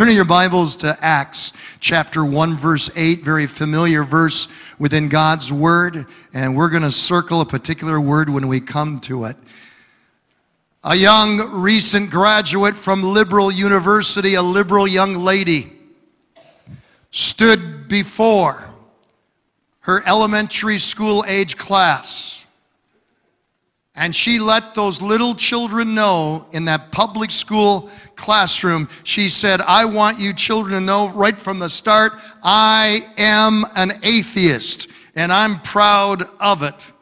Turning 0.00 0.16
your 0.16 0.24
Bibles 0.24 0.78
to 0.78 0.96
Acts 1.02 1.52
chapter 1.78 2.24
1, 2.24 2.56
verse 2.56 2.88
8, 2.96 3.22
very 3.22 3.46
familiar 3.46 4.02
verse 4.02 4.48
within 4.78 5.10
God's 5.10 5.52
Word, 5.52 6.06
and 6.32 6.56
we're 6.56 6.70
going 6.70 6.84
to 6.84 6.90
circle 6.90 7.42
a 7.42 7.44
particular 7.44 8.00
word 8.00 8.30
when 8.30 8.48
we 8.48 8.60
come 8.60 8.98
to 9.00 9.26
it. 9.26 9.36
A 10.84 10.94
young 10.94 11.60
recent 11.60 12.10
graduate 12.10 12.76
from 12.76 13.02
Liberal 13.02 13.52
University, 13.52 14.36
a 14.36 14.42
liberal 14.42 14.88
young 14.88 15.16
lady, 15.16 15.70
stood 17.10 17.86
before 17.86 18.70
her 19.80 20.02
elementary 20.06 20.78
school 20.78 21.26
age 21.28 21.58
class 21.58 22.39
and 24.00 24.16
she 24.16 24.38
let 24.38 24.74
those 24.74 25.02
little 25.02 25.34
children 25.34 25.94
know 25.94 26.46
in 26.52 26.64
that 26.64 26.90
public 26.90 27.30
school 27.30 27.90
classroom, 28.16 28.88
she 29.04 29.28
said, 29.28 29.60
I 29.60 29.84
want 29.84 30.18
you 30.18 30.32
children 30.32 30.72
to 30.72 30.80
know 30.80 31.10
right 31.10 31.36
from 31.36 31.58
the 31.58 31.68
start, 31.68 32.14
I 32.42 33.02
am 33.18 33.66
an 33.76 34.00
atheist 34.02 34.88
and 35.16 35.30
I'm 35.30 35.60
proud 35.60 36.22
of 36.40 36.62
it. 36.62 36.92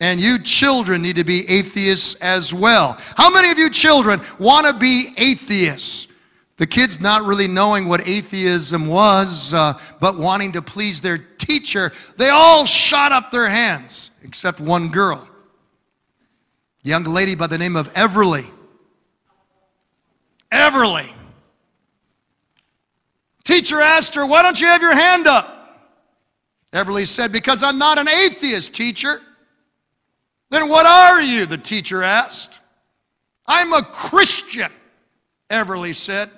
And 0.00 0.18
you 0.18 0.40
children 0.40 1.02
need 1.02 1.14
to 1.16 1.24
be 1.24 1.48
atheists 1.48 2.14
as 2.16 2.52
well. 2.52 2.98
How 3.16 3.30
many 3.32 3.52
of 3.52 3.58
you 3.58 3.70
children 3.70 4.20
want 4.40 4.66
to 4.66 4.74
be 4.74 5.14
atheists? 5.16 6.08
The 6.56 6.66
kids 6.66 7.00
not 7.00 7.22
really 7.22 7.46
knowing 7.46 7.88
what 7.88 8.08
atheism 8.08 8.88
was, 8.88 9.54
uh, 9.54 9.74
but 10.00 10.18
wanting 10.18 10.50
to 10.52 10.62
please 10.62 11.00
their 11.00 11.18
teacher, 11.18 11.92
they 12.16 12.30
all 12.30 12.64
shot 12.64 13.12
up 13.12 13.30
their 13.30 13.48
hands, 13.48 14.10
except 14.24 14.58
one 14.58 14.88
girl 14.88 15.28
young 16.84 17.02
lady 17.04 17.34
by 17.34 17.48
the 17.48 17.58
name 17.58 17.74
of 17.74 17.92
Everly. 17.94 18.48
Everly. 20.52 21.10
Teacher 23.42 23.80
asked 23.80 24.14
her, 24.14 24.24
Why 24.24 24.42
don't 24.42 24.60
you 24.60 24.68
have 24.68 24.80
your 24.80 24.94
hand 24.94 25.26
up? 25.26 25.50
Everly 26.72 27.06
said, 27.06 27.32
Because 27.32 27.62
I'm 27.62 27.78
not 27.78 27.98
an 27.98 28.08
atheist, 28.08 28.74
teacher. 28.74 29.20
Then 30.50 30.68
what 30.68 30.86
are 30.86 31.20
you? 31.20 31.46
The 31.46 31.58
teacher 31.58 32.02
asked. 32.02 32.60
I'm 33.46 33.72
a 33.72 33.82
Christian, 33.82 34.70
Everly 35.50 35.94
said. 35.94 36.30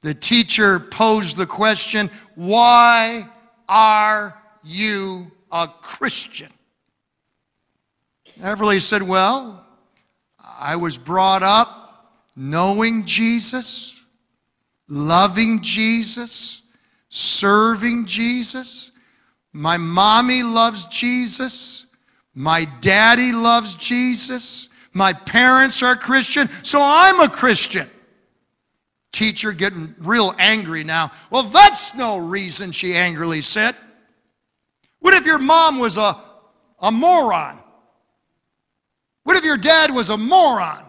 The 0.00 0.14
teacher 0.14 0.80
posed 0.80 1.36
the 1.36 1.46
question, 1.46 2.10
Why 2.34 3.28
are 3.68 4.40
you 4.64 5.30
a 5.50 5.68
Christian? 5.68 6.50
Everly 8.42 8.80
said, 8.80 9.02
Well, 9.02 9.64
I 10.58 10.74
was 10.74 10.98
brought 10.98 11.44
up 11.44 12.10
knowing 12.34 13.04
Jesus, 13.04 14.02
loving 14.88 15.62
Jesus, 15.62 16.62
serving 17.08 18.06
Jesus. 18.06 18.90
My 19.52 19.76
mommy 19.76 20.42
loves 20.42 20.86
Jesus. 20.86 21.86
My 22.34 22.64
daddy 22.80 23.32
loves 23.32 23.76
Jesus. 23.76 24.68
My 24.92 25.12
parents 25.12 25.82
are 25.82 25.94
Christian, 25.94 26.50
so 26.62 26.80
I'm 26.82 27.20
a 27.20 27.28
Christian. 27.28 27.88
Teacher 29.12 29.52
getting 29.52 29.94
real 29.98 30.34
angry 30.38 30.82
now. 30.82 31.12
Well, 31.30 31.44
that's 31.44 31.94
no 31.94 32.18
reason, 32.18 32.72
she 32.72 32.96
angrily 32.96 33.42
said. 33.42 33.76
What 34.98 35.14
if 35.14 35.26
your 35.26 35.38
mom 35.38 35.78
was 35.78 35.96
a, 35.96 36.16
a 36.80 36.90
moron? 36.90 37.61
What 39.24 39.36
if 39.36 39.44
your 39.44 39.56
dad 39.56 39.94
was 39.94 40.08
a 40.08 40.16
moron? 40.16 40.84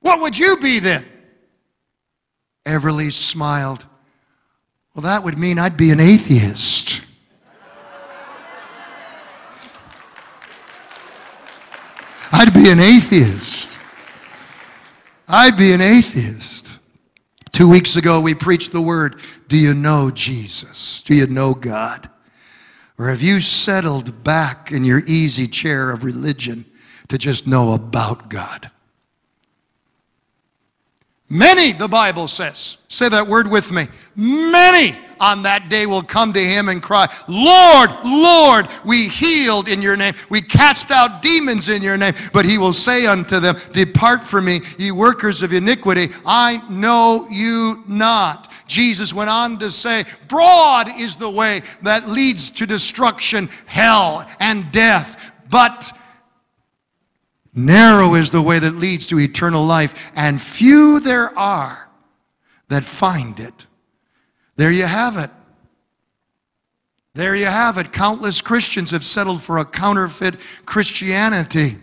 What 0.00 0.20
would 0.20 0.38
you 0.38 0.56
be 0.56 0.78
then? 0.78 1.04
Everly 2.64 3.12
smiled. 3.12 3.86
Well, 4.94 5.02
that 5.02 5.24
would 5.24 5.38
mean 5.38 5.58
I'd 5.58 5.76
be 5.76 5.90
an 5.90 6.00
atheist. 6.00 7.02
I'd 12.32 12.54
be 12.54 12.70
an 12.70 12.80
atheist. 12.80 13.78
I'd 15.28 15.56
be 15.56 15.72
an 15.72 15.80
atheist. 15.80 16.72
Two 17.52 17.68
weeks 17.68 17.96
ago, 17.96 18.20
we 18.20 18.34
preached 18.34 18.72
the 18.72 18.80
word 18.80 19.20
Do 19.48 19.56
you 19.56 19.74
know 19.74 20.10
Jesus? 20.10 21.02
Do 21.02 21.14
you 21.14 21.26
know 21.26 21.54
God? 21.54 22.08
Or 23.00 23.08
have 23.08 23.22
you 23.22 23.40
settled 23.40 24.24
back 24.24 24.72
in 24.72 24.84
your 24.84 24.98
easy 25.06 25.46
chair 25.46 25.90
of 25.90 26.04
religion 26.04 26.66
to 27.08 27.16
just 27.16 27.46
know 27.46 27.72
about 27.72 28.28
God? 28.28 28.70
Many, 31.30 31.72
the 31.72 31.88
Bible 31.88 32.28
says, 32.28 32.76
say 32.88 33.08
that 33.08 33.26
word 33.26 33.48
with 33.48 33.72
me. 33.72 33.86
Many 34.16 34.98
on 35.18 35.42
that 35.44 35.70
day 35.70 35.86
will 35.86 36.02
come 36.02 36.34
to 36.34 36.44
him 36.44 36.68
and 36.68 36.82
cry, 36.82 37.08
Lord, 37.26 37.88
Lord, 38.04 38.68
we 38.84 39.08
healed 39.08 39.68
in 39.68 39.80
your 39.80 39.96
name. 39.96 40.12
We 40.28 40.42
cast 40.42 40.90
out 40.90 41.22
demons 41.22 41.70
in 41.70 41.80
your 41.80 41.96
name. 41.96 42.12
But 42.34 42.44
he 42.44 42.58
will 42.58 42.74
say 42.74 43.06
unto 43.06 43.40
them, 43.40 43.56
Depart 43.72 44.20
from 44.20 44.44
me, 44.44 44.60
ye 44.76 44.90
workers 44.90 45.40
of 45.40 45.54
iniquity. 45.54 46.08
I 46.26 46.62
know 46.68 47.26
you 47.30 47.82
not. 47.88 48.49
Jesus 48.70 49.12
went 49.12 49.28
on 49.28 49.58
to 49.58 49.70
say, 49.70 50.04
Broad 50.28 50.88
is 50.96 51.16
the 51.16 51.28
way 51.28 51.62
that 51.82 52.08
leads 52.08 52.50
to 52.52 52.66
destruction, 52.66 53.50
hell, 53.66 54.24
and 54.38 54.70
death. 54.70 55.32
But 55.50 55.92
narrow 57.52 58.14
is 58.14 58.30
the 58.30 58.40
way 58.40 58.60
that 58.60 58.76
leads 58.76 59.08
to 59.08 59.18
eternal 59.18 59.64
life, 59.64 60.12
and 60.14 60.40
few 60.40 61.00
there 61.00 61.36
are 61.36 61.90
that 62.68 62.84
find 62.84 63.40
it. 63.40 63.66
There 64.54 64.70
you 64.70 64.86
have 64.86 65.16
it. 65.18 65.30
There 67.14 67.34
you 67.34 67.46
have 67.46 67.76
it. 67.76 67.92
Countless 67.92 68.40
Christians 68.40 68.92
have 68.92 69.04
settled 69.04 69.42
for 69.42 69.58
a 69.58 69.64
counterfeit 69.64 70.36
Christianity. 70.64 71.76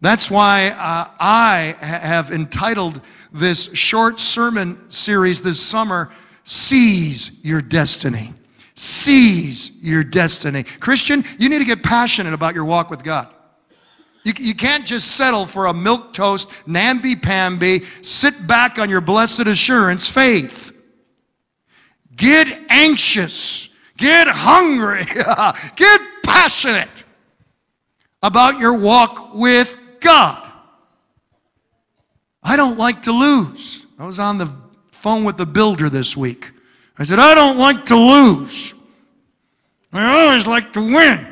That's 0.00 0.30
why 0.30 0.70
uh, 0.70 1.10
I 1.20 1.76
have 1.80 2.32
entitled 2.32 3.02
this 3.32 3.72
short 3.74 4.20
sermon 4.20 4.90
series 4.90 5.42
this 5.42 5.60
summer, 5.60 6.10
Seize 6.44 7.32
Your 7.42 7.60
Destiny. 7.60 8.32
Seize 8.74 9.70
your 9.80 10.02
destiny. 10.02 10.62
Christian, 10.62 11.24
you 11.38 11.48
need 11.48 11.58
to 11.58 11.64
get 11.64 11.82
passionate 11.82 12.32
about 12.32 12.54
your 12.54 12.64
walk 12.64 12.90
with 12.90 13.04
God. 13.04 13.28
You, 14.24 14.32
you 14.38 14.54
can't 14.54 14.86
just 14.86 15.16
settle 15.16 15.46
for 15.46 15.66
a 15.66 15.74
milk 15.74 16.12
toast, 16.12 16.66
namby-pamby, 16.66 17.84
sit 18.02 18.46
back 18.46 18.78
on 18.78 18.88
your 18.88 19.00
blessed 19.00 19.46
assurance 19.46 20.08
faith. 20.08 20.72
Get 22.16 22.48
anxious. 22.68 23.68
Get 23.96 24.28
hungry. 24.28 25.04
get 25.76 26.00
passionate 26.24 27.04
about 28.22 28.58
your 28.58 28.74
walk 28.74 29.34
with 29.34 29.76
God. 30.00 30.41
I 32.42 32.56
don't 32.56 32.78
like 32.78 33.02
to 33.04 33.12
lose. 33.12 33.86
I 33.98 34.06
was 34.06 34.18
on 34.18 34.38
the 34.38 34.50
phone 34.90 35.24
with 35.24 35.36
the 35.36 35.46
builder 35.46 35.88
this 35.88 36.16
week. 36.16 36.50
I 36.98 37.04
said, 37.04 37.18
I 37.18 37.34
don't 37.34 37.58
like 37.58 37.86
to 37.86 37.96
lose. 37.96 38.74
I 39.92 40.24
always 40.26 40.46
like 40.46 40.72
to 40.72 40.80
win. 40.80 41.26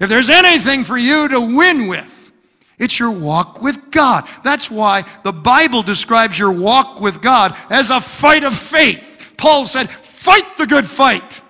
if 0.00 0.08
there's 0.08 0.30
anything 0.30 0.84
for 0.84 0.98
you 0.98 1.28
to 1.28 1.56
win 1.56 1.88
with, 1.88 2.32
it's 2.78 2.98
your 2.98 3.10
walk 3.10 3.62
with 3.62 3.90
God. 3.90 4.28
That's 4.42 4.70
why 4.70 5.04
the 5.22 5.32
Bible 5.32 5.82
describes 5.82 6.38
your 6.38 6.52
walk 6.52 7.00
with 7.00 7.22
God 7.22 7.56
as 7.70 7.90
a 7.90 8.00
fight 8.00 8.44
of 8.44 8.56
faith. 8.56 9.34
Paul 9.36 9.66
said, 9.66 9.90
Fight 9.90 10.56
the 10.56 10.66
good 10.66 10.86
fight. 10.86 11.40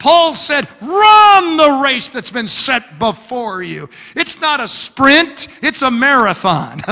Paul 0.00 0.32
said, 0.32 0.66
run 0.80 1.56
the 1.58 1.80
race 1.84 2.08
that's 2.08 2.30
been 2.30 2.46
set 2.48 2.98
before 2.98 3.62
you. 3.62 3.88
It's 4.16 4.40
not 4.40 4.58
a 4.58 4.66
sprint, 4.66 5.46
it's 5.62 5.82
a 5.82 5.90
marathon. 5.90 6.80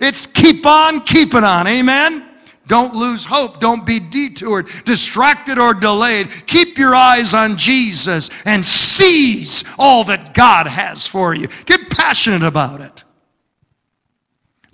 it's 0.00 0.26
keep 0.26 0.66
on 0.66 1.00
keeping 1.02 1.44
on. 1.44 1.68
Amen? 1.68 2.28
Don't 2.66 2.94
lose 2.94 3.24
hope. 3.24 3.60
Don't 3.60 3.86
be 3.86 3.98
detoured, 3.98 4.68
distracted, 4.84 5.58
or 5.58 5.72
delayed. 5.72 6.28
Keep 6.46 6.76
your 6.76 6.94
eyes 6.94 7.32
on 7.32 7.56
Jesus 7.56 8.28
and 8.44 8.62
seize 8.62 9.64
all 9.78 10.04
that 10.04 10.34
God 10.34 10.66
has 10.66 11.06
for 11.06 11.34
you. 11.34 11.48
Get 11.64 11.88
passionate 11.88 12.42
about 12.42 12.82
it. 12.82 13.04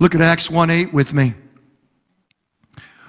Look 0.01 0.15
at 0.15 0.23
Acts 0.23 0.51
1 0.51 0.71
8 0.71 0.93
with 0.93 1.13
me. 1.13 1.35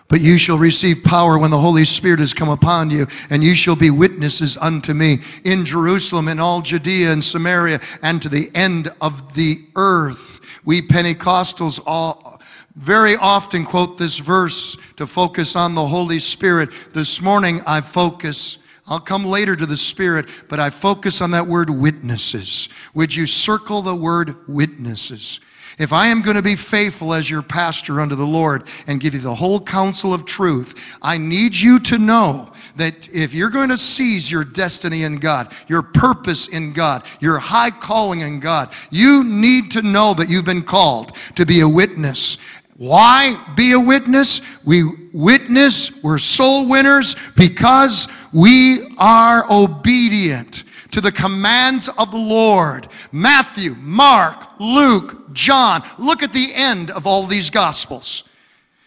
But 0.07 0.21
you 0.21 0.37
shall 0.37 0.57
receive 0.57 1.03
power 1.03 1.37
when 1.37 1.51
the 1.51 1.59
Holy 1.59 1.83
Spirit 1.83 2.19
has 2.19 2.33
come 2.33 2.49
upon 2.49 2.91
you, 2.91 3.07
and 3.29 3.43
you 3.43 3.55
shall 3.55 3.75
be 3.75 3.89
witnesses 3.89 4.55
unto 4.57 4.93
me 4.93 5.19
in 5.43 5.65
Jerusalem 5.65 6.27
and 6.27 6.39
all 6.39 6.61
Judea 6.61 7.11
and 7.11 7.23
Samaria 7.23 7.79
and 8.03 8.21
to 8.21 8.29
the 8.29 8.51
end 8.53 8.89
of 9.01 9.33
the 9.33 9.65
earth. 9.75 10.41
We 10.63 10.81
Pentecostals 10.81 11.79
all 11.85 12.39
very 12.75 13.15
often 13.15 13.63
quote 13.65 13.97
this 13.97 14.19
verse 14.19 14.77
to 14.97 15.07
focus 15.07 15.55
on 15.55 15.75
the 15.75 15.85
Holy 15.85 16.19
Spirit. 16.19 16.69
This 16.93 17.21
morning 17.21 17.61
I 17.65 17.81
focus 17.81 18.59
I'll 18.87 18.99
come 18.99 19.25
later 19.25 19.55
to 19.55 19.65
the 19.65 19.77
Spirit, 19.77 20.27
but 20.47 20.59
I 20.59 20.69
focus 20.69 21.19
on 21.19 21.31
that 21.31 21.47
word 21.47 21.71
witnesses. 21.71 22.69
Would 22.93 23.15
you 23.15 23.25
circle 23.25 23.81
the 23.81 23.95
word 23.95 24.47
witnesses? 24.47 25.39
If 25.77 25.91
I 25.91 26.07
am 26.07 26.21
going 26.21 26.35
to 26.35 26.41
be 26.41 26.55
faithful 26.55 27.13
as 27.13 27.29
your 27.29 27.41
pastor 27.41 27.99
unto 27.99 28.15
the 28.15 28.25
Lord 28.25 28.67
and 28.87 28.99
give 28.99 29.13
you 29.13 29.19
the 29.19 29.35
whole 29.35 29.59
counsel 29.59 30.13
of 30.13 30.25
truth, 30.25 30.97
I 31.01 31.17
need 31.17 31.55
you 31.55 31.79
to 31.81 31.97
know 31.97 32.51
that 32.77 33.09
if 33.13 33.33
you're 33.33 33.49
going 33.49 33.69
to 33.69 33.77
seize 33.77 34.29
your 34.29 34.43
destiny 34.43 35.03
in 35.03 35.17
God, 35.17 35.51
your 35.67 35.81
purpose 35.81 36.47
in 36.47 36.73
God, 36.73 37.03
your 37.19 37.39
high 37.39 37.71
calling 37.71 38.21
in 38.21 38.39
God, 38.39 38.73
you 38.89 39.23
need 39.23 39.71
to 39.71 39.81
know 39.81 40.13
that 40.13 40.29
you've 40.29 40.45
been 40.45 40.63
called 40.63 41.15
to 41.35 41.45
be 41.45 41.61
a 41.61 41.69
witness. 41.69 42.37
Why 42.77 43.41
be 43.55 43.71
a 43.71 43.79
witness? 43.79 44.41
We 44.65 44.83
witness, 45.13 46.03
we're 46.03 46.17
soul 46.17 46.67
winners 46.67 47.15
because 47.37 48.07
we 48.33 48.93
are 48.97 49.45
obedient 49.49 50.64
to 50.95 51.01
the 51.01 51.11
commands 51.11 51.89
of 51.89 52.09
the 52.11 52.17
Lord. 52.17 52.87
Matthew, 53.11 53.75
Mark, 53.79 54.47
Luke, 54.61 55.33
John. 55.33 55.83
Look 55.97 56.23
at 56.23 56.31
the 56.31 56.53
end 56.53 56.89
of 56.89 57.05
all 57.05 57.27
these 57.27 57.49
gospels. 57.49 58.23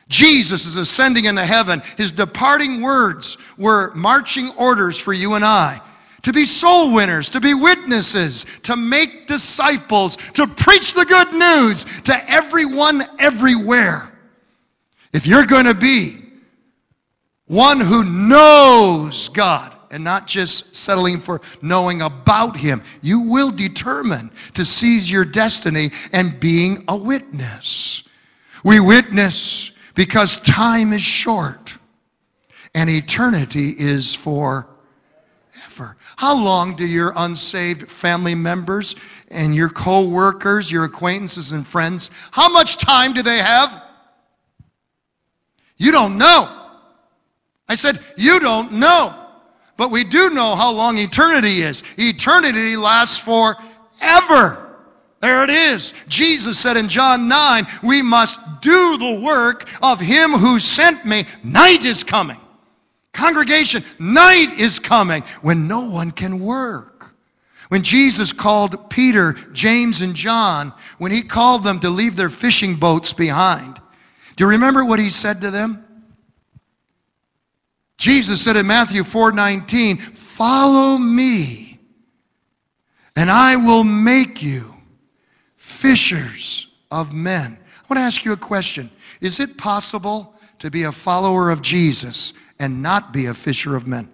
Jesus 0.09 0.65
is 0.65 0.77
ascending 0.77 1.27
into 1.27 1.45
heaven. 1.45 1.83
His 1.99 2.11
departing 2.11 2.81
words 2.81 3.37
were 3.59 3.93
marching 3.95 4.49
orders 4.57 4.99
for 4.99 5.13
you 5.13 5.35
and 5.35 5.45
I 5.45 5.83
to 6.23 6.33
be 6.33 6.47
soul 6.47 6.95
winners, 6.95 7.29
to 7.29 7.43
be 7.43 7.53
witnesses, 7.53 8.47
to 8.63 8.75
make 8.75 9.27
disciples, 9.27 10.17
to 10.33 10.47
preach 10.47 10.95
the 10.95 11.05
good 11.05 11.35
news 11.35 11.85
to 12.05 12.31
everyone 12.31 13.03
everywhere. 13.19 14.11
If 15.13 15.27
you're 15.27 15.45
going 15.45 15.67
to 15.67 15.75
be 15.75 16.23
one 17.45 17.81
who 17.81 18.03
knows 18.03 19.29
God, 19.29 19.75
and 19.91 20.05
not 20.05 20.27
just 20.27 20.75
settling 20.75 21.21
for 21.21 21.41
knowing 21.63 22.03
about 22.03 22.57
Him. 22.57 22.83
You 23.03 23.21
will 23.21 23.51
determine 23.51 24.31
to 24.55 24.65
seize 24.65 25.11
your 25.11 25.25
destiny 25.25 25.91
and 26.13 26.39
being 26.39 26.85
a 26.89 26.97
witness. 26.97 28.03
We 28.65 28.81
witness 28.81 29.73
because 29.95 30.41
time 30.41 30.93
is 30.93 31.03
short 31.03 31.79
and 32.75 32.89
eternity 32.91 33.71
is 33.79 34.15
forever. 34.15 34.67
How 36.17 36.37
long 36.37 36.77
do 36.77 36.87
your 36.87 37.13
unsaved 37.17 37.91
family 37.91 38.35
members 38.35 38.97
and 39.31 39.55
your 39.55 39.69
co 39.69 40.09
workers, 40.09 40.71
your 40.71 40.85
acquaintances 40.85 41.53
and 41.53 41.67
friends, 41.67 42.11
how 42.31 42.49
much 42.49 42.77
time 42.77 43.13
do 43.13 43.23
they 43.23 43.39
have? 43.39 43.83
You 45.77 45.93
don't 45.93 46.19
know. 46.19 46.55
I 47.69 47.75
said, 47.75 48.01
You 48.17 48.41
don't 48.41 48.73
know. 48.73 49.28
But 49.79 49.91
we 49.91 50.05
do 50.05 50.31
know 50.31 50.57
how 50.57 50.73
long 50.75 50.99
eternity 50.99 51.63
is. 51.63 51.83
Eternity 51.97 52.77
lasts 52.77 53.19
forever. 53.19 54.67
There 55.21 55.45
it 55.45 55.51
is. 55.51 55.95
Jesus 56.09 56.59
said 56.59 56.77
in 56.77 56.89
John 56.89 57.29
9, 57.29 57.67
we 57.83 58.03
must 58.03 58.39
do 58.61 58.99
the 58.99 59.21
work 59.21 59.69
of 59.83 60.01
him 60.01 60.33
who 60.33 60.59
sent 60.59 61.07
me. 61.07 61.25
Night 61.43 61.85
is 61.85 62.05
coming. 62.05 62.41
Congregation, 63.13 63.83
night 63.99 64.59
is 64.59 64.79
coming 64.79 65.23
when 65.43 65.67
no 65.67 65.89
one 65.89 66.11
can 66.11 66.41
work. 66.41 67.15
When 67.69 67.83
Jesus 67.83 68.33
called 68.33 68.91
Peter, 68.91 69.35
James, 69.53 70.03
and 70.03 70.15
John, 70.15 70.73
when 70.99 71.13
he 71.13 71.23
called 71.23 71.63
them 71.63 71.79
to 71.81 71.91
leave 71.91 72.17
their 72.17 72.31
fishing 72.31 72.75
boats 72.75 73.13
behind, 73.13 73.81
do 74.37 74.45
you 74.45 74.51
remember 74.51 74.85
what 74.85 74.99
he 74.99 75.11
said 75.11 75.41
to 75.43 75.51
them? 75.51 75.85
Jesus 77.99 78.41
said 78.41 78.57
in 78.57 78.67
Matthew 78.67 79.03
4:19, 79.03 79.99
"Follow 79.99 80.99
me, 80.99 81.81
and 83.17 83.31
I 83.31 83.57
will 83.57 83.85
make 83.85 84.41
you 84.41 84.77
fishers 85.57 86.69
of 86.91 87.13
men." 87.13 87.59
I 87.61 87.87
want 87.89 87.99
to 87.99 88.05
ask 88.05 88.25
you 88.25 88.33
a 88.33 88.37
question. 88.37 88.91
Is 89.21 89.41
it 89.41 89.59
possible 89.59 90.39
to 90.61 90.71
be 90.71 90.85
a 90.85 90.93
follower 90.93 91.51
of 91.51 91.61
Jesus 91.61 92.33
and 92.59 92.83
not 92.83 93.13
be 93.13 93.27
a 93.27 93.35
fisher 93.35 93.75
of 93.75 93.87
men? 93.87 94.09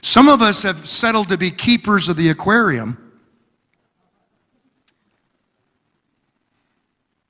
Some 0.00 0.28
of 0.28 0.40
us 0.40 0.62
have 0.62 0.88
settled 0.88 1.28
to 1.28 1.36
be 1.36 1.50
keepers 1.50 2.08
of 2.08 2.16
the 2.16 2.30
aquarium. 2.30 3.05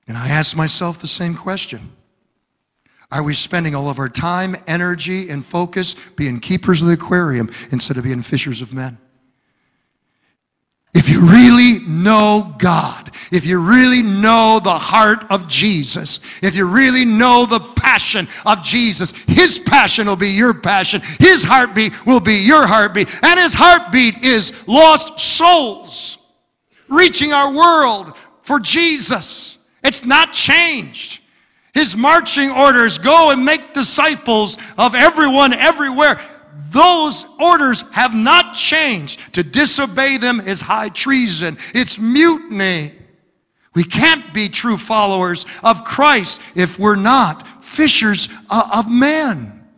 And 0.06 0.16
I 0.16 0.28
ask 0.28 0.56
myself 0.56 1.00
the 1.00 1.06
same 1.06 1.34
question. 1.34 1.92
Are 3.10 3.22
we 3.22 3.34
spending 3.34 3.74
all 3.74 3.88
of 3.88 3.98
our 3.98 4.08
time, 4.08 4.56
energy, 4.66 5.30
and 5.30 5.44
focus 5.44 5.94
being 6.16 6.40
keepers 6.40 6.82
of 6.82 6.88
the 6.88 6.94
aquarium 6.94 7.50
instead 7.70 7.96
of 7.96 8.04
being 8.04 8.22
fishers 8.22 8.60
of 8.60 8.72
men? 8.72 8.98
If 10.92 11.10
you 11.10 11.26
really 11.26 11.80
know 11.86 12.54
God, 12.58 13.10
if 13.30 13.44
you 13.44 13.60
really 13.60 14.02
know 14.02 14.60
the 14.64 14.78
heart 14.78 15.26
of 15.30 15.46
Jesus, 15.46 16.20
if 16.42 16.56
you 16.56 16.66
really 16.66 17.04
know 17.04 17.44
the 17.44 17.60
passion 17.60 18.26
of 18.46 18.62
Jesus, 18.62 19.12
His 19.28 19.58
passion 19.58 20.06
will 20.06 20.16
be 20.16 20.30
your 20.30 20.54
passion, 20.54 21.02
His 21.20 21.44
heartbeat 21.44 22.06
will 22.06 22.20
be 22.20 22.36
your 22.36 22.66
heartbeat, 22.66 23.08
and 23.22 23.38
His 23.38 23.52
heartbeat 23.54 24.24
is 24.24 24.66
lost 24.66 25.20
souls 25.20 26.18
reaching 26.88 27.32
our 27.32 27.52
world 27.52 28.16
for 28.42 28.58
Jesus. 28.58 29.55
It's 29.86 30.04
not 30.04 30.32
changed. 30.32 31.20
His 31.72 31.94
marching 31.94 32.50
orders 32.50 32.98
go 32.98 33.30
and 33.30 33.44
make 33.44 33.72
disciples 33.72 34.58
of 34.76 34.94
everyone 34.94 35.52
everywhere. 35.52 36.20
Those 36.70 37.24
orders 37.38 37.82
have 37.92 38.14
not 38.14 38.54
changed. 38.54 39.34
To 39.34 39.44
disobey 39.44 40.16
them 40.16 40.40
is 40.40 40.60
high 40.60 40.88
treason, 40.88 41.56
it's 41.74 41.98
mutiny. 41.98 42.92
We 43.74 43.84
can't 43.84 44.32
be 44.32 44.48
true 44.48 44.78
followers 44.78 45.44
of 45.62 45.84
Christ 45.84 46.40
if 46.54 46.78
we're 46.78 46.96
not 46.96 47.46
fishers 47.62 48.28
of 48.50 48.90
men. 48.90 49.68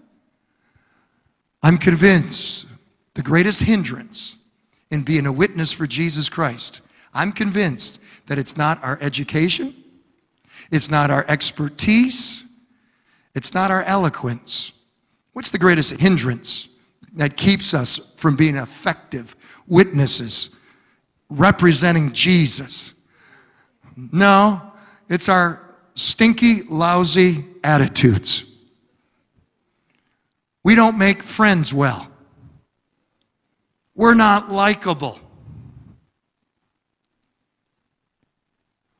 I'm 1.62 1.76
convinced 1.76 2.66
the 3.14 3.22
greatest 3.22 3.61
hindrance 3.61 4.37
in 4.90 5.02
being 5.02 5.26
a 5.26 5.32
witness 5.32 5.72
for 5.72 5.87
Jesus 5.87 6.28
Christ, 6.28 6.81
I'm 7.12 7.32
convinced 7.32 8.00
that 8.26 8.38
it's 8.38 8.56
not 8.56 8.82
our 8.82 8.99
education, 9.02 9.75
it's 10.70 10.91
not 10.91 11.11
our 11.11 11.25
expertise. 11.29 12.44
It's 13.35 13.55
not 13.55 13.70
our 13.70 13.82
eloquence. 13.85 14.73
What's 15.32 15.50
the 15.50 15.59
greatest 15.59 15.97
hindrance 15.99 16.69
that 17.15 17.37
keeps 17.37 17.73
us 17.75 18.15
from 18.17 18.37
being 18.37 18.56
effective 18.56 19.37
witnesses 19.67 20.56
representing 21.31 22.12
Jesus? 22.12 22.94
No, 23.97 24.73
it's 25.09 25.29
our 25.29 25.76
stinky, 25.94 26.62
lousy 26.62 27.45
attitudes. 27.64 28.45
We 30.64 30.75
don't 30.75 30.99
make 30.99 31.23
friends 31.23 31.73
well. 31.73 32.11
We're 33.95 34.14
not 34.14 34.52
likable. 34.52 35.19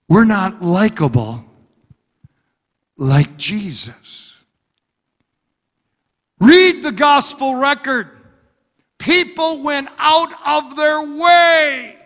We're 0.09 0.25
not 0.25 0.63
likable 0.63 1.48
like 2.99 3.37
Jesus. 3.37 4.45
Read 6.41 6.83
the 6.83 6.93
gospel 6.93 7.55
record. 7.55 8.09
People 8.99 9.63
went 9.63 9.89
out 9.99 10.33
of 10.47 10.77
their 10.77 11.01
way 11.17 11.97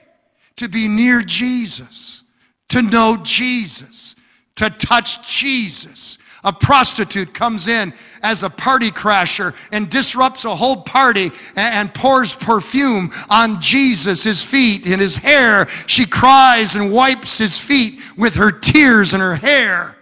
to 0.57 0.69
be 0.69 0.87
near 0.87 1.23
Jesus, 1.23 2.23
to 2.69 2.83
know 2.83 3.17
Jesus, 3.23 4.15
to 4.57 4.71
touch 4.71 5.27
Jesus. 5.29 6.19
A 6.45 6.53
prostitute 6.53 7.33
comes 7.33 7.69
in 7.69 7.95
as 8.23 8.43
a 8.43 8.51
party 8.51 8.91
crasher 8.91 9.55
and 9.71 9.89
disrupts 9.89 10.45
a 10.45 10.55
whole 10.55 10.83
party 10.83 11.31
and 11.57 11.95
pours 11.95 12.35
perfume 12.35 13.11
on 13.31 13.61
Jesus, 13.61 14.25
his 14.25 14.45
feet 14.45 14.87
and 14.87 15.01
his 15.01 15.17
hair. 15.17 15.69
She 15.87 16.05
cries 16.05 16.75
and 16.75 16.93
wipes 16.93 17.39
his 17.39 17.59
feet 17.59 18.01
with 18.19 18.35
her 18.35 18.51
tears 18.51 19.13
and 19.13 19.23
her 19.23 19.37
hair. 19.37 19.97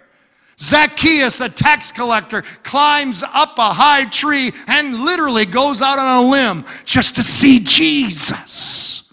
Zacchaeus, 0.60 1.40
a 1.40 1.48
tax 1.48 1.90
collector, 1.90 2.42
climbs 2.62 3.22
up 3.22 3.58
a 3.58 3.72
high 3.72 4.04
tree 4.04 4.52
and 4.66 4.96
literally 4.96 5.46
goes 5.46 5.80
out 5.80 5.98
on 5.98 6.24
a 6.24 6.28
limb 6.28 6.64
just 6.84 7.14
to 7.14 7.22
see 7.22 7.60
Jesus. 7.60 9.04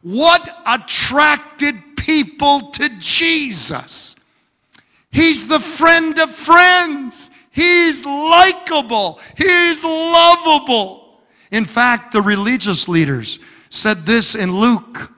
What 0.00 0.62
attracted 0.66 1.74
people 1.96 2.70
to 2.70 2.88
Jesus? 2.98 4.16
He's 5.12 5.46
the 5.46 5.60
friend 5.60 6.18
of 6.18 6.34
friends. 6.34 7.30
He's 7.50 8.06
likable. 8.06 9.20
He's 9.36 9.84
lovable. 9.84 11.20
In 11.50 11.66
fact, 11.66 12.12
the 12.12 12.22
religious 12.22 12.88
leaders 12.88 13.40
said 13.68 14.06
this 14.06 14.34
in 14.34 14.56
Luke 14.56 15.12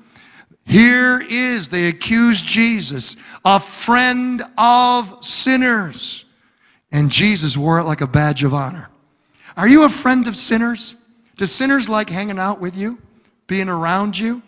here 0.64 1.20
is, 1.20 1.68
they 1.68 1.88
accuse 1.88 2.40
Jesus, 2.40 3.16
a 3.44 3.60
friend 3.60 4.42
of 4.56 5.24
sinners. 5.24 6.24
And 6.90 7.10
Jesus 7.10 7.56
wore 7.56 7.78
it 7.78 7.84
like 7.84 8.00
a 8.00 8.06
badge 8.06 8.44
of 8.44 8.52
honor. 8.52 8.88
Are 9.56 9.68
you 9.68 9.84
a 9.84 9.88
friend 9.88 10.26
of 10.26 10.36
sinners? 10.36 10.96
Do 11.36 11.46
sinners 11.46 11.88
like 11.88 12.10
hanging 12.10 12.38
out 12.38 12.60
with 12.60 12.76
you, 12.76 12.98
being 13.46 13.68
around 13.68 14.18
you? 14.18 14.42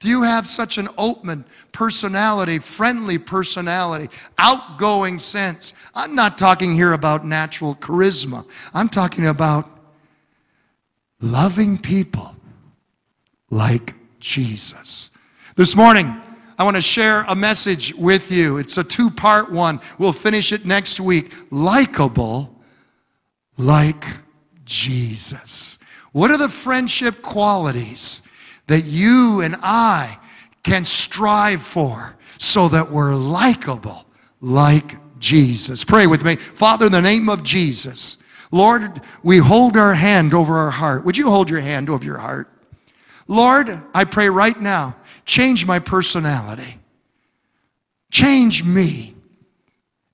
Do 0.00 0.08
you 0.08 0.22
have 0.22 0.46
such 0.46 0.76
an 0.76 0.88
open 0.98 1.44
personality, 1.72 2.58
friendly 2.58 3.16
personality, 3.16 4.10
outgoing 4.36 5.18
sense? 5.18 5.72
I'm 5.94 6.14
not 6.14 6.36
talking 6.36 6.74
here 6.74 6.92
about 6.92 7.24
natural 7.24 7.74
charisma. 7.76 8.46
I'm 8.74 8.88
talking 8.88 9.26
about 9.26 9.66
loving 11.20 11.78
people 11.78 12.34
like 13.48 13.94
Jesus. 14.20 15.10
This 15.56 15.74
morning, 15.74 16.20
I 16.58 16.64
want 16.64 16.76
to 16.76 16.82
share 16.82 17.24
a 17.28 17.34
message 17.34 17.94
with 17.94 18.30
you. 18.30 18.58
It's 18.58 18.76
a 18.76 18.84
two 18.84 19.10
part 19.10 19.50
one. 19.50 19.80
We'll 19.98 20.12
finish 20.12 20.52
it 20.52 20.64
next 20.64 21.00
week. 21.00 21.32
Likeable 21.50 22.54
like 23.56 24.04
Jesus. 24.64 25.78
What 26.12 26.30
are 26.30 26.38
the 26.38 26.48
friendship 26.48 27.22
qualities 27.22 28.22
that 28.68 28.82
you 28.82 29.40
and 29.40 29.56
I 29.62 30.18
can 30.62 30.84
strive 30.84 31.60
for 31.60 32.16
so 32.38 32.68
that 32.68 32.90
we're 32.90 33.14
likable 33.14 34.06
like 34.40 34.96
Jesus? 35.18 35.82
Pray 35.82 36.06
with 36.06 36.24
me. 36.24 36.36
Father, 36.36 36.86
in 36.86 36.92
the 36.92 37.02
name 37.02 37.28
of 37.28 37.42
Jesus, 37.42 38.18
Lord, 38.52 39.00
we 39.24 39.38
hold 39.38 39.76
our 39.76 39.94
hand 39.94 40.34
over 40.34 40.56
our 40.56 40.70
heart. 40.70 41.04
Would 41.04 41.16
you 41.16 41.30
hold 41.30 41.50
your 41.50 41.60
hand 41.60 41.90
over 41.90 42.04
your 42.04 42.18
heart? 42.18 42.48
Lord, 43.26 43.82
I 43.94 44.04
pray 44.04 44.28
right 44.28 44.58
now, 44.58 44.96
change 45.24 45.66
my 45.66 45.78
personality. 45.78 46.78
Change 48.10 48.64
me. 48.64 49.14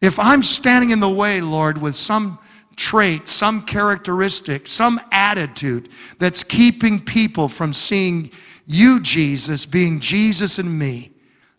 If 0.01 0.19
I'm 0.19 0.43
standing 0.43 0.91
in 0.91 1.01
the 1.01 1.11
way, 1.11 1.41
Lord, 1.41 1.77
with 1.79 1.95
some 1.95 2.39
trait, 2.77 3.29
some 3.29 3.63
characteristic, 3.63 4.67
some 4.67 5.01
attitude 5.13 5.91
that's 6.19 6.43
keeping 6.43 7.05
people 7.05 7.49
from 7.49 7.73
seeing 7.73 8.31
you, 8.67 9.01
Jesus, 9.01 9.67
being 9.67 9.99
Jesus 9.99 10.59
in 10.59 10.79
me, 10.79 11.11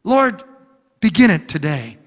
Lord, 0.03 0.43
begin 0.99 1.29
it 1.29 1.47
today. 1.47 1.97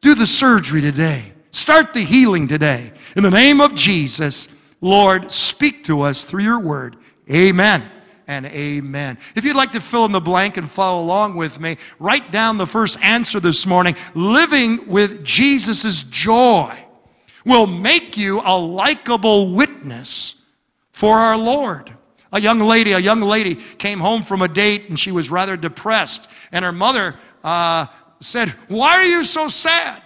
Do 0.00 0.14
the 0.14 0.26
surgery 0.26 0.80
today. 0.80 1.32
Start 1.50 1.92
the 1.92 2.00
healing 2.00 2.48
today. 2.48 2.92
In 3.14 3.22
the 3.22 3.30
name 3.30 3.60
of 3.60 3.74
Jesus, 3.74 4.48
Lord, 4.80 5.30
speak 5.30 5.84
to 5.84 6.00
us 6.00 6.24
through 6.24 6.42
your 6.42 6.58
word. 6.58 6.96
Amen 7.30 7.88
and 8.32 8.46
amen. 8.46 9.18
If 9.36 9.44
you'd 9.44 9.56
like 9.56 9.72
to 9.72 9.80
fill 9.80 10.06
in 10.06 10.12
the 10.12 10.20
blank 10.20 10.56
and 10.56 10.70
follow 10.70 11.02
along 11.02 11.36
with 11.36 11.60
me, 11.60 11.76
write 11.98 12.32
down 12.32 12.56
the 12.56 12.66
first 12.66 12.98
answer 13.02 13.40
this 13.40 13.66
morning. 13.66 13.94
Living 14.14 14.88
with 14.88 15.22
Jesus' 15.22 16.02
joy 16.04 16.74
will 17.44 17.66
make 17.66 18.16
you 18.16 18.40
a 18.44 18.58
likable 18.58 19.52
witness 19.52 20.36
for 20.92 21.18
our 21.18 21.36
Lord. 21.36 21.92
A 22.32 22.40
young 22.40 22.60
lady, 22.60 22.92
a 22.92 22.98
young 22.98 23.20
lady 23.20 23.56
came 23.56 24.00
home 24.00 24.22
from 24.22 24.40
a 24.40 24.48
date 24.48 24.88
and 24.88 24.98
she 24.98 25.12
was 25.12 25.30
rather 25.30 25.56
depressed. 25.56 26.28
And 26.50 26.64
her 26.64 26.72
mother 26.72 27.16
uh, 27.44 27.86
said, 28.20 28.48
Why 28.68 28.96
are 28.96 29.04
you 29.04 29.24
so 29.24 29.48
sad? 29.48 30.02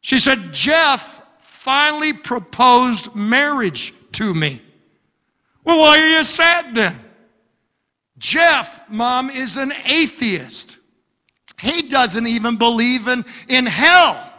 She 0.00 0.18
said, 0.18 0.52
Jeff 0.52 1.22
finally 1.40 2.12
proposed 2.12 3.14
marriage 3.14 3.94
to 4.12 4.34
me. 4.34 4.62
Well, 5.64 5.80
why 5.80 5.98
are 5.98 6.18
you 6.18 6.24
sad 6.24 6.74
then? 6.74 6.98
Jeff, 8.18 8.88
mom, 8.88 9.30
is 9.30 9.56
an 9.56 9.72
atheist. 9.84 10.78
He 11.60 11.82
doesn't 11.82 12.26
even 12.26 12.56
believe 12.56 13.08
in, 13.08 13.24
in 13.48 13.66
hell. 13.66 14.32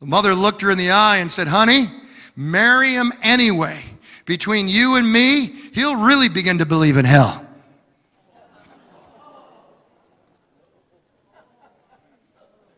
The 0.00 0.06
mother 0.06 0.34
looked 0.34 0.62
her 0.62 0.70
in 0.70 0.78
the 0.78 0.90
eye 0.90 1.18
and 1.18 1.30
said, 1.30 1.46
Honey, 1.46 1.90
marry 2.36 2.92
him 2.92 3.12
anyway. 3.22 3.78
Between 4.24 4.68
you 4.68 4.96
and 4.96 5.10
me, 5.10 5.46
he'll 5.74 5.96
really 5.96 6.28
begin 6.28 6.58
to 6.58 6.66
believe 6.66 6.96
in 6.96 7.04
hell. 7.04 7.46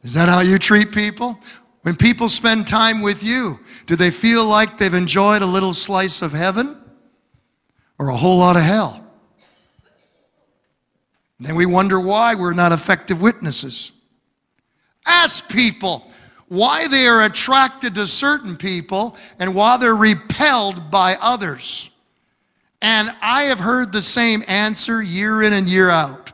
Is 0.03 0.15
that 0.15 0.29
how 0.29 0.41
you 0.41 0.59
treat 0.59 0.91
people? 0.91 1.39
When 1.83 1.95
people 1.95 2.29
spend 2.29 2.67
time 2.67 3.03
with 3.03 3.23
you, 3.23 3.61
do 3.87 3.95
they 3.95 4.11
feel 4.11 4.47
like 4.47 4.79
they've 4.79 4.95
enjoyed 4.95 5.43
a 5.43 5.47
little 5.47 5.75
slice 5.75 6.23
of 6.23 6.33
heaven 6.33 6.82
or 8.03 8.09
a 8.09 8.17
whole 8.17 8.39
lot 8.39 8.57
of 8.57 8.63
hell? 8.63 9.01
And 11.39 11.47
then 11.47 11.55
we 11.55 11.67
wonder 11.67 12.01
why 12.01 12.35
we're 12.35 12.53
not 12.53 12.73
effective 12.73 13.23
witnesses. 13.23 13.93
Ask 15.07 15.49
people 15.49 16.11
why 16.49 16.89
they 16.89 17.07
are 17.07 17.23
attracted 17.23 17.95
to 17.95 18.09
certain 18.09 18.57
people 18.57 19.17
and 19.39 19.55
why 19.55 19.77
they're 19.77 19.95
repelled 19.95 20.91
by 20.91 21.17
others. 21.21 21.91
And 22.81 23.15
I 23.23 23.45
have 23.45 23.61
heard 23.61 23.93
the 23.93 24.03
same 24.03 24.43
answer 24.49 25.01
year 25.01 25.41
in 25.41 25.53
and 25.53 25.69
year 25.69 25.89
out. 25.89 26.33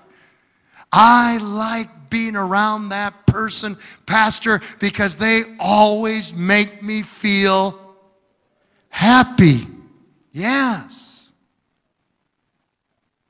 I 0.91 1.37
like 1.37 2.09
being 2.09 2.35
around 2.35 2.89
that 2.89 3.27
person, 3.27 3.77
Pastor, 4.07 4.63
because 4.79 5.17
they 5.17 5.43
always 5.61 6.33
make 6.33 6.83
me 6.83 7.03
feel 7.03 7.79
happy. 8.89 9.67
Yes. 10.33 11.08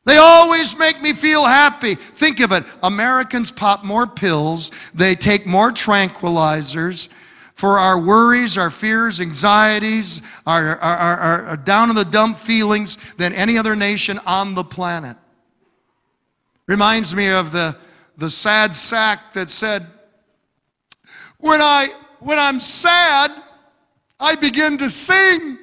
They 0.09 0.17
always 0.17 0.75
make 0.79 1.03
me 1.03 1.13
feel 1.13 1.45
happy. 1.45 1.95
Think 1.95 2.41
of 2.41 2.51
it. 2.51 2.65
Americans 2.83 3.51
pop 3.51 3.85
more 3.85 4.07
pills, 4.07 4.71
they 4.95 5.15
take 5.15 5.45
more 5.45 5.71
tranquilizers 5.71 7.11
for 7.53 7.79
our 7.79 7.99
worries, 7.99 8.57
our 8.57 8.71
fears, 8.71 9.21
anxieties, 9.21 10.23
our, 10.47 10.79
our, 10.79 10.97
our, 10.97 11.43
our 11.43 11.57
down 11.59 11.91
in 11.91 11.95
the 11.95 12.07
dump 12.07 12.39
feelings 12.39 12.97
than 13.19 13.35
any 13.35 13.59
other 13.59 13.77
nation 13.77 14.19
on 14.25 14.55
the 14.55 14.65
planet. 14.65 15.19
Reminds 16.67 17.15
me 17.15 17.29
of 17.29 17.53
the, 17.53 17.77
the 18.17 18.31
sad 18.31 18.75
sack 18.75 19.35
that 19.35 19.51
said, 19.51 19.87
when, 21.37 21.61
I, 21.61 21.91
when 22.21 22.39
I'm 22.39 22.61
sad, 22.61 23.31
I 24.19 24.37
begin 24.37 24.79
to 24.79 24.89
sing. 24.89 25.59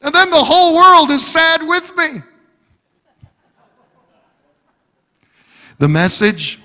And 0.00 0.14
then 0.14 0.30
the 0.30 0.44
whole 0.44 0.74
world 0.74 1.10
is 1.10 1.26
sad 1.26 1.62
with 1.62 1.96
me. 1.96 2.22
The 5.78 5.88
message 5.88 6.60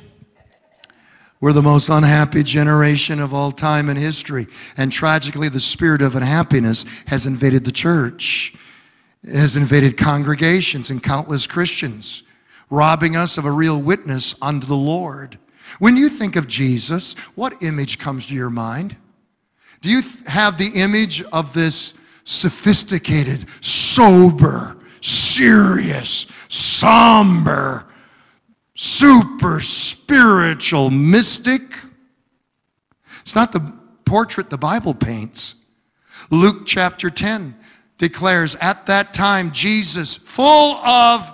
we're 1.44 1.52
the 1.52 1.62
most 1.62 1.90
unhappy 1.90 2.42
generation 2.42 3.20
of 3.20 3.34
all 3.34 3.52
time 3.52 3.90
in 3.90 3.98
history. 3.98 4.48
And 4.78 4.90
tragically, 4.90 5.50
the 5.50 5.60
spirit 5.60 6.02
of 6.02 6.16
unhappiness 6.16 6.86
has 7.08 7.26
invaded 7.26 7.66
the 7.66 7.72
church, 7.74 8.56
it 9.22 9.36
has 9.36 9.58
invaded 9.58 9.98
congregations 9.98 10.90
and 10.90 11.04
countless 11.04 11.46
Christians, 11.46 12.24
robbing 12.70 13.18
us 13.18 13.38
of 13.38 13.44
a 13.44 13.52
real 13.52 13.82
witness 13.82 14.36
unto 14.42 14.66
the 14.66 14.78
Lord. 14.78 15.38
When 15.80 15.98
you 15.98 16.08
think 16.08 16.38
of 16.38 16.48
Jesus, 16.48 17.14
what 17.36 17.62
image 17.62 18.00
comes 18.00 18.26
to 18.28 18.34
your 18.34 18.50
mind? 18.50 18.96
Do 19.82 19.90
you 19.90 20.02
have 20.28 20.58
the 20.58 20.72
image 20.76 21.24
of 21.24 21.52
this 21.52 21.94
sophisticated, 22.24 23.46
sober, 23.62 24.78
serious, 25.02 26.28
somber, 26.48 27.86
super 28.76 29.60
spiritual 29.62 30.90
mystic. 30.90 31.62
It's 33.22 33.36
not 33.36 33.52
the 33.52 33.74
portrait 34.06 34.50
the 34.50 34.58
Bible 34.58 34.94
paints. 34.94 35.56
Luke 36.30 36.64
chapter 36.66 37.10
10 37.10 37.56
declares, 37.98 38.56
At 38.56 38.86
that 38.88 39.14
time, 39.14 39.52
Jesus, 39.52 40.16
full 40.16 40.76
of 40.78 41.34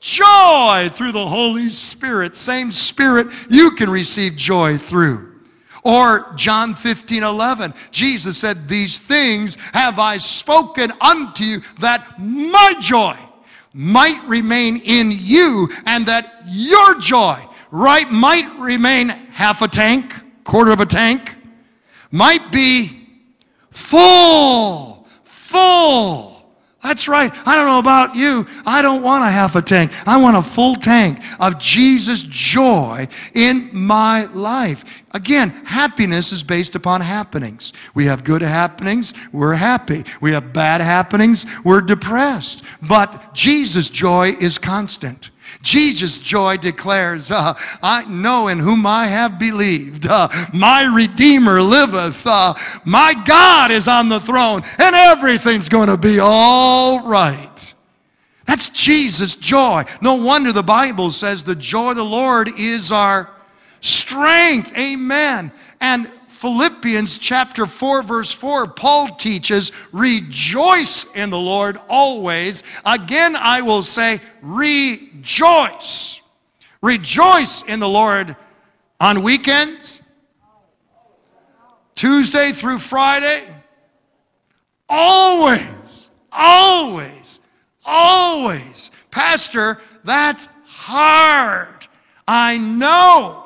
joy 0.00 0.90
through 0.92 1.12
the 1.12 1.26
Holy 1.26 1.68
Spirit, 1.68 2.34
same 2.34 2.72
Spirit 2.72 3.28
you 3.48 3.72
can 3.72 3.88
receive 3.88 4.36
joy 4.36 4.76
through 4.76 5.31
or 5.82 6.32
John 6.36 6.74
15, 6.74 7.22
11, 7.22 7.74
Jesus 7.90 8.38
said, 8.38 8.68
These 8.68 8.98
things 8.98 9.56
have 9.72 9.98
I 9.98 10.16
spoken 10.16 10.92
unto 11.00 11.44
you 11.44 11.62
that 11.80 12.18
my 12.18 12.74
joy 12.80 13.16
might 13.72 14.22
remain 14.26 14.80
in 14.84 15.10
you 15.12 15.68
and 15.86 16.06
that 16.06 16.42
your 16.46 16.98
joy, 16.98 17.38
right, 17.70 18.10
might 18.10 18.50
remain 18.58 19.08
half 19.08 19.62
a 19.62 19.68
tank, 19.68 20.14
quarter 20.44 20.72
of 20.72 20.80
a 20.80 20.86
tank, 20.86 21.36
might 22.10 22.52
be 22.52 23.08
full, 23.70 25.06
full 25.24 26.31
that's 26.82 27.06
right. 27.06 27.32
I 27.46 27.54
don't 27.54 27.66
know 27.66 27.78
about 27.78 28.16
you. 28.16 28.46
I 28.66 28.82
don't 28.82 29.02
want 29.02 29.22
a 29.22 29.30
half 29.30 29.54
a 29.54 29.62
tank. 29.62 29.92
I 30.04 30.20
want 30.20 30.36
a 30.36 30.42
full 30.42 30.74
tank 30.74 31.20
of 31.38 31.58
Jesus' 31.60 32.24
joy 32.24 33.06
in 33.34 33.70
my 33.72 34.24
life. 34.26 35.04
Again, 35.12 35.50
happiness 35.64 36.32
is 36.32 36.42
based 36.42 36.74
upon 36.74 37.00
happenings. 37.00 37.72
We 37.94 38.06
have 38.06 38.24
good 38.24 38.42
happenings, 38.42 39.14
we're 39.32 39.54
happy. 39.54 40.04
We 40.20 40.32
have 40.32 40.52
bad 40.52 40.80
happenings, 40.80 41.46
we're 41.64 41.82
depressed. 41.82 42.62
But 42.80 43.32
Jesus' 43.32 43.88
joy 43.88 44.30
is 44.40 44.58
constant. 44.58 45.30
Jesus' 45.62 46.18
joy 46.18 46.56
declares, 46.56 47.30
uh, 47.30 47.54
I 47.82 48.04
know 48.04 48.48
in 48.48 48.58
whom 48.58 48.84
I 48.84 49.06
have 49.06 49.38
believed. 49.38 50.06
Uh, 50.06 50.28
my 50.52 50.84
Redeemer 50.84 51.62
liveth. 51.62 52.26
Uh, 52.26 52.54
my 52.84 53.14
God 53.24 53.70
is 53.70 53.88
on 53.88 54.08
the 54.08 54.20
throne, 54.20 54.62
and 54.78 54.94
everything's 54.94 55.68
going 55.68 55.88
to 55.88 55.96
be 55.96 56.18
all 56.20 57.06
right. 57.06 57.74
That's 58.44 58.68
Jesus' 58.68 59.36
joy. 59.36 59.84
No 60.00 60.16
wonder 60.16 60.52
the 60.52 60.62
Bible 60.62 61.10
says 61.10 61.44
the 61.44 61.54
joy 61.54 61.90
of 61.90 61.96
the 61.96 62.04
Lord 62.04 62.50
is 62.58 62.90
our 62.90 63.30
strength. 63.80 64.76
Amen. 64.76 65.52
And 65.80 66.10
Philippians 66.42 67.18
chapter 67.18 67.66
4, 67.66 68.02
verse 68.02 68.32
4, 68.32 68.66
Paul 68.66 69.06
teaches, 69.10 69.70
rejoice 69.92 71.04
in 71.14 71.30
the 71.30 71.38
Lord 71.38 71.78
always. 71.88 72.64
Again, 72.84 73.36
I 73.36 73.62
will 73.62 73.84
say, 73.84 74.20
rejoice. 74.42 76.20
Rejoice 76.82 77.62
in 77.62 77.78
the 77.78 77.88
Lord 77.88 78.34
on 78.98 79.22
weekends, 79.22 80.02
Tuesday 81.94 82.50
through 82.50 82.80
Friday. 82.80 83.44
Always, 84.88 86.10
always, 86.32 87.38
always. 87.86 88.90
Pastor, 89.12 89.80
that's 90.02 90.48
hard. 90.66 91.86
I 92.26 92.58
know. 92.58 93.44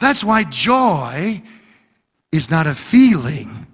That's 0.00 0.24
why 0.24 0.42
joy 0.42 1.40
is 2.34 2.50
not 2.50 2.66
a 2.66 2.74
feeling. 2.74 3.64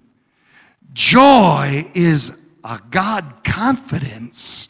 Joy 0.92 1.86
is 1.94 2.38
a 2.62 2.78
God 2.90 3.42
confidence 3.42 4.68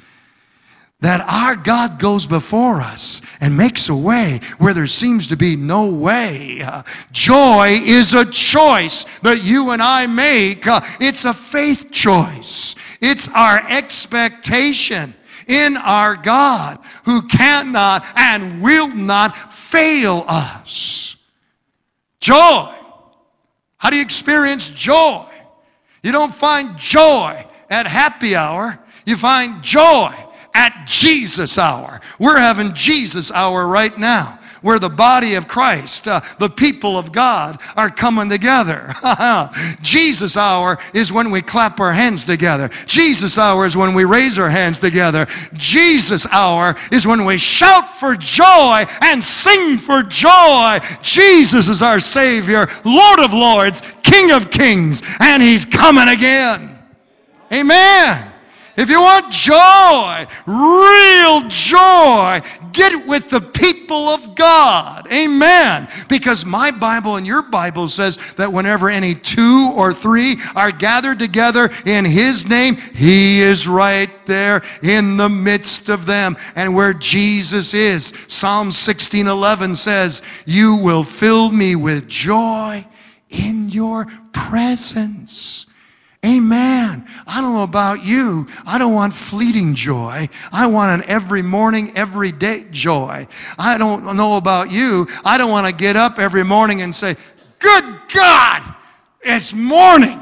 that 1.00 1.22
our 1.22 1.56
God 1.56 1.98
goes 1.98 2.24
before 2.24 2.80
us 2.80 3.20
and 3.40 3.56
makes 3.56 3.88
a 3.88 3.94
way 3.94 4.38
where 4.58 4.74
there 4.74 4.86
seems 4.86 5.26
to 5.28 5.36
be 5.36 5.56
no 5.56 5.88
way. 5.92 6.64
Joy 7.10 7.80
is 7.82 8.14
a 8.14 8.30
choice 8.30 9.06
that 9.22 9.42
you 9.42 9.70
and 9.70 9.82
I 9.82 10.06
make. 10.06 10.62
It's 11.00 11.24
a 11.24 11.34
faith 11.34 11.90
choice. 11.90 12.76
It's 13.00 13.28
our 13.30 13.66
expectation 13.68 15.14
in 15.48 15.76
our 15.78 16.14
God 16.14 16.78
who 17.06 17.26
cannot 17.26 18.04
and 18.14 18.62
will 18.62 18.94
not 18.94 19.52
fail 19.52 20.24
us. 20.28 21.16
Joy 22.20 22.76
how 23.80 23.88
do 23.88 23.96
you 23.96 24.02
experience 24.02 24.68
joy? 24.68 25.24
You 26.02 26.12
don't 26.12 26.34
find 26.34 26.76
joy 26.76 27.46
at 27.70 27.86
happy 27.86 28.36
hour, 28.36 28.78
you 29.06 29.16
find 29.16 29.62
joy 29.62 30.12
at 30.54 30.86
Jesus 30.86 31.56
hour. 31.56 32.00
We're 32.18 32.38
having 32.38 32.74
Jesus 32.74 33.32
hour 33.32 33.66
right 33.66 33.96
now 33.98 34.38
where 34.62 34.78
the 34.78 34.88
body 34.88 35.34
of 35.34 35.48
Christ, 35.48 36.06
uh, 36.06 36.20
the 36.38 36.48
people 36.48 36.98
of 36.98 37.12
God, 37.12 37.60
are 37.76 37.90
coming 37.90 38.28
together. 38.28 38.92
Jesus 39.82 40.36
hour 40.36 40.78
is 40.94 41.12
when 41.12 41.30
we 41.30 41.42
clap 41.42 41.80
our 41.80 41.92
hands 41.92 42.24
together. 42.24 42.70
Jesus 42.86 43.38
hour 43.38 43.66
is 43.66 43.76
when 43.76 43.94
we 43.94 44.04
raise 44.04 44.38
our 44.38 44.50
hands 44.50 44.78
together. 44.78 45.26
Jesus 45.54 46.26
hour 46.26 46.74
is 46.92 47.06
when 47.06 47.24
we 47.24 47.38
shout 47.38 47.88
for 47.98 48.14
joy 48.16 48.84
and 49.02 49.22
sing 49.22 49.78
for 49.78 50.02
joy. 50.02 50.78
Jesus 51.02 51.68
is 51.68 51.82
our 51.82 52.00
Savior, 52.00 52.66
Lord 52.84 53.20
of 53.20 53.32
Lords, 53.32 53.82
King 54.02 54.32
of 54.32 54.50
Kings, 54.50 55.02
and 55.20 55.42
He's 55.42 55.64
coming 55.64 56.08
again. 56.08 56.78
Amen. 57.52 58.29
If 58.80 58.88
you 58.88 59.02
want 59.02 59.30
joy, 59.30 60.26
real 60.46 61.42
joy, 61.50 62.40
get 62.72 63.06
with 63.06 63.28
the 63.28 63.42
people 63.42 64.08
of 64.08 64.34
God. 64.34 65.06
Amen. 65.12 65.86
Because 66.08 66.46
my 66.46 66.70
Bible 66.70 67.16
and 67.16 67.26
your 67.26 67.42
Bible 67.42 67.88
says 67.88 68.16
that 68.36 68.50
whenever 68.50 68.88
any 68.88 69.14
two 69.14 69.70
or 69.76 69.92
three 69.92 70.36
are 70.56 70.72
gathered 70.72 71.18
together 71.18 71.68
in 71.84 72.06
His 72.06 72.48
name, 72.48 72.76
He 72.94 73.42
is 73.42 73.68
right 73.68 74.08
there 74.24 74.62
in 74.82 75.18
the 75.18 75.28
midst 75.28 75.90
of 75.90 76.06
them. 76.06 76.38
And 76.56 76.74
where 76.74 76.94
Jesus 76.94 77.74
is, 77.74 78.14
Psalm 78.28 78.72
16 78.72 79.26
11 79.26 79.74
says, 79.74 80.22
You 80.46 80.76
will 80.76 81.04
fill 81.04 81.50
me 81.50 81.76
with 81.76 82.08
joy 82.08 82.86
in 83.28 83.68
your 83.68 84.06
presence. 84.32 85.66
Amen. 86.24 87.06
I 87.26 87.40
don't 87.40 87.54
know 87.54 87.62
about 87.62 88.04
you. 88.04 88.46
I 88.66 88.76
don't 88.76 88.92
want 88.92 89.14
fleeting 89.14 89.74
joy. 89.74 90.28
I 90.52 90.66
want 90.66 91.02
an 91.02 91.08
every 91.08 91.40
morning, 91.40 91.92
every 91.96 92.30
day 92.30 92.66
joy. 92.70 93.26
I 93.58 93.78
don't 93.78 94.16
know 94.16 94.36
about 94.36 94.70
you. 94.70 95.08
I 95.24 95.38
don't 95.38 95.50
want 95.50 95.66
to 95.66 95.74
get 95.74 95.96
up 95.96 96.18
every 96.18 96.44
morning 96.44 96.82
and 96.82 96.94
say, 96.94 97.16
Good 97.58 97.84
God, 98.14 98.74
it's 99.22 99.54
morning. 99.54 100.20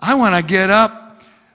I 0.00 0.14
want 0.14 0.34
to 0.34 0.42
get 0.42 0.70
up 0.70 1.01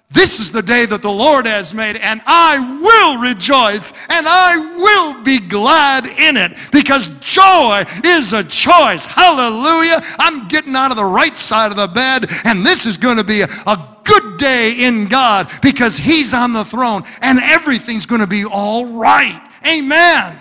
this 0.09 0.39
is 0.39 0.51
the 0.51 0.61
day 0.61 0.85
that 0.85 1.01
the 1.01 1.11
Lord 1.11 1.45
has 1.45 1.73
made, 1.73 1.97
and 1.97 2.21
I 2.25 2.79
will 2.81 3.17
rejoice 3.17 3.91
and 4.09 4.25
I 4.27 4.57
will 4.77 5.21
be 5.21 5.39
glad 5.39 6.05
in 6.05 6.37
it 6.37 6.57
because 6.71 7.09
joy 7.19 7.83
is 8.05 8.31
a 8.31 8.43
choice. 8.45 9.05
Hallelujah. 9.05 10.01
I'm 10.17 10.47
getting 10.47 10.75
out 10.75 10.91
of 10.91 10.97
the 10.97 11.03
right 11.03 11.35
side 11.35 11.71
of 11.71 11.77
the 11.77 11.87
bed, 11.87 12.27
and 12.45 12.65
this 12.65 12.85
is 12.85 12.95
going 12.95 13.17
to 13.17 13.23
be 13.23 13.41
a, 13.41 13.47
a 13.67 13.97
good 14.05 14.37
day 14.37 14.85
in 14.85 15.07
God 15.07 15.51
because 15.61 15.97
He's 15.97 16.33
on 16.33 16.53
the 16.53 16.63
throne 16.63 17.03
and 17.21 17.39
everything's 17.39 18.05
going 18.05 18.21
to 18.21 18.27
be 18.27 18.45
all 18.45 18.85
right. 18.85 19.45
Amen. 19.65 20.39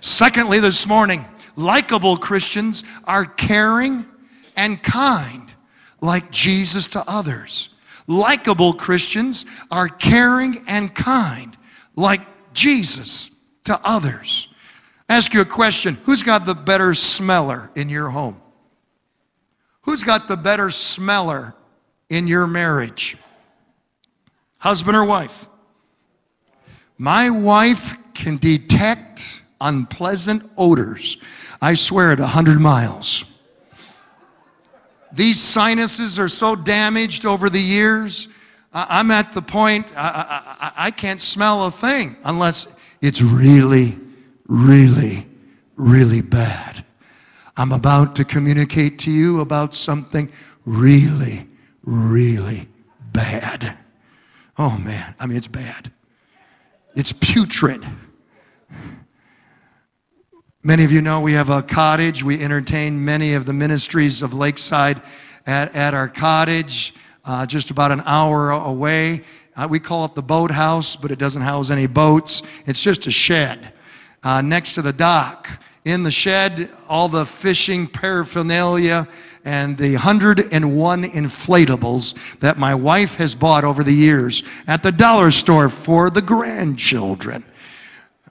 Secondly, 0.00 0.60
this 0.60 0.86
morning, 0.86 1.24
likable 1.56 2.18
Christians 2.18 2.84
are 3.04 3.24
caring 3.24 4.04
and 4.56 4.82
kind 4.82 5.52
like 6.02 6.30
Jesus 6.30 6.86
to 6.88 7.02
others. 7.08 7.70
Likeable 8.06 8.74
Christians 8.74 9.46
are 9.70 9.88
caring 9.88 10.62
and 10.66 10.94
kind, 10.94 11.56
like 11.96 12.20
Jesus 12.52 13.30
to 13.64 13.80
others. 13.82 14.48
Ask 15.08 15.34
you 15.34 15.40
a 15.40 15.46
question 15.46 15.98
Who's 16.04 16.22
got 16.22 16.46
the 16.46 16.54
better 16.54 16.94
smeller 16.94 17.70
in 17.74 17.88
your 17.88 18.10
home? 18.10 18.40
Who's 19.82 20.04
got 20.04 20.28
the 20.28 20.36
better 20.36 20.70
smeller 20.70 21.54
in 22.08 22.26
your 22.26 22.46
marriage? 22.46 23.16
Husband 24.58 24.96
or 24.96 25.04
wife? 25.04 25.46
My 26.96 27.28
wife 27.28 27.96
can 28.14 28.38
detect 28.38 29.42
unpleasant 29.60 30.50
odors. 30.56 31.18
I 31.60 31.74
swear 31.74 32.12
at 32.12 32.18
100 32.18 32.60
miles. 32.60 33.24
These 35.14 35.40
sinuses 35.40 36.18
are 36.18 36.28
so 36.28 36.56
damaged 36.56 37.24
over 37.24 37.48
the 37.48 37.60
years. 37.60 38.28
I'm 38.72 39.12
at 39.12 39.32
the 39.32 39.42
point 39.42 39.86
I, 39.96 40.72
I, 40.76 40.86
I 40.86 40.90
can't 40.90 41.20
smell 41.20 41.66
a 41.66 41.70
thing 41.70 42.16
unless 42.24 42.74
it's 43.00 43.22
really, 43.22 43.98
really, 44.48 45.28
really 45.76 46.20
bad. 46.20 46.84
I'm 47.56 47.70
about 47.70 48.16
to 48.16 48.24
communicate 48.24 48.98
to 49.00 49.10
you 49.12 49.40
about 49.40 49.72
something 49.72 50.28
really, 50.64 51.48
really 51.84 52.68
bad. 53.12 53.78
Oh 54.58 54.76
man, 54.78 55.14
I 55.20 55.26
mean, 55.26 55.36
it's 55.36 55.46
bad. 55.46 55.92
It's 56.96 57.12
putrid. 57.12 57.86
Many 60.66 60.82
of 60.84 60.92
you 60.92 61.02
know 61.02 61.20
we 61.20 61.34
have 61.34 61.50
a 61.50 61.60
cottage. 61.60 62.24
We 62.24 62.42
entertain 62.42 63.04
many 63.04 63.34
of 63.34 63.44
the 63.44 63.52
ministries 63.52 64.22
of 64.22 64.32
Lakeside 64.32 65.02
at, 65.46 65.74
at 65.74 65.92
our 65.92 66.08
cottage, 66.08 66.94
uh, 67.26 67.44
just 67.44 67.70
about 67.70 67.92
an 67.92 68.00
hour 68.06 68.48
away. 68.48 69.24
Uh, 69.54 69.68
we 69.68 69.78
call 69.78 70.06
it 70.06 70.14
the 70.14 70.22
boathouse, 70.22 70.96
but 70.96 71.10
it 71.10 71.18
doesn't 71.18 71.42
house 71.42 71.68
any 71.68 71.86
boats. 71.86 72.42
It's 72.64 72.80
just 72.80 73.06
a 73.06 73.10
shed 73.10 73.74
uh, 74.22 74.40
next 74.40 74.72
to 74.76 74.80
the 74.80 74.94
dock. 74.94 75.50
In 75.84 76.02
the 76.02 76.10
shed, 76.10 76.70
all 76.88 77.10
the 77.10 77.26
fishing 77.26 77.86
paraphernalia 77.86 79.06
and 79.44 79.76
the 79.76 79.92
101 79.92 81.04
inflatables 81.04 82.38
that 82.40 82.56
my 82.56 82.74
wife 82.74 83.16
has 83.16 83.34
bought 83.34 83.64
over 83.64 83.84
the 83.84 83.92
years 83.92 84.42
at 84.66 84.82
the 84.82 84.92
dollar 84.92 85.30
store 85.30 85.68
for 85.68 86.08
the 86.08 86.22
grandchildren. 86.22 87.44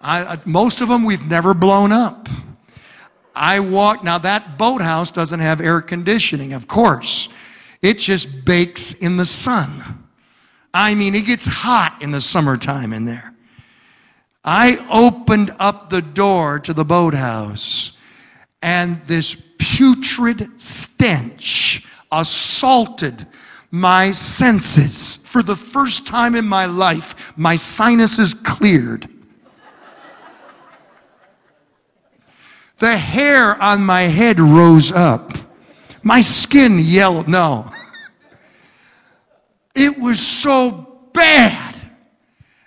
I, 0.03 0.37
most 0.45 0.81
of 0.81 0.89
them 0.89 1.03
we've 1.03 1.25
never 1.27 1.53
blown 1.53 1.91
up. 1.91 2.27
I 3.35 3.59
walk, 3.61 4.03
now 4.03 4.17
that 4.19 4.57
boathouse 4.57 5.11
doesn't 5.11 5.39
have 5.39 5.61
air 5.61 5.81
conditioning, 5.81 6.53
of 6.53 6.67
course. 6.67 7.29
It 7.81 7.99
just 7.99 8.45
bakes 8.45 8.93
in 8.93 9.17
the 9.17 9.25
sun. 9.25 10.03
I 10.73 10.95
mean, 10.95 11.15
it 11.15 11.25
gets 11.25 11.45
hot 11.45 12.01
in 12.01 12.11
the 12.11 12.21
summertime 12.21 12.93
in 12.93 13.05
there. 13.05 13.33
I 14.43 14.85
opened 14.91 15.51
up 15.59 15.89
the 15.89 16.01
door 16.01 16.59
to 16.59 16.73
the 16.73 16.83
boathouse, 16.83 17.93
and 18.61 19.01
this 19.07 19.35
putrid 19.57 20.61
stench 20.61 21.85
assaulted 22.11 23.25
my 23.71 24.11
senses. 24.11 25.17
For 25.17 25.41
the 25.41 25.55
first 25.55 26.05
time 26.05 26.35
in 26.35 26.45
my 26.45 26.65
life, 26.65 27.33
my 27.37 27.55
sinuses 27.55 28.33
cleared. 28.33 29.09
The 32.79 32.97
hair 32.97 33.62
on 33.62 33.83
my 33.83 34.01
head 34.01 34.39
rose 34.39 34.91
up. 34.91 35.31
My 36.01 36.21
skin 36.21 36.79
yelled. 36.79 37.27
No. 37.27 37.71
It 39.75 39.97
was 39.97 40.19
so 40.19 40.99
bad. 41.13 41.75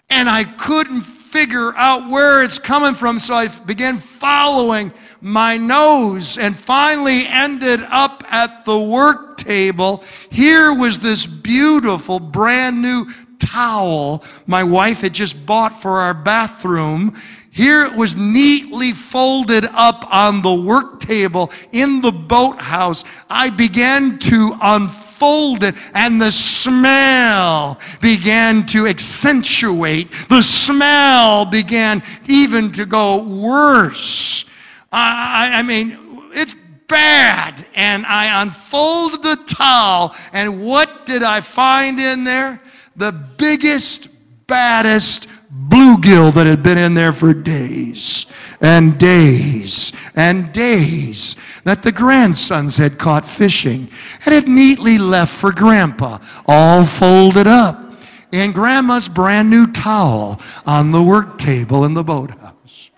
And 0.08 0.28
I 0.28 0.44
couldn't 0.44 1.02
figure 1.02 1.74
out 1.76 2.08
where 2.08 2.42
it's 2.42 2.58
coming 2.58 2.94
from, 2.94 3.18
so 3.20 3.34
I 3.34 3.48
began 3.48 3.98
following 3.98 4.92
my 5.20 5.58
nose 5.58 6.38
and 6.38 6.56
finally 6.56 7.26
ended 7.26 7.80
up 7.90 8.24
at 8.32 8.64
the 8.64 8.78
work 8.78 9.36
table. 9.36 10.02
Here 10.30 10.72
was 10.72 10.98
this 10.98 11.26
beautiful 11.26 12.20
brand 12.20 12.80
new 12.80 13.06
towel 13.38 14.24
my 14.46 14.62
wife 14.62 15.00
had 15.00 15.14
just 15.14 15.46
bought 15.46 15.80
for 15.80 16.00
our 16.00 16.14
bathroom. 16.14 17.16
Here 17.50 17.86
it 17.86 17.94
was 17.94 18.16
neatly 18.16 18.92
folded 18.92 19.64
up 19.72 20.12
on 20.12 20.42
the 20.42 20.52
work 20.52 21.00
table 21.00 21.50
in 21.72 22.02
the 22.02 22.12
boathouse. 22.12 23.02
I 23.30 23.48
began 23.48 24.18
to 24.18 24.54
unfold 24.60 25.64
it, 25.64 25.74
and 25.94 26.20
the 26.20 26.30
smell 26.30 27.80
began 28.02 28.66
to 28.66 28.86
accentuate. 28.86 30.10
The 30.28 30.42
smell 30.42 31.46
began 31.46 32.02
even 32.28 32.72
to 32.72 32.84
go 32.84 33.22
worse. 33.22 34.44
I, 34.92 35.52
I 35.54 35.62
mean, 35.62 35.98
it's 36.32 36.54
bad. 36.88 37.66
And 37.74 38.04
I 38.06 38.42
unfolded 38.42 39.22
the 39.22 39.36
towel, 39.46 40.14
and 40.32 40.62
what 40.62 41.06
did 41.06 41.22
I 41.22 41.40
find 41.40 41.98
in 41.98 42.24
there? 42.24 42.60
The 42.96 43.12
biggest, 43.12 44.08
baddest, 44.46 45.28
bluegill 45.68 46.32
that 46.34 46.46
had 46.46 46.62
been 46.62 46.78
in 46.78 46.94
there 46.94 47.12
for 47.12 47.32
days 47.34 48.26
and 48.60 48.98
days 48.98 49.92
and 50.14 50.52
days 50.52 51.36
that 51.64 51.82
the 51.82 51.92
grandsons 51.92 52.76
had 52.76 52.98
caught 52.98 53.26
fishing 53.26 53.90
and 54.24 54.34
had 54.34 54.48
neatly 54.48 54.98
left 54.98 55.34
for 55.34 55.52
grandpa, 55.52 56.18
all 56.46 56.84
folded 56.84 57.46
up 57.46 57.94
in 58.32 58.52
grandma's 58.52 59.08
brand 59.08 59.50
new 59.50 59.66
towel 59.66 60.40
on 60.64 60.90
the 60.90 61.02
work 61.02 61.38
table 61.38 61.84
in 61.84 61.94
the 61.94 62.04
boathouse. 62.04 62.90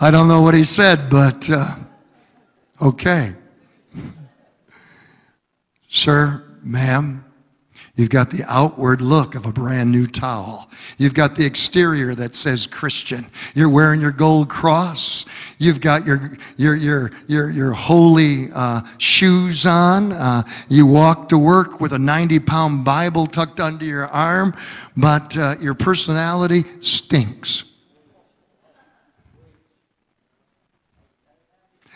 I 0.00 0.10
don't 0.10 0.26
know 0.26 0.42
what 0.42 0.54
he 0.54 0.64
said, 0.64 1.08
but 1.08 1.48
uh, 1.48 1.76
okay. 2.80 3.34
Sir, 5.92 6.42
ma'am, 6.62 7.22
You've 7.94 8.08
got 8.08 8.30
the 8.30 8.42
outward 8.48 9.02
look 9.02 9.34
of 9.34 9.44
a 9.44 9.52
brand 9.52 9.92
new 9.92 10.06
towel. 10.06 10.70
You've 10.96 11.12
got 11.12 11.36
the 11.36 11.44
exterior 11.44 12.14
that 12.14 12.34
says 12.34 12.66
Christian. 12.66 13.26
You're 13.54 13.68
wearing 13.68 14.00
your 14.00 14.12
gold 14.12 14.48
cross. 14.48 15.26
You've 15.58 15.82
got 15.82 16.06
your, 16.06 16.38
your, 16.56 16.74
your, 16.74 17.12
your, 17.26 17.50
your 17.50 17.72
holy 17.72 18.48
uh, 18.54 18.80
shoes 18.96 19.66
on. 19.66 20.12
Uh, 20.12 20.44
you 20.70 20.86
walk 20.86 21.28
to 21.28 21.36
work 21.38 21.82
with 21.82 21.92
a 21.92 21.98
90 21.98 22.38
pound 22.38 22.82
Bible 22.82 23.26
tucked 23.26 23.60
under 23.60 23.84
your 23.84 24.06
arm, 24.06 24.56
but 24.96 25.36
uh, 25.36 25.56
your 25.60 25.74
personality 25.74 26.64
stinks. 26.80 27.64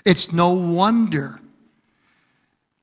It's 0.04 0.30
no 0.30 0.50
wonder 0.50 1.40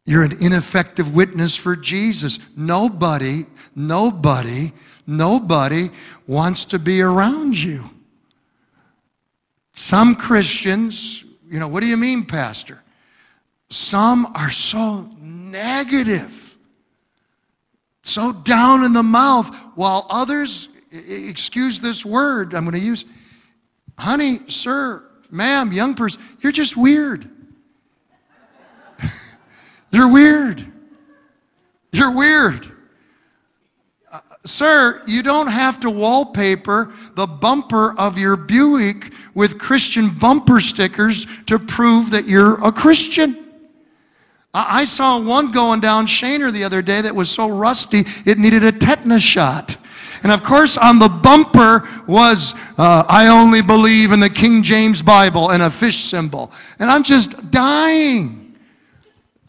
you're 0.06 0.24
an 0.24 0.34
ineffective 0.42 1.16
witness 1.16 1.56
for 1.56 1.76
Jesus. 1.76 2.40
Nobody, 2.58 3.46
nobody, 3.76 4.74
nobody 5.08 5.90
wants 6.28 6.66
to 6.66 6.80
be 6.80 7.02
around 7.02 7.58
you. 7.58 7.90
Some 9.76 10.16
Christians, 10.16 11.24
you 11.50 11.60
know, 11.60 11.68
what 11.68 11.80
do 11.80 11.88
you 11.88 11.98
mean, 11.98 12.26
Pastor? 12.26 12.84
Some 13.70 14.28
are 14.36 14.52
so 14.52 15.10
negative, 15.20 16.58
so 18.04 18.34
down 18.34 18.84
in 18.84 18.94
the 18.94 19.04
mouth, 19.04 19.56
while 19.76 20.06
others, 20.10 20.68
excuse 20.92 21.80
this 21.80 22.06
word 22.06 22.54
I'm 22.54 22.66
going 22.66 22.80
to 22.80 22.86
use, 22.86 23.06
honey, 23.98 24.42
sir, 24.48 25.10
ma'am, 25.32 25.72
young 25.72 25.96
person, 25.96 26.22
you're 26.42 26.52
just 26.52 26.78
weird. 26.78 27.30
You're 29.94 30.12
weird. 30.12 30.66
You're 31.92 32.12
weird. 32.12 32.72
Uh, 34.12 34.20
sir, 34.44 35.04
you 35.08 35.22
don't 35.22 35.48
have 35.48 35.80
to 35.82 35.90
wallpaper 35.92 36.92
the 37.14 37.28
bumper 37.28 37.98
of 38.00 38.18
your 38.18 38.36
Buick 38.36 39.14
with 39.36 39.60
Christian 39.60 40.10
bumper 40.10 40.60
stickers 40.60 41.28
to 41.46 41.60
prove 41.60 42.10
that 42.10 42.28
you're 42.28 42.64
a 42.66 42.72
Christian. 42.72 43.46
I 44.56 44.84
saw 44.84 45.20
one 45.20 45.52
going 45.52 45.80
down 45.80 46.08
Shaner 46.08 46.52
the 46.52 46.64
other 46.64 46.82
day 46.82 47.02
that 47.02 47.16
was 47.16 47.30
so 47.30 47.50
rusty 47.50 48.04
it 48.26 48.40
needed 48.40 48.64
a 48.64 48.72
tetanus 48.72 49.24
shot. 49.24 49.78
And 50.24 50.32
of 50.32 50.42
course, 50.42 50.78
on 50.78 50.98
the 51.00 51.10
bumper 51.10 51.88
was, 52.08 52.56
uh, 52.78 53.04
I 53.08 53.28
only 53.28 53.62
believe 53.62 54.12
in 54.12 54.20
the 54.20 54.30
King 54.30 54.64
James 54.64 55.02
Bible 55.02 55.52
and 55.52 55.62
a 55.62 55.70
fish 55.70 55.98
symbol. 55.98 56.52
And 56.80 56.90
I'm 56.90 57.04
just 57.04 57.52
dying. 57.52 58.43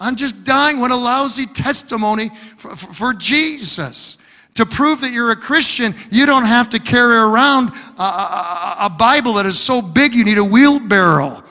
I'm 0.00 0.16
just 0.16 0.44
dying. 0.44 0.80
What 0.80 0.90
a 0.90 0.96
lousy 0.96 1.46
testimony 1.46 2.30
for, 2.56 2.76
for, 2.76 2.92
for, 2.92 3.14
Jesus. 3.14 4.18
To 4.54 4.66
prove 4.66 5.00
that 5.00 5.12
you're 5.12 5.32
a 5.32 5.36
Christian, 5.36 5.94
you 6.10 6.26
don't 6.26 6.44
have 6.44 6.70
to 6.70 6.78
carry 6.78 7.16
around 7.16 7.70
a, 7.98 8.02
a, 8.02 8.76
a 8.82 8.90
Bible 8.90 9.34
that 9.34 9.46
is 9.46 9.58
so 9.58 9.82
big 9.82 10.14
you 10.14 10.24
need 10.24 10.38
a 10.38 10.44
wheelbarrow 10.44 11.44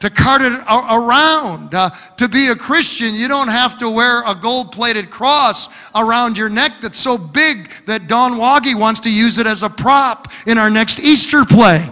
to 0.00 0.10
cart 0.10 0.42
it 0.42 0.52
around. 0.68 1.74
Uh, 1.74 1.90
to 2.16 2.28
be 2.28 2.48
a 2.48 2.56
Christian, 2.56 3.14
you 3.14 3.28
don't 3.28 3.48
have 3.48 3.78
to 3.78 3.90
wear 3.90 4.22
a 4.26 4.34
gold 4.34 4.72
plated 4.72 5.10
cross 5.10 5.68
around 5.94 6.36
your 6.36 6.48
neck 6.48 6.72
that's 6.80 6.98
so 6.98 7.18
big 7.18 7.70
that 7.86 8.06
Don 8.06 8.32
Woggy 8.32 8.78
wants 8.78 9.00
to 9.00 9.12
use 9.12 9.38
it 9.38 9.46
as 9.46 9.62
a 9.62 9.68
prop 9.68 10.28
in 10.46 10.58
our 10.58 10.70
next 10.70 11.00
Easter 11.00 11.44
play. 11.44 11.90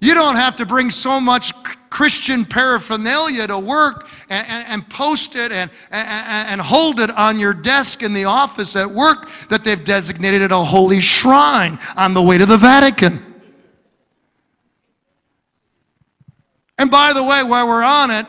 You 0.00 0.14
don't 0.14 0.36
have 0.36 0.56
to 0.56 0.66
bring 0.66 0.90
so 0.90 1.20
much 1.20 1.52
Christian 1.92 2.46
paraphernalia 2.46 3.46
to 3.46 3.58
work 3.58 4.08
and, 4.30 4.46
and, 4.48 4.66
and 4.66 4.88
post 4.88 5.36
it 5.36 5.52
and, 5.52 5.70
and, 5.90 6.48
and 6.48 6.58
hold 6.58 7.00
it 7.00 7.10
on 7.10 7.38
your 7.38 7.52
desk 7.52 8.02
in 8.02 8.14
the 8.14 8.24
office 8.24 8.76
at 8.76 8.90
work 8.90 9.28
that 9.50 9.62
they've 9.62 9.84
designated 9.84 10.52
a 10.52 10.64
holy 10.64 11.00
shrine 11.00 11.78
on 11.94 12.14
the 12.14 12.22
way 12.22 12.38
to 12.38 12.46
the 12.46 12.56
Vatican. 12.56 13.22
And 16.78 16.90
by 16.90 17.12
the 17.12 17.22
way, 17.22 17.42
while 17.42 17.68
we're 17.68 17.84
on 17.84 18.10
it, 18.10 18.24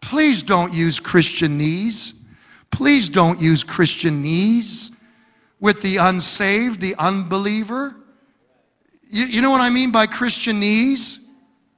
please 0.00 0.42
don't 0.42 0.72
use 0.72 0.98
Christianese. 0.98 2.14
Please 2.70 3.10
don't 3.10 3.38
use 3.38 3.62
Christianese 3.62 4.90
with 5.60 5.82
the 5.82 5.98
unsaved, 5.98 6.80
the 6.80 6.94
unbeliever. 6.98 7.96
You, 9.10 9.26
you 9.26 9.42
know 9.42 9.50
what 9.50 9.60
I 9.60 9.68
mean 9.68 9.92
by 9.92 10.06
Christianese? 10.06 11.18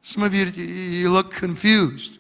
Some 0.07 0.23
of 0.23 0.33
you, 0.33 0.45
you 0.45 1.11
look 1.11 1.33
confused. 1.33 2.19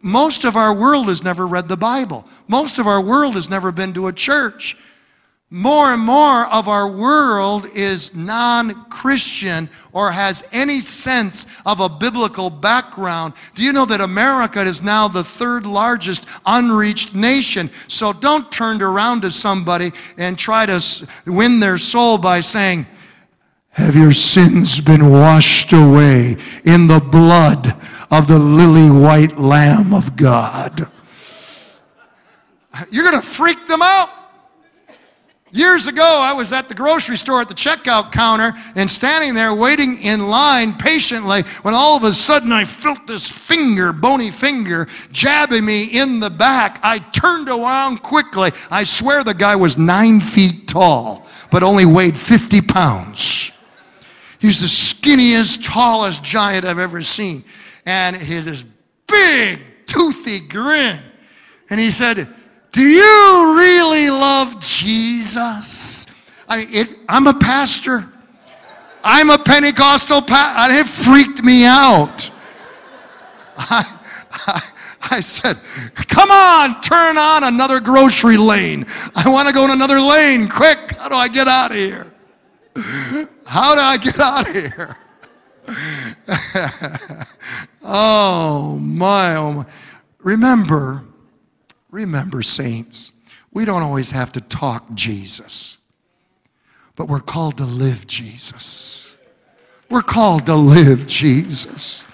Most 0.00 0.44
of 0.44 0.54
our 0.54 0.72
world 0.72 1.08
has 1.08 1.24
never 1.24 1.44
read 1.44 1.66
the 1.66 1.76
Bible. 1.76 2.24
Most 2.46 2.78
of 2.78 2.86
our 2.86 3.00
world 3.00 3.34
has 3.34 3.50
never 3.50 3.72
been 3.72 3.92
to 3.94 4.06
a 4.06 4.12
church. 4.12 4.76
More 5.50 5.92
and 5.92 6.00
more 6.00 6.46
of 6.46 6.68
our 6.68 6.86
world 6.86 7.66
is 7.74 8.14
non 8.14 8.84
Christian 8.90 9.68
or 9.92 10.12
has 10.12 10.46
any 10.52 10.78
sense 10.78 11.46
of 11.66 11.80
a 11.80 11.88
biblical 11.88 12.48
background. 12.48 13.34
Do 13.56 13.64
you 13.64 13.72
know 13.72 13.84
that 13.86 14.00
America 14.00 14.62
is 14.62 14.80
now 14.80 15.08
the 15.08 15.24
third 15.24 15.66
largest 15.66 16.26
unreached 16.46 17.12
nation? 17.12 17.70
So 17.88 18.12
don't 18.12 18.52
turn 18.52 18.80
around 18.82 19.22
to 19.22 19.32
somebody 19.32 19.90
and 20.16 20.38
try 20.38 20.64
to 20.64 20.80
win 21.26 21.58
their 21.58 21.76
soul 21.76 22.18
by 22.18 22.38
saying, 22.38 22.86
have 23.70 23.94
your 23.94 24.12
sins 24.12 24.80
been 24.80 25.10
washed 25.10 25.72
away 25.72 26.36
in 26.64 26.86
the 26.86 27.00
blood 27.00 27.76
of 28.10 28.26
the 28.26 28.38
lily 28.38 28.90
white 28.90 29.38
Lamb 29.38 29.94
of 29.94 30.16
God? 30.16 30.90
You're 32.90 33.10
going 33.10 33.20
to 33.20 33.26
freak 33.26 33.66
them 33.66 33.82
out. 33.82 34.10
Years 35.50 35.86
ago, 35.86 36.04
I 36.04 36.34
was 36.34 36.52
at 36.52 36.68
the 36.68 36.74
grocery 36.74 37.16
store 37.16 37.40
at 37.40 37.48
the 37.48 37.54
checkout 37.54 38.12
counter 38.12 38.52
and 38.74 38.88
standing 38.90 39.32
there 39.32 39.54
waiting 39.54 39.98
in 40.02 40.28
line 40.28 40.74
patiently 40.74 41.42
when 41.62 41.74
all 41.74 41.96
of 41.96 42.04
a 42.04 42.12
sudden 42.12 42.52
I 42.52 42.64
felt 42.64 43.06
this 43.06 43.30
finger, 43.30 43.94
bony 43.94 44.30
finger, 44.30 44.86
jabbing 45.10 45.64
me 45.64 45.84
in 45.84 46.20
the 46.20 46.28
back. 46.28 46.80
I 46.82 46.98
turned 46.98 47.48
around 47.48 48.02
quickly. 48.02 48.52
I 48.70 48.84
swear 48.84 49.24
the 49.24 49.32
guy 49.32 49.56
was 49.56 49.78
nine 49.78 50.20
feet 50.20 50.68
tall, 50.68 51.26
but 51.50 51.62
only 51.62 51.86
weighed 51.86 52.16
50 52.16 52.60
pounds. 52.60 53.50
He's 54.38 54.60
the 54.60 54.66
skinniest, 54.66 55.64
tallest 55.64 56.22
giant 56.22 56.64
I've 56.64 56.78
ever 56.78 57.02
seen. 57.02 57.44
And 57.86 58.16
he 58.16 58.36
had 58.36 58.44
this 58.44 58.64
big, 59.06 59.60
toothy 59.86 60.40
grin. 60.40 61.00
And 61.70 61.80
he 61.80 61.90
said, 61.90 62.28
Do 62.72 62.82
you 62.82 63.56
really 63.58 64.10
love 64.10 64.60
Jesus? 64.60 66.06
I, 66.48 66.66
it, 66.70 66.98
I'm 67.08 67.26
a 67.26 67.34
pastor. 67.34 68.10
I'm 69.02 69.30
a 69.30 69.38
Pentecostal 69.38 70.22
pastor. 70.22 70.74
It 70.74 70.86
freaked 70.86 71.42
me 71.42 71.64
out. 71.64 72.30
I, 73.56 73.98
I, 74.30 74.62
I 75.10 75.20
said, 75.20 75.58
Come 76.08 76.30
on, 76.30 76.80
turn 76.80 77.18
on 77.18 77.44
another 77.44 77.80
grocery 77.80 78.36
lane. 78.36 78.86
I 79.14 79.28
want 79.28 79.48
to 79.48 79.54
go 79.54 79.64
in 79.64 79.70
another 79.70 80.00
lane. 80.00 80.48
Quick, 80.48 80.96
how 80.96 81.08
do 81.08 81.16
I 81.16 81.28
get 81.28 81.48
out 81.48 81.72
of 81.72 81.76
here? 81.76 82.12
How 83.48 83.74
do 83.74 83.80
I 83.80 83.96
get 83.96 84.20
out 84.20 84.46
of 84.46 84.54
here? 84.54 84.94
oh, 87.82 88.78
my, 88.78 89.36
oh, 89.36 89.52
my. 89.54 89.66
Remember, 90.18 91.02
remember, 91.90 92.42
saints, 92.42 93.12
we 93.50 93.64
don't 93.64 93.82
always 93.82 94.10
have 94.10 94.32
to 94.32 94.42
talk 94.42 94.92
Jesus, 94.92 95.78
but 96.94 97.08
we're 97.08 97.20
called 97.20 97.56
to 97.56 97.64
live 97.64 98.06
Jesus. 98.06 99.16
We're 99.88 100.02
called 100.02 100.44
to 100.44 100.54
live 100.54 101.06
Jesus. 101.06 102.04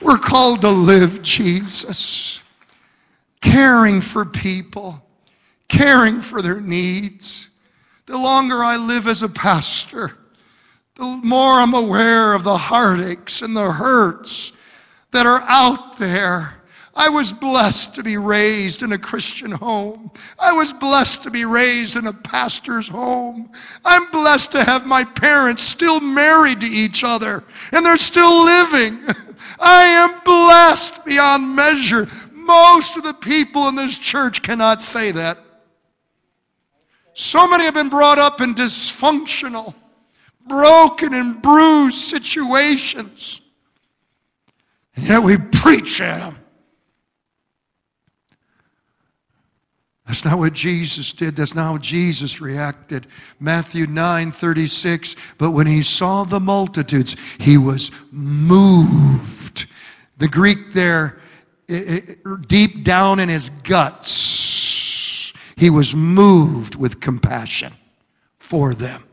We're 0.00 0.16
called 0.16 0.62
to 0.62 0.70
live 0.70 1.20
Jesus. 1.20 2.40
Caring 3.42 4.00
for 4.00 4.24
people, 4.24 5.06
caring 5.68 6.22
for 6.22 6.40
their 6.40 6.62
needs. 6.62 7.50
The 8.06 8.16
longer 8.16 8.64
I 8.64 8.78
live 8.78 9.06
as 9.06 9.22
a 9.22 9.28
pastor, 9.28 10.16
the 10.96 11.20
more 11.24 11.60
I'm 11.60 11.74
aware 11.74 12.34
of 12.34 12.44
the 12.44 12.56
heartaches 12.56 13.42
and 13.42 13.56
the 13.56 13.72
hurts 13.72 14.52
that 15.10 15.26
are 15.26 15.42
out 15.46 15.96
there. 15.98 16.60
I 16.96 17.08
was 17.08 17.32
blessed 17.32 17.96
to 17.96 18.04
be 18.04 18.16
raised 18.16 18.84
in 18.84 18.92
a 18.92 18.98
Christian 18.98 19.50
home. 19.50 20.12
I 20.38 20.52
was 20.52 20.72
blessed 20.72 21.24
to 21.24 21.30
be 21.30 21.44
raised 21.44 21.96
in 21.96 22.06
a 22.06 22.12
pastor's 22.12 22.88
home. 22.88 23.50
I'm 23.84 24.08
blessed 24.12 24.52
to 24.52 24.62
have 24.62 24.86
my 24.86 25.02
parents 25.02 25.62
still 25.62 26.00
married 26.00 26.60
to 26.60 26.66
each 26.66 27.02
other 27.02 27.42
and 27.72 27.84
they're 27.84 27.96
still 27.96 28.44
living. 28.44 29.00
I 29.60 29.84
am 29.84 30.20
blessed 30.24 31.04
beyond 31.04 31.56
measure. 31.56 32.06
Most 32.30 32.96
of 32.96 33.02
the 33.02 33.14
people 33.14 33.68
in 33.68 33.74
this 33.74 33.98
church 33.98 34.42
cannot 34.42 34.80
say 34.80 35.10
that. 35.10 35.38
So 37.12 37.48
many 37.48 37.64
have 37.64 37.74
been 37.74 37.88
brought 37.88 38.18
up 38.18 38.40
in 38.40 38.54
dysfunctional, 38.54 39.74
broken, 40.46 41.14
and 41.14 41.40
bruised 41.40 41.96
situations. 41.96 43.40
And 44.96 45.08
yet 45.08 45.22
we 45.22 45.36
preach 45.36 46.00
at 46.00 46.20
them. 46.20 46.38
That's 50.06 50.24
not 50.24 50.38
what 50.38 50.52
Jesus 50.52 51.12
did. 51.12 51.34
That's 51.34 51.54
not 51.54 51.64
how 51.64 51.78
Jesus 51.78 52.40
reacted. 52.40 53.06
Matthew 53.40 53.86
9 53.86 54.32
36. 54.32 55.16
But 55.38 55.52
when 55.52 55.66
he 55.66 55.82
saw 55.82 56.24
the 56.24 56.40
multitudes, 56.40 57.16
he 57.38 57.56
was 57.56 57.90
moved. 58.12 59.66
The 60.18 60.28
Greek 60.28 60.72
there, 60.72 61.18
it, 61.68 62.18
it, 62.24 62.46
deep 62.46 62.84
down 62.84 63.18
in 63.18 63.28
his 63.28 63.48
guts, 63.48 65.32
he 65.56 65.70
was 65.70 65.96
moved 65.96 66.74
with 66.74 67.00
compassion 67.00 67.72
for 68.38 68.74
them, 68.74 69.04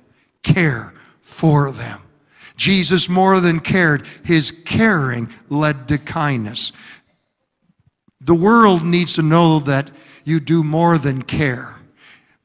care 0.44 0.94
for 1.42 1.72
them. 1.72 2.00
Jesus 2.56 3.10
more 3.10 3.40
than 3.40 3.60
cared, 3.60 4.06
his 4.24 4.52
caring 4.52 5.28
led 5.50 5.88
to 5.88 5.98
kindness. 5.98 6.72
The 8.20 8.36
world 8.36 8.86
needs 8.86 9.16
to 9.16 9.24
know 9.24 9.58
that 9.62 9.90
you 10.24 10.40
do 10.40 10.64
more 10.64 11.00
than 11.00 11.24
care. 11.24 11.80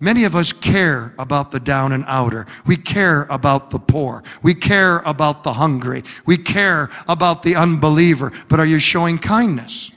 Many 0.01 0.25
of 0.25 0.35
us 0.35 0.51
care 0.51 1.15
about 1.19 1.51
the 1.51 1.61
down 1.61 1.93
and 1.93 2.05
outer. 2.07 2.47
We 2.65 2.79
care 2.79 3.25
about 3.29 3.69
the 3.69 3.79
poor. 3.79 4.25
We 4.43 4.55
care 4.55 5.01
about 5.01 5.45
the 5.45 5.53
hungry. 5.53 6.03
We 6.25 6.39
care 6.39 6.89
about 7.07 7.43
the 7.43 7.55
unbeliever. 7.55 8.33
But 8.49 8.61
are 8.61 8.67
you 8.67 8.79
showing 8.79 9.19
kindness? 9.19 9.91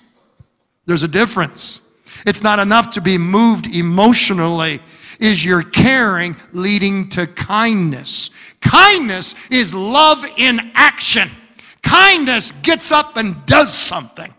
There's 0.87 1.03
a 1.03 1.07
difference. 1.07 1.81
It's 2.25 2.43
not 2.43 2.59
enough 2.59 2.89
to 2.91 3.01
be 3.01 3.17
moved 3.17 3.73
emotionally. 3.73 4.81
Is 5.19 5.43
your 5.43 5.63
caring 5.63 6.35
leading 6.53 7.09
to 7.09 7.27
kindness? 7.27 8.29
Kindness 8.61 9.35
is 9.51 9.75
love 9.75 10.25
in 10.37 10.71
action. 10.73 11.29
Kindness 11.83 12.51
gets 12.63 12.91
up 12.91 13.17
and 13.17 13.45
does 13.45 13.73
something. 13.73 14.33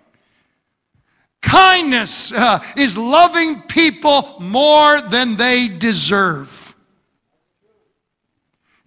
Kindness 1.43 2.33
uh, 2.33 2.63
is 2.77 2.97
loving 2.97 3.63
people 3.63 4.37
more 4.41 5.01
than 5.01 5.37
they 5.37 5.69
deserve. 5.69 6.70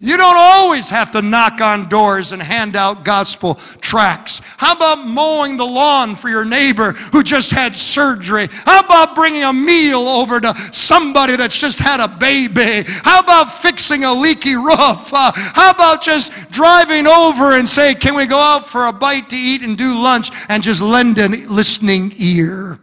You 0.04 0.18
don't 0.18 0.36
always 0.36 0.90
have 0.90 1.12
to 1.12 1.22
knock 1.22 1.62
on 1.62 1.88
doors 1.88 2.32
and 2.32 2.42
hand 2.42 2.76
out 2.76 3.06
gospel 3.06 3.54
tracts. 3.80 4.42
How 4.58 4.74
about 4.74 5.06
mowing 5.06 5.56
the 5.56 5.64
lawn 5.64 6.14
for 6.14 6.28
your 6.28 6.44
neighbor 6.44 6.92
who 6.92 7.22
just 7.22 7.50
had 7.50 7.74
surgery? 7.74 8.48
How 8.50 8.80
about 8.80 9.14
bringing 9.14 9.44
a 9.44 9.52
meal 9.54 10.06
over 10.06 10.40
to 10.40 10.54
somebody 10.72 11.36
that's 11.36 11.58
just 11.58 11.78
had 11.78 12.00
a 12.00 12.08
baby? 12.08 12.84
How 12.86 13.20
about 13.20 13.50
fixing 13.50 14.04
a 14.04 14.12
leaky 14.12 14.56
roof? 14.56 15.10
Uh, 15.14 15.32
how 15.34 15.70
about 15.70 16.02
just 16.02 16.50
driving 16.50 17.06
over 17.06 17.56
and 17.56 17.66
say, 17.66 17.94
Can 17.94 18.14
we 18.14 18.26
go 18.26 18.36
out 18.36 18.66
for 18.66 18.88
a 18.88 18.92
bite 18.92 19.30
to 19.30 19.36
eat 19.36 19.62
and 19.62 19.78
do 19.78 19.94
lunch 19.94 20.30
and 20.50 20.62
just 20.62 20.82
lend 20.82 21.18
a 21.18 21.28
listening 21.28 22.12
ear? 22.18 22.78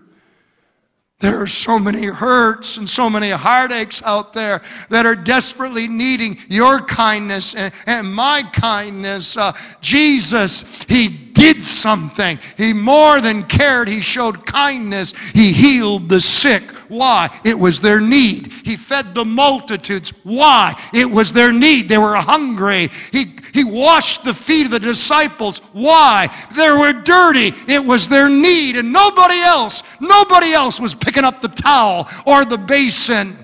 There 1.21 1.41
are 1.41 1.47
so 1.47 1.77
many 1.79 2.05
hurts 2.07 2.77
and 2.77 2.89
so 2.89 3.09
many 3.09 3.29
heartaches 3.29 4.01
out 4.03 4.33
there 4.33 4.61
that 4.89 5.05
are 5.05 5.15
desperately 5.15 5.87
needing 5.87 6.37
your 6.49 6.79
kindness 6.79 7.55
and, 7.55 7.73
and 7.85 8.13
my 8.13 8.43
kindness. 8.51 9.37
Uh, 9.37 9.53
Jesus, 9.81 10.83
He 10.83 11.07
did 11.33 11.61
something. 11.61 12.39
He 12.57 12.73
more 12.73 13.21
than 13.21 13.43
cared. 13.43 13.87
He 13.87 14.01
showed 14.01 14.45
kindness. 14.45 15.13
He 15.31 15.51
healed 15.51 16.09
the 16.09 16.21
sick. 16.21 16.71
Why? 16.87 17.29
It 17.45 17.57
was 17.57 17.79
their 17.79 18.01
need. 18.01 18.51
He 18.65 18.75
fed 18.75 19.15
the 19.15 19.25
multitudes. 19.25 20.13
Why? 20.23 20.75
It 20.93 21.09
was 21.09 21.31
their 21.31 21.53
need. 21.53 21.89
They 21.89 21.97
were 21.97 22.15
hungry. 22.15 22.89
He, 23.11 23.37
he 23.53 23.63
washed 23.63 24.23
the 24.23 24.33
feet 24.33 24.65
of 24.65 24.71
the 24.71 24.79
disciples. 24.79 25.59
Why? 25.73 26.27
They 26.55 26.69
were 26.69 26.93
dirty. 26.93 27.53
It 27.67 27.83
was 27.83 28.09
their 28.09 28.29
need. 28.29 28.75
And 28.75 28.91
nobody 28.91 29.39
else, 29.39 29.83
nobody 29.99 30.53
else 30.53 30.79
was 30.79 30.93
picking 30.93 31.23
up 31.23 31.41
the 31.41 31.47
towel 31.47 32.09
or 32.25 32.45
the 32.45 32.57
basin. 32.57 33.37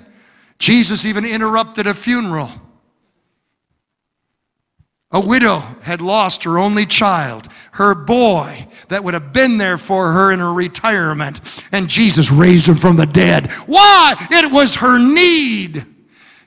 Jesus 0.60 1.06
even 1.06 1.26
interrupted 1.26 1.88
a 1.88 1.93
funeral. 1.93 2.50
A 5.12 5.22
widow 5.22 5.60
had 5.84 6.02
lost 6.02 6.43
her 6.43 6.60
only 6.60 6.86
child, 6.86 7.48
her 7.72 7.96
boy 7.96 8.67
that 8.89 9.04
would 9.06 9.13
have 9.13 9.32
been 9.32 9.58
there 9.58 9.78
for 9.78 10.12
her 10.12 10.32
in 10.34 10.39
her 10.39 10.54
retirement, 10.54 11.62
and 11.72 11.88
Jesus 11.88 12.30
raised 12.30 12.67
him 12.67 12.76
from 12.76 12.98
the 12.98 13.06
dead. 13.06 13.50
Why? 13.67 14.15
It 14.32 14.52
was 14.52 14.76
her 14.76 15.00
need. 15.00 15.86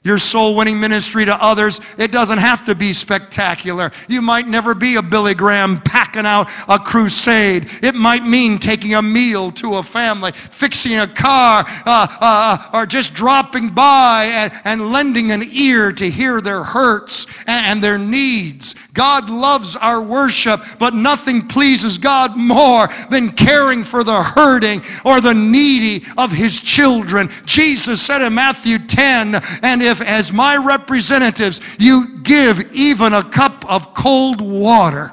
Your 0.02 0.18
soul 0.18 0.56
winning 0.56 0.80
ministry 0.80 1.26
to 1.26 1.44
others, 1.44 1.78
it 1.98 2.10
doesn't 2.10 2.38
have 2.38 2.64
to 2.64 2.74
be 2.74 2.94
spectacular. 2.94 3.90
You 4.08 4.22
might 4.22 4.48
never 4.48 4.74
be 4.74 4.96
a 4.96 5.02
Billy 5.02 5.34
Graham 5.34 5.82
packing 5.82 6.24
out 6.24 6.48
a 6.68 6.78
crusade. 6.78 7.68
It 7.82 7.94
might 7.94 8.24
mean 8.24 8.58
taking 8.58 8.94
a 8.94 9.02
meal 9.02 9.50
to 9.52 9.74
a 9.74 9.82
family, 9.82 10.32
fixing 10.32 10.98
a 10.98 11.06
car, 11.06 11.64
uh, 11.84 12.06
uh, 12.18 12.70
or 12.72 12.86
just 12.86 13.12
dropping 13.12 13.74
by 13.74 14.24
and, 14.32 14.52
and, 14.64 14.90
lending 14.90 15.32
an 15.32 15.42
ear 15.52 15.92
to 15.92 16.10
hear 16.10 16.40
their 16.40 16.64
hurts 16.64 17.26
and, 17.46 17.66
and 17.66 17.84
their 17.84 17.98
needs. 17.98 18.74
God 18.94 19.28
loves 19.28 19.76
our 19.76 20.00
worship, 20.00 20.62
but 20.78 20.94
nothing 20.94 21.46
pleases 21.46 21.98
God 21.98 22.36
more 22.36 22.88
than 23.10 23.32
caring 23.32 23.84
for 23.84 24.02
the 24.02 24.22
hurting 24.22 24.80
or 25.04 25.20
the 25.20 25.34
needy 25.34 26.06
of 26.16 26.32
his 26.32 26.58
children. 26.58 27.28
Jesus 27.44 28.00
said 28.00 28.22
in 28.22 28.34
Matthew 28.34 28.78
10, 28.78 29.34
and 29.62 29.82
if, 29.90 30.00
as 30.00 30.32
my 30.32 30.56
representatives, 30.56 31.60
you 31.78 32.20
give 32.22 32.72
even 32.72 33.12
a 33.12 33.22
cup 33.22 33.70
of 33.70 33.92
cold 33.92 34.40
water 34.40 35.12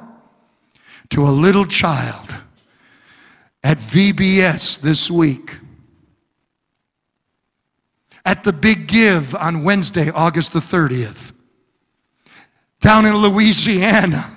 to 1.09 1.23
a 1.23 1.29
little 1.29 1.65
child 1.65 2.35
at 3.63 3.77
VBS 3.77 4.79
this 4.79 5.11
week, 5.11 5.57
at 8.23 8.43
the 8.43 8.53
Big 8.53 8.87
Give 8.87 9.33
on 9.35 9.63
Wednesday, 9.63 10.09
August 10.11 10.53
the 10.53 10.59
30th, 10.59 11.33
down 12.81 13.05
in 13.05 13.15
Louisiana, 13.15 14.36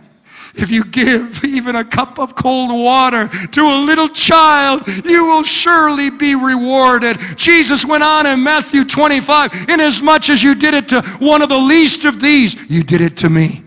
if 0.61 0.71
you 0.71 0.85
give 0.85 1.45
even 1.45 1.77
a 1.77 1.85
cup 1.85 2.19
of 2.19 2.35
cold 2.35 2.71
water 2.71 3.29
to 3.29 3.61
a 3.63 3.79
little 3.85 4.09
child, 4.09 4.87
you 5.05 5.25
will 5.27 5.43
surely 5.43 6.11
be 6.11 6.35
rewarded. 6.35 7.19
Jesus 7.37 7.85
went 7.85 8.03
on 8.03 8.27
in 8.27 8.43
Matthew 8.43 8.85
25, 8.85 9.69
inasmuch 9.69 10.29
as 10.29 10.43
you 10.43 10.55
did 10.55 10.75
it 10.75 10.89
to 10.89 11.03
one 11.19 11.43
of 11.43 11.49
the 11.49 11.59
least 11.59 12.05
of 12.05 12.21
these, 12.21 12.57
you 12.71 12.83
did 12.83 13.01
it 13.01 13.17
to 13.19 13.31
me. 13.31 13.63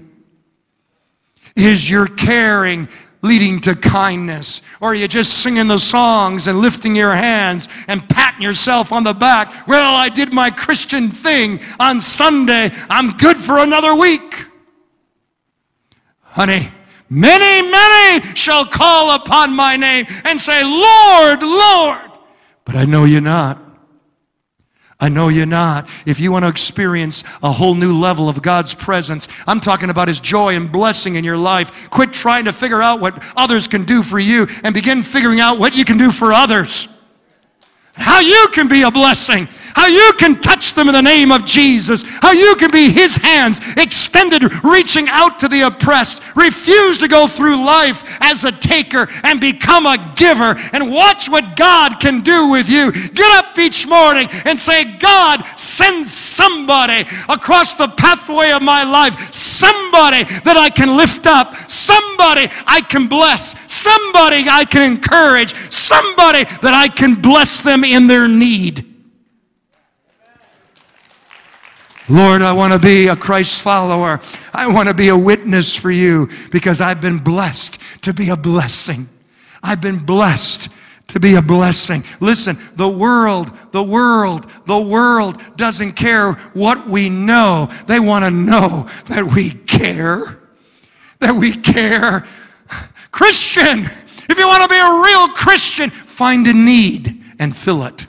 Is 1.55 1.89
your 1.89 2.07
caring 2.07 2.87
leading 3.21 3.59
to 3.61 3.75
kindness? 3.75 4.61
Or 4.81 4.89
are 4.89 4.95
you 4.95 5.07
just 5.07 5.41
singing 5.41 5.67
the 5.67 5.79
songs 5.79 6.47
and 6.47 6.59
lifting 6.59 6.95
your 6.95 7.15
hands 7.15 7.69
and 7.87 8.07
patting 8.09 8.41
yourself 8.41 8.91
on 8.91 9.03
the 9.03 9.13
back? 9.13 9.67
Well, 9.67 9.95
I 9.95 10.09
did 10.09 10.33
my 10.33 10.51
Christian 10.51 11.09
thing 11.09 11.59
on 11.79 11.99
Sunday. 12.01 12.71
I'm 12.89 13.11
good 13.17 13.37
for 13.37 13.59
another 13.59 13.95
week. 13.95 14.45
Honey, 16.21 16.69
Many, 17.13 17.69
many 17.69 18.35
shall 18.35 18.65
call 18.65 19.15
upon 19.15 19.55
my 19.55 19.77
name 19.77 20.07
and 20.25 20.39
say, 20.39 20.63
Lord, 20.63 21.43
Lord. 21.43 22.11
But 22.65 22.75
I 22.75 22.85
know 22.85 23.03
you're 23.03 23.21
not. 23.21 23.59
I 24.99 25.09
know 25.09 25.27
you're 25.27 25.45
not. 25.45 25.87
If 26.07 26.19
you 26.19 26.31
want 26.31 26.43
to 26.43 26.49
experience 26.49 27.23
a 27.43 27.51
whole 27.51 27.75
new 27.75 27.95
level 27.95 28.29
of 28.29 28.41
God's 28.41 28.73
presence, 28.73 29.27
I'm 29.45 29.59
talking 29.59 29.91
about 29.91 30.07
His 30.07 30.19
joy 30.19 30.55
and 30.55 30.71
blessing 30.71 31.13
in 31.13 31.23
your 31.23 31.37
life. 31.37 31.89
Quit 31.91 32.13
trying 32.13 32.45
to 32.45 32.53
figure 32.53 32.81
out 32.81 32.99
what 32.99 33.23
others 33.35 33.67
can 33.67 33.83
do 33.83 34.01
for 34.01 34.17
you 34.17 34.47
and 34.63 34.73
begin 34.73 35.03
figuring 35.03 35.39
out 35.39 35.59
what 35.59 35.75
you 35.75 35.85
can 35.85 35.99
do 35.99 36.11
for 36.11 36.33
others. 36.33 36.87
How 37.93 38.19
you 38.19 38.47
can 38.51 38.67
be 38.67 38.81
a 38.83 38.91
blessing 38.91 39.47
how 39.75 39.87
you 39.87 40.13
can 40.17 40.39
touch 40.39 40.73
them 40.73 40.87
in 40.87 40.93
the 40.93 41.01
name 41.01 41.31
of 41.31 41.45
Jesus, 41.45 42.03
how 42.21 42.31
you 42.31 42.55
can 42.55 42.71
be 42.71 42.91
His 42.91 43.15
hands 43.15 43.59
extended, 43.77 44.43
reaching 44.63 45.09
out 45.09 45.39
to 45.39 45.47
the 45.47 45.61
oppressed. 45.61 46.21
Refuse 46.35 46.99
to 46.99 47.07
go 47.07 47.27
through 47.27 47.57
life 47.57 48.12
as 48.23 48.45
a 48.45 48.51
taker 48.51 49.07
and 49.23 49.39
become 49.39 49.85
a 49.85 50.13
giver 50.15 50.55
and 50.71 50.91
watch 50.91 51.29
what 51.29 51.55
God 51.55 51.99
can 51.99 52.21
do 52.21 52.49
with 52.49 52.69
you. 52.69 52.91
Get 52.91 53.31
up 53.33 53.57
each 53.59 53.85
morning 53.85 54.29
and 54.45 54.57
say, 54.57 54.97
God, 54.97 55.43
send 55.57 56.07
somebody 56.07 57.05
across 57.29 57.73
the 57.73 57.89
pathway 57.89 58.51
of 58.51 58.61
my 58.61 58.83
life, 58.83 59.33
somebody 59.33 60.23
that 60.43 60.55
I 60.57 60.69
can 60.69 60.95
lift 60.97 61.27
up, 61.27 61.55
somebody 61.69 62.47
I 62.65 62.81
can 62.81 63.07
bless, 63.07 63.55
somebody 63.71 64.45
I 64.49 64.65
can 64.65 64.89
encourage, 64.89 65.53
somebody 65.71 66.45
that 66.61 66.73
I 66.73 66.87
can 66.87 67.15
bless 67.15 67.61
them 67.61 67.83
in 67.83 68.07
their 68.07 68.27
need. 68.27 68.93
Lord, 72.09 72.41
I 72.41 72.51
want 72.51 72.73
to 72.73 72.79
be 72.79 73.07
a 73.07 73.15
Christ 73.15 73.61
follower. 73.61 74.19
I 74.53 74.67
want 74.67 74.89
to 74.89 74.93
be 74.93 75.07
a 75.07 75.17
witness 75.17 75.73
for 75.73 75.89
you 75.89 76.29
because 76.51 76.81
I've 76.81 76.99
been 76.99 77.17
blessed 77.17 77.79
to 78.03 78.13
be 78.13 78.29
a 78.29 78.37
blessing. 78.37 79.09
I've 79.61 79.81
been 79.81 79.99
blessed 79.99 80.69
to 81.07 81.19
be 81.19 81.35
a 81.35 81.41
blessing. 81.41 82.03
Listen, 82.19 82.57
the 82.75 82.87
world, 82.87 83.51
the 83.71 83.83
world, 83.83 84.49
the 84.65 84.79
world 84.79 85.41
doesn't 85.57 85.93
care 85.93 86.33
what 86.53 86.87
we 86.87 87.09
know. 87.09 87.69
They 87.87 87.99
want 87.99 88.25
to 88.25 88.31
know 88.31 88.87
that 89.07 89.23
we 89.23 89.51
care. 89.51 90.39
That 91.19 91.33
we 91.39 91.53
care. 91.53 92.25
Christian, 93.11 93.81
if 93.81 94.37
you 94.37 94.47
want 94.47 94.63
to 94.63 94.69
be 94.69 94.79
a 94.79 95.01
real 95.03 95.27
Christian, 95.29 95.89
find 95.89 96.47
a 96.47 96.53
need 96.53 97.23
and 97.39 97.55
fill 97.55 97.83
it. 97.83 98.07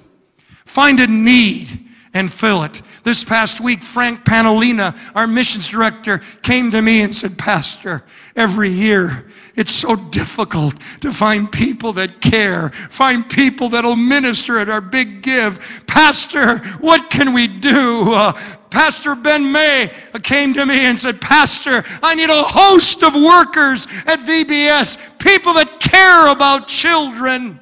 Find 0.65 0.99
a 1.01 1.07
need 1.07 1.87
and 2.15 2.33
fill 2.33 2.63
it. 2.63 2.81
This 3.03 3.23
past 3.23 3.61
week, 3.61 3.83
Frank 3.83 4.25
Panolina, 4.25 4.97
our 5.15 5.27
missions 5.27 5.69
director, 5.69 6.23
came 6.43 6.71
to 6.71 6.81
me 6.81 7.03
and 7.03 7.15
said, 7.15 7.37
Pastor, 7.37 8.05
every 8.35 8.71
year 8.71 9.27
it's 9.57 9.71
so 9.71 9.97
difficult 9.97 10.75
to 11.01 11.13
find 11.13 11.51
people 11.51 11.93
that 11.95 12.21
care, 12.21 12.71
find 12.71 13.29
people 13.29 13.69
that'll 13.69 13.97
minister 13.97 14.59
at 14.59 14.69
our 14.69 14.81
big 14.81 15.23
give. 15.23 15.85
Pastor, 15.87 16.59
what 16.79 17.11
can 17.11 17.33
we 17.33 17.47
do? 17.47 18.13
Uh, 18.13 18.33
Pastor 18.71 19.15
Ben 19.15 19.53
May 19.53 19.93
came 20.25 20.53
to 20.55 20.67
me 20.67 20.87
and 20.87 20.99
said, 20.99 21.21
Pastor, 21.21 21.85
I 22.03 22.17
need 22.17 22.31
a 22.31 22.43
host 22.43 23.05
of 23.05 23.15
workers 23.15 23.87
at 24.07 24.19
VBS, 24.19 25.19
people 25.19 25.53
that 25.55 25.79
care 25.79 26.27
about 26.27 26.67
children. 26.67 27.61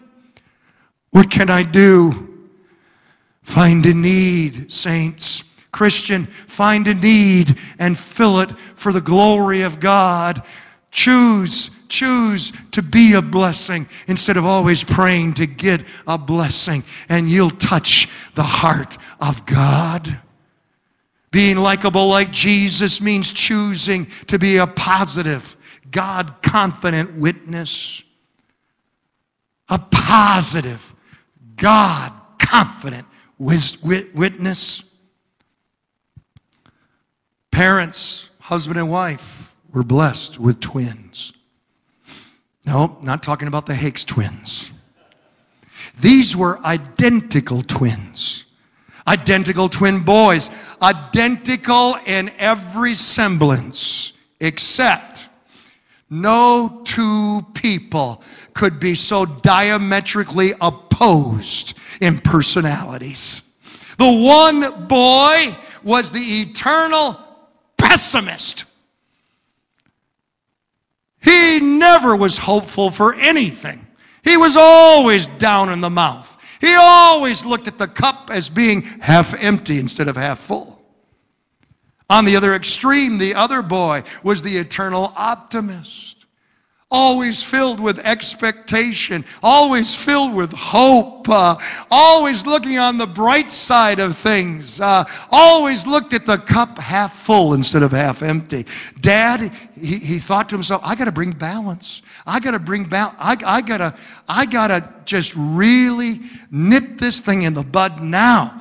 What 1.11 1.31
can 1.31 1.51
I 1.51 1.63
do? 1.63 2.49
Find 3.43 3.85
a 3.85 3.93
need, 3.93 4.73
saints. 4.73 5.45
Christian, 5.73 6.27
find 6.27 6.87
a 6.87 6.95
need 6.95 7.59
and 7.79 7.99
fill 7.99 8.41
it 8.41 8.51
for 8.75 8.93
the 8.93 9.01
glory 9.01 9.63
of 9.63 9.81
God. 9.81 10.43
Choose, 10.91 11.71
choose 11.93 12.53
to 12.71 12.83
be 12.83 13.13
a 13.13 13.21
blessing 13.21 13.87
instead 14.09 14.39
of 14.39 14.47
always 14.47 14.83
praying 14.83 15.35
to 15.35 15.47
get 15.47 15.83
a 16.07 16.17
blessing, 16.17 16.83
and 17.11 17.29
you'll 17.29 17.51
touch 17.51 18.09
the 18.35 18.43
heart 18.43 18.97
of 19.21 19.45
God. 19.45 20.19
Being 21.31 21.59
likable 21.59 22.09
like 22.09 22.31
Jesus 22.31 23.01
means 23.01 23.31
choosing 23.31 24.07
to 24.27 24.39
be 24.39 24.57
a 24.57 24.67
positive, 24.67 25.55
God 25.91 26.43
confident 26.43 27.15
witness. 27.15 28.03
A 29.69 29.79
positive, 29.79 30.95
God 31.57 32.13
confident 32.39 33.07
witness. 33.39 34.85
Parents, 37.51 38.31
husband 38.41 38.79
and 38.79 38.91
wife, 38.91 39.53
were 39.73 39.85
blessed 39.85 40.39
with 40.39 40.61
twins. 40.61 41.35
No, 42.65 42.97
not 43.03 43.23
talking 43.23 43.49
about 43.49 43.67
the 43.67 43.75
Hakes 43.75 44.05
twins. 44.05 44.73
These 46.01 46.37
were 46.37 46.59
identical 46.65 47.63
twins. 47.63 48.45
Identical 49.07 49.69
twin 49.69 50.01
boys. 50.01 50.51
Identical 50.81 51.97
in 52.07 52.31
every 52.39 52.95
semblance, 52.95 54.13
except 54.41 55.29
no 56.09 56.83
two 56.85 57.45
people 57.55 58.23
could 58.55 58.79
be 58.79 58.95
so 58.95 59.25
diametrically 59.25 60.53
opposed 60.61 61.77
in 62.01 62.19
personalities. 62.21 63.43
The 63.99 64.11
one 64.11 64.87
boy 64.87 65.57
was 65.83 66.11
the 66.11 66.21
eternal 66.21 67.19
pessimist. 67.77 68.65
He 71.23 71.61
never 71.61 72.17
was 72.17 72.39
hopeful 72.39 72.91
for 72.91 73.15
anything. 73.15 73.87
He 74.25 74.37
was 74.37 74.57
always 74.57 75.27
down 75.27 75.69
in 75.69 75.81
the 75.81 75.91
mouth. 75.91 76.37
He 76.61 76.75
always 76.75 77.45
looked 77.45 77.69
at 77.69 77.79
the 77.79 77.89
cup 77.89 78.31
as 78.31 78.49
being 78.49 78.83
half 78.83 79.35
empty 79.43 79.79
instead 79.79 80.09
of 80.09 80.17
half 80.17 80.39
full. 80.39 80.81
On 82.09 82.25
the 82.25 82.37
other 82.37 82.55
extreme, 82.55 83.19
the 83.19 83.35
other 83.35 83.63
boy 83.63 84.03
was 84.23 84.43
the 84.43 84.57
eternal 84.59 85.13
optimist 85.17 86.22
always 86.93 87.43
filled 87.43 87.81
with 87.81 87.99
expectation, 88.07 89.25
always 89.43 89.97
filled 89.97 90.35
with 90.35 90.53
hope, 90.53 91.29
uh, 91.29 91.57
always 91.91 92.47
looking 92.47 92.79
on 92.79 92.99
the 92.99 93.07
bright 93.07 93.51
side 93.51 93.99
of 93.99 94.17
things, 94.17 94.81
uh, 94.81 95.03
always 95.31 95.87
looked 95.87 96.13
at 96.13 96.27
the 96.27 96.37
cup 96.37 96.79
half 96.79 97.15
full 97.15 97.55
instead 97.55 97.83
of 97.83 97.91
half 97.91 98.23
empty. 98.23 98.67
Dad, 99.01 99.53
he, 99.75 99.97
he 99.97 100.19
thought 100.19 100.51
to 100.51 100.55
himself, 100.55 100.83
I 100.85 100.95
got 100.95 101.07
to 101.07 101.13
bring 101.13 101.33
balance. 101.33 102.03
I 102.27 102.39
got 102.39 102.53
to 102.53 102.59
bring 102.59 102.85
balance. 102.85 103.17
I, 103.19 103.37
I 103.45 103.63
got 103.63 103.79
to 103.79 103.95
I 104.29 104.47
gotta 104.47 104.89
just 105.05 105.35
really 105.37 106.21
nip 106.51 106.99
this 106.99 107.21
thing 107.21 107.43
in 107.43 107.55
the 107.55 107.65
bud 107.65 108.03
now. 108.03 108.59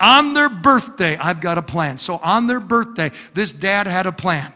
On 0.00 0.34
their 0.34 0.48
birthday, 0.48 1.16
I've 1.18 1.40
got 1.40 1.58
a 1.58 1.62
plan. 1.62 1.96
So 1.96 2.18
on 2.24 2.48
their 2.48 2.58
birthday, 2.58 3.12
this 3.34 3.52
dad 3.52 3.86
had 3.86 4.06
a 4.06 4.12
plan 4.12 4.52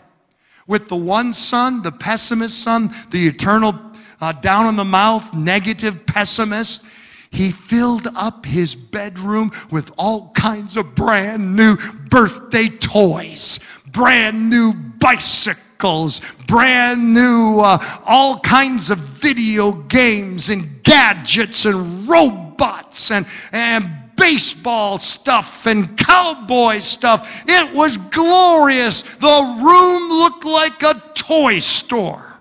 with 0.66 0.88
the 0.88 0.96
one 0.96 1.32
son, 1.32 1.82
the 1.82 1.92
pessimist 1.92 2.62
son, 2.62 2.94
the 3.10 3.26
eternal 3.26 3.74
uh, 4.20 4.32
down 4.32 4.66
in 4.66 4.76
the 4.76 4.84
mouth, 4.84 5.32
negative 5.34 6.06
pessimist. 6.06 6.84
He 7.30 7.52
filled 7.52 8.08
up 8.16 8.46
his 8.46 8.74
bedroom 8.74 9.52
with 9.70 9.90
all 9.98 10.30
kinds 10.30 10.76
of 10.76 10.94
brand 10.94 11.54
new 11.54 11.76
birthday 12.08 12.68
toys, 12.68 13.60
brand 13.86 14.48
new 14.48 14.72
bicycles, 14.72 16.20
brand 16.46 17.12
new, 17.12 17.60
uh, 17.60 17.78
all 18.06 18.40
kinds 18.40 18.90
of 18.90 18.98
video 18.98 19.72
games 19.72 20.48
and 20.48 20.82
gadgets 20.82 21.64
and 21.66 22.08
robots 22.08 23.10
and, 23.10 23.26
and 23.52 24.05
baseball 24.16 24.98
stuff 24.98 25.66
and 25.66 25.96
cowboy 25.96 26.78
stuff. 26.80 27.44
It 27.46 27.74
was 27.74 27.96
glorious. 27.98 29.02
The 29.02 29.56
room 29.60 30.10
looked 30.10 30.44
like 30.44 30.82
a 30.82 31.02
toy 31.14 31.58
store. 31.58 32.38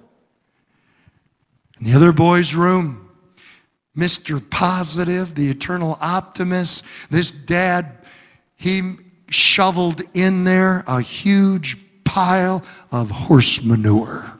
In 1.80 1.88
the 1.88 1.94
other 1.94 2.12
boy's 2.12 2.56
room, 2.56 3.10
Mr. 3.96 4.42
Positive, 4.50 5.36
the 5.36 5.50
eternal 5.50 5.98
optimist, 6.02 6.84
this 7.10 7.32
dad, 7.32 7.98
he 8.56 8.96
shoveled 9.30 10.02
in 10.14 10.44
there 10.44 10.84
a 10.88 11.02
huge 11.02 11.78
pile 12.04 12.64
of 12.92 13.10
horse 13.10 13.62
manure. 13.62 14.32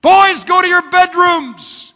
Boys, 0.00 0.44
go 0.44 0.62
to 0.62 0.68
your 0.68 0.88
bedrooms. 0.90 1.94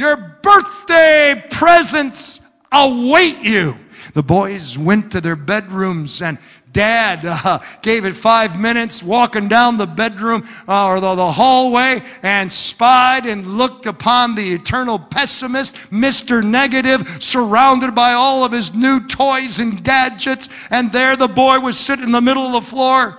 Your 0.00 0.16
birthday 0.16 1.44
presents 1.50 2.40
await 2.72 3.40
you. 3.42 3.78
The 4.14 4.22
boys 4.22 4.78
went 4.78 5.12
to 5.12 5.20
their 5.20 5.36
bedrooms 5.36 6.22
and 6.22 6.38
Dad 6.72 7.20
uh, 7.22 7.58
gave 7.82 8.06
it 8.06 8.14
five 8.14 8.58
minutes 8.58 9.02
walking 9.02 9.46
down 9.46 9.76
the 9.76 9.86
bedroom 9.86 10.48
uh, 10.66 10.86
or 10.86 11.00
the, 11.00 11.14
the 11.16 11.30
hallway 11.30 12.00
and 12.22 12.50
spied 12.50 13.26
and 13.26 13.58
looked 13.58 13.84
upon 13.84 14.34
the 14.34 14.54
eternal 14.54 14.98
pessimist, 14.98 15.76
Mr. 15.90 16.42
Negative, 16.42 17.06
surrounded 17.22 17.94
by 17.94 18.12
all 18.12 18.42
of 18.42 18.52
his 18.52 18.74
new 18.74 19.06
toys 19.06 19.58
and 19.58 19.84
gadgets. 19.84 20.48
And 20.70 20.90
there 20.90 21.14
the 21.14 21.28
boy 21.28 21.60
was 21.60 21.76
sitting 21.76 22.06
in 22.06 22.12
the 22.12 22.22
middle 22.22 22.46
of 22.46 22.52
the 22.52 22.62
floor 22.62 23.18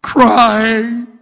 crying. 0.00 1.17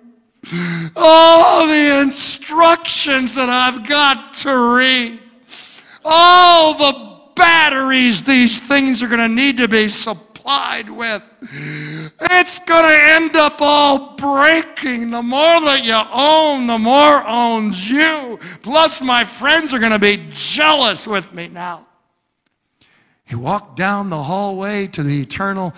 All 0.94 1.66
the 1.66 2.00
instructions 2.02 3.34
that 3.34 3.48
I've 3.48 3.88
got 3.88 4.34
to 4.38 4.76
read. 4.76 5.20
All 6.04 6.74
the 6.74 7.16
batteries 7.34 8.22
these 8.22 8.60
things 8.60 9.02
are 9.02 9.08
going 9.08 9.20
to 9.20 9.28
need 9.28 9.58
to 9.58 9.68
be 9.68 9.88
supplied 9.88 10.88
with. 10.88 11.22
It's 12.20 12.58
going 12.60 12.84
to 12.84 13.08
end 13.14 13.36
up 13.36 13.56
all 13.60 14.14
breaking. 14.16 15.10
The 15.10 15.22
more 15.22 15.60
that 15.62 15.84
you 15.84 16.00
own, 16.12 16.66
the 16.66 16.78
more 16.78 17.26
owns 17.26 17.88
you. 17.88 18.38
Plus, 18.62 19.02
my 19.02 19.24
friends 19.24 19.72
are 19.72 19.80
going 19.80 19.92
to 19.92 19.98
be 19.98 20.28
jealous 20.30 21.06
with 21.06 21.32
me 21.32 21.48
now. 21.48 21.86
He 23.24 23.34
walked 23.34 23.76
down 23.76 24.08
the 24.08 24.22
hallway 24.22 24.86
to 24.88 25.02
the 25.02 25.20
eternal 25.20 25.74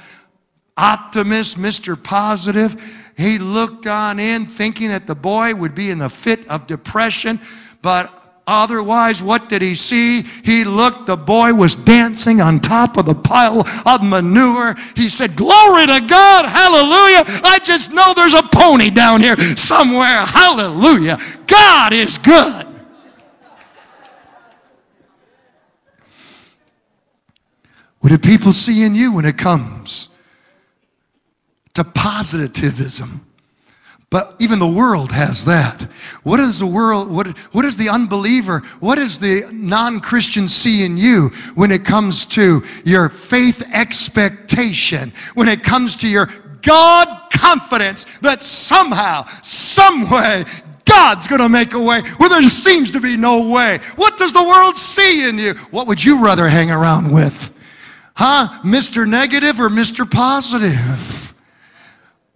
optimist, 0.76 1.58
Mr. 1.58 2.00
Positive. 2.00 2.76
He 3.18 3.38
looked 3.38 3.86
on 3.86 4.18
in 4.18 4.46
thinking 4.46 4.88
that 4.88 5.06
the 5.06 5.14
boy 5.14 5.54
would 5.54 5.74
be 5.74 5.90
in 5.90 6.00
a 6.00 6.08
fit 6.08 6.48
of 6.48 6.66
depression, 6.66 7.40
but 7.82 8.14
Otherwise, 8.50 9.22
what 9.22 9.50
did 9.50 9.60
he 9.60 9.74
see? 9.74 10.22
He 10.22 10.64
looked, 10.64 11.04
the 11.04 11.18
boy 11.18 11.52
was 11.52 11.76
dancing 11.76 12.40
on 12.40 12.60
top 12.60 12.96
of 12.96 13.04
the 13.04 13.14
pile 13.14 13.60
of 13.84 14.02
manure. 14.02 14.74
He 14.96 15.10
said, 15.10 15.36
Glory 15.36 15.86
to 15.86 16.00
God, 16.00 16.46
hallelujah. 16.46 17.24
I 17.44 17.58
just 17.62 17.92
know 17.92 18.14
there's 18.16 18.32
a 18.32 18.42
pony 18.42 18.88
down 18.88 19.20
here 19.20 19.36
somewhere, 19.54 20.24
hallelujah. 20.24 21.18
God 21.46 21.92
is 21.92 22.16
good. 22.16 22.66
What 28.00 28.08
do 28.08 28.16
people 28.16 28.52
see 28.52 28.82
in 28.82 28.94
you 28.94 29.12
when 29.12 29.26
it 29.26 29.36
comes 29.36 30.08
to 31.78 31.84
positivism? 31.84 33.24
But 34.10 34.36
even 34.38 34.58
the 34.58 34.66
world 34.66 35.12
has 35.12 35.44
that. 35.44 35.82
What 36.22 36.40
is 36.40 36.58
the 36.58 36.66
world, 36.66 37.10
what, 37.10 37.26
what 37.52 37.66
is 37.66 37.76
the 37.76 37.90
unbeliever, 37.90 38.60
what 38.80 38.96
does 38.96 39.18
the 39.18 39.42
non 39.52 40.00
Christian 40.00 40.48
see 40.48 40.84
in 40.84 40.96
you 40.96 41.28
when 41.54 41.70
it 41.70 41.84
comes 41.84 42.24
to 42.26 42.64
your 42.86 43.10
faith 43.10 43.62
expectation, 43.74 45.12
when 45.34 45.48
it 45.48 45.62
comes 45.62 45.96
to 45.96 46.08
your 46.08 46.26
God 46.62 47.30
confidence 47.30 48.06
that 48.22 48.40
somehow, 48.40 49.24
some 49.42 50.08
way, 50.10 50.44
God's 50.86 51.26
going 51.26 51.42
to 51.42 51.48
make 51.50 51.74
a 51.74 51.82
way 51.82 52.00
where 52.16 52.30
there 52.30 52.42
seems 52.48 52.90
to 52.92 53.00
be 53.00 53.14
no 53.14 53.50
way? 53.50 53.78
What 53.96 54.16
does 54.16 54.32
the 54.32 54.42
world 54.42 54.76
see 54.76 55.28
in 55.28 55.38
you? 55.38 55.52
What 55.70 55.86
would 55.86 56.02
you 56.02 56.24
rather 56.24 56.48
hang 56.48 56.70
around 56.70 57.12
with? 57.12 57.52
Huh? 58.14 58.60
Mr. 58.64 59.06
Negative 59.06 59.60
or 59.60 59.68
Mr. 59.68 60.10
Positive? 60.10 61.27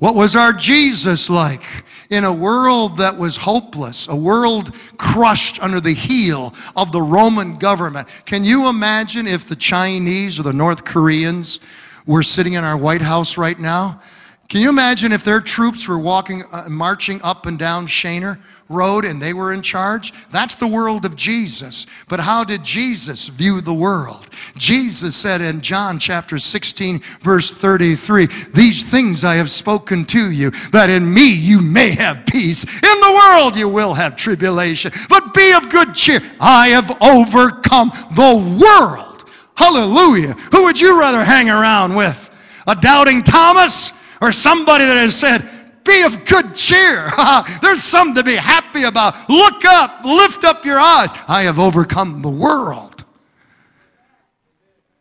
What 0.03 0.17
was 0.17 0.35
our 0.35 0.53
Jesus 0.53 1.31
like? 1.31 1.63
In 2.11 2.25
a 2.25 2.33
world 2.33 2.97
that 2.97 3.17
was 3.17 3.37
hopeless, 3.37 4.09
a 4.09 4.17
world 4.17 4.75
crushed 4.99 5.63
under 5.63 5.81
the 5.81 5.95
heel 5.95 6.53
of 6.75 6.91
the 6.91 7.01
Roman 7.01 7.57
government. 7.57 8.09
Can 8.25 8.43
you 8.43 8.69
imagine 8.69 9.29
if 9.29 9.47
the 9.47 9.55
Chinese 9.55 10.41
or 10.41 10.43
the 10.43 10.53
North 10.53 10.85
Koreans 10.85 11.61
were 12.05 12.25
sitting 12.25 12.55
in 12.55 12.65
our 12.65 12.77
White 12.77 13.01
House 13.01 13.39
right 13.39 13.57
now? 13.57 14.01
Can 14.49 14.61
you 14.61 14.71
imagine 14.71 15.13
if 15.13 15.23
their 15.23 15.41
troops 15.41 15.87
were 15.87 16.01
walking, 16.01 16.43
uh, 16.51 16.69
marching 16.69 17.23
up 17.23 17.47
and 17.47 17.57
down 17.57 17.87
Schoenherr 17.87 18.41
Road 18.73 19.05
and 19.05 19.21
they 19.21 19.33
were 19.33 19.53
in 19.53 19.63
charge? 19.63 20.13
That's 20.31 20.55
the 20.55 20.67
world 20.67 21.05
of 21.05 21.15
Jesus. 21.15 21.87
But 22.09 22.21
how 22.21 22.43
did 22.45 22.65
Jesus 22.65 23.29
view 23.29 23.61
the 23.61 23.75
world? 23.75 24.27
Jesus 24.57 25.15
said 25.15 25.41
in 25.41 25.61
John 25.61 25.99
chapter 25.99 26.39
16, 26.39 27.01
verse 27.21 27.53
33, 27.53 28.27
These 28.55 28.85
things 28.85 29.25
I 29.25 29.37
have 29.37 29.51
spoken 29.51 30.05
to 30.07 30.31
you, 30.31 30.51
that 30.73 30.91
in 30.91 31.13
me 31.13 31.33
you 31.33 31.61
may 31.61 31.91
have 31.91 32.27
peace. 32.27 32.65
In 32.65 33.01
the 33.01 33.21
world 33.23 33.57
you 33.57 33.69
will 33.69 33.95
have 33.95 34.17
tribulation. 34.17 34.93
But 35.09 35.35
be 35.35 35.53
of 35.53 35.69
good 35.69 35.95
cheer. 35.95 36.21
I 36.41 36.69
have 36.69 36.91
overcome 37.03 37.93
the 38.15 38.59
world. 38.61 39.25
Hallelujah. 39.55 40.33
Who 40.53 40.65
would 40.65 40.81
you 40.81 40.99
rather 40.99 41.23
hang 41.23 41.49
around 41.49 41.95
with? 41.95 42.31
A 42.67 42.75
doubting 42.75 43.23
Thomas? 43.23 43.93
or 44.23 44.31
somebody 44.31 44.85
that 44.85 44.97
has 44.97 45.19
said, 45.19 45.47
be 45.85 46.03
of 46.03 46.25
good 46.25 46.55
cheer. 46.55 47.11
There's 47.63 47.83
something 47.83 48.15
to 48.17 48.25
be 48.25 48.37
happy 48.37 48.85
about. 48.85 49.29
Look 49.29 49.65
up, 49.65 50.05
lift 50.05 50.45
up 50.45 50.65
your 50.65 50.79
eyes. 50.79 51.11
I 51.29 51.43
have 51.43 51.59
overcome 51.59 52.23
the 52.23 52.31
world. 52.31 53.05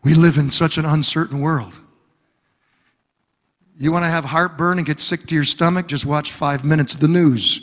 We 0.04 0.14
live 0.14 0.38
in 0.38 0.50
such 0.50 0.78
an 0.78 0.86
uncertain 0.86 1.42
world. 1.42 1.78
You 3.78 3.92
want 3.92 4.06
to 4.06 4.10
have 4.10 4.26
heartburn 4.26 4.78
and 4.78 4.86
get 4.86 5.00
sick 5.00 5.26
to 5.28 5.36
your 5.36 5.44
stomach? 5.44 5.88
Just 5.88 6.06
watch 6.06 6.32
five 6.32 6.64
minutes 6.64 6.94
of 6.94 7.00
the 7.00 7.08
news. 7.08 7.62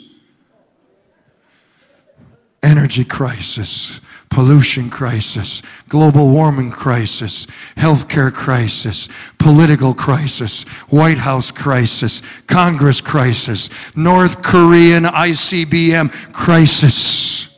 Energy 2.61 3.05
crisis, 3.05 4.01
pollution 4.29 4.89
crisis, 4.89 5.61
global 5.87 6.29
warming 6.29 6.71
crisis, 6.71 7.45
healthcare 7.75 8.33
crisis, 8.33 9.09
political 9.37 9.93
crisis, 9.93 10.63
White 10.89 11.17
House 11.17 11.51
crisis, 11.51 12.21
Congress 12.47 13.01
crisis, 13.01 13.69
North 13.95 14.41
Korean 14.41 15.03
ICBM 15.03 16.33
crisis. 16.33 17.49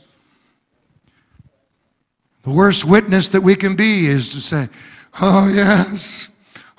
The 2.44 2.50
worst 2.50 2.86
witness 2.86 3.28
that 3.30 3.42
we 3.42 3.56
can 3.56 3.76
be 3.76 4.08
is 4.08 4.32
to 4.32 4.42
say, 4.42 4.68
Oh, 5.20 5.52
yes, 5.54 6.30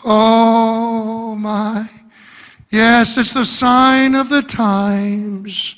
oh, 0.05 1.37
my. 1.37 1.89
Yes, 2.71 3.19
it's 3.19 3.35
the 3.35 3.45
sign 3.45 4.15
of 4.15 4.31
the 4.31 4.41
times. 4.41 5.77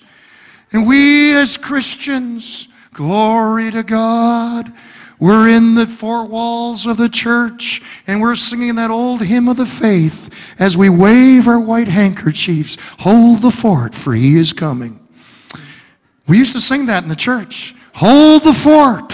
And 0.73 0.87
we 0.87 1.35
as 1.35 1.57
Christians, 1.57 2.69
Glory 2.95 3.73
to 3.73 3.83
God. 3.83 4.73
We're 5.19 5.49
in 5.49 5.75
the 5.75 5.87
four 5.87 6.25
walls 6.25 6.87
of 6.87 6.97
the 6.97 7.09
church 7.09 7.83
and 8.07 8.21
we're 8.21 8.37
singing 8.37 8.77
that 8.77 8.91
old 8.91 9.21
hymn 9.21 9.49
of 9.49 9.57
the 9.57 9.67
faith 9.67 10.33
as 10.61 10.77
we 10.77 10.89
wave 10.89 11.49
our 11.49 11.59
white 11.59 11.89
handkerchiefs. 11.89 12.77
Hold 13.01 13.41
the 13.41 13.51
fort, 13.51 13.97
for 13.97 14.15
he 14.15 14.39
is 14.39 14.53
coming. 14.53 15.01
We 16.29 16.39
used 16.39 16.53
to 16.53 16.61
sing 16.61 16.87
that 16.87 17.03
in 17.03 17.09
the 17.09 17.17
church. 17.17 17.75
Hold 17.95 18.45
the 18.45 18.55
fort. 18.55 19.13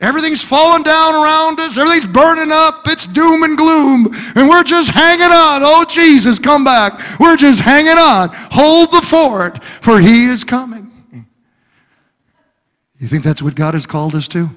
Everything's 0.00 0.44
falling 0.44 0.84
down 0.84 1.14
around 1.14 1.58
us. 1.58 1.76
Everything's 1.76 2.06
burning 2.06 2.52
up. 2.52 2.82
It's 2.86 3.06
doom 3.06 3.42
and 3.42 3.58
gloom. 3.58 4.14
And 4.36 4.48
we're 4.48 4.62
just 4.62 4.90
hanging 4.92 5.32
on. 5.32 5.62
Oh, 5.64 5.84
Jesus, 5.88 6.38
come 6.38 6.62
back. 6.62 7.18
We're 7.18 7.36
just 7.36 7.60
hanging 7.60 7.98
on. 7.98 8.28
Hold 8.52 8.92
the 8.92 9.02
fort, 9.02 9.64
for 9.64 9.98
he 9.98 10.26
is 10.26 10.44
coming. 10.44 10.85
You 12.98 13.08
think 13.08 13.24
that's 13.24 13.42
what 13.42 13.54
God 13.54 13.74
has 13.74 13.86
called 13.86 14.14
us 14.14 14.26
to? 14.28 14.50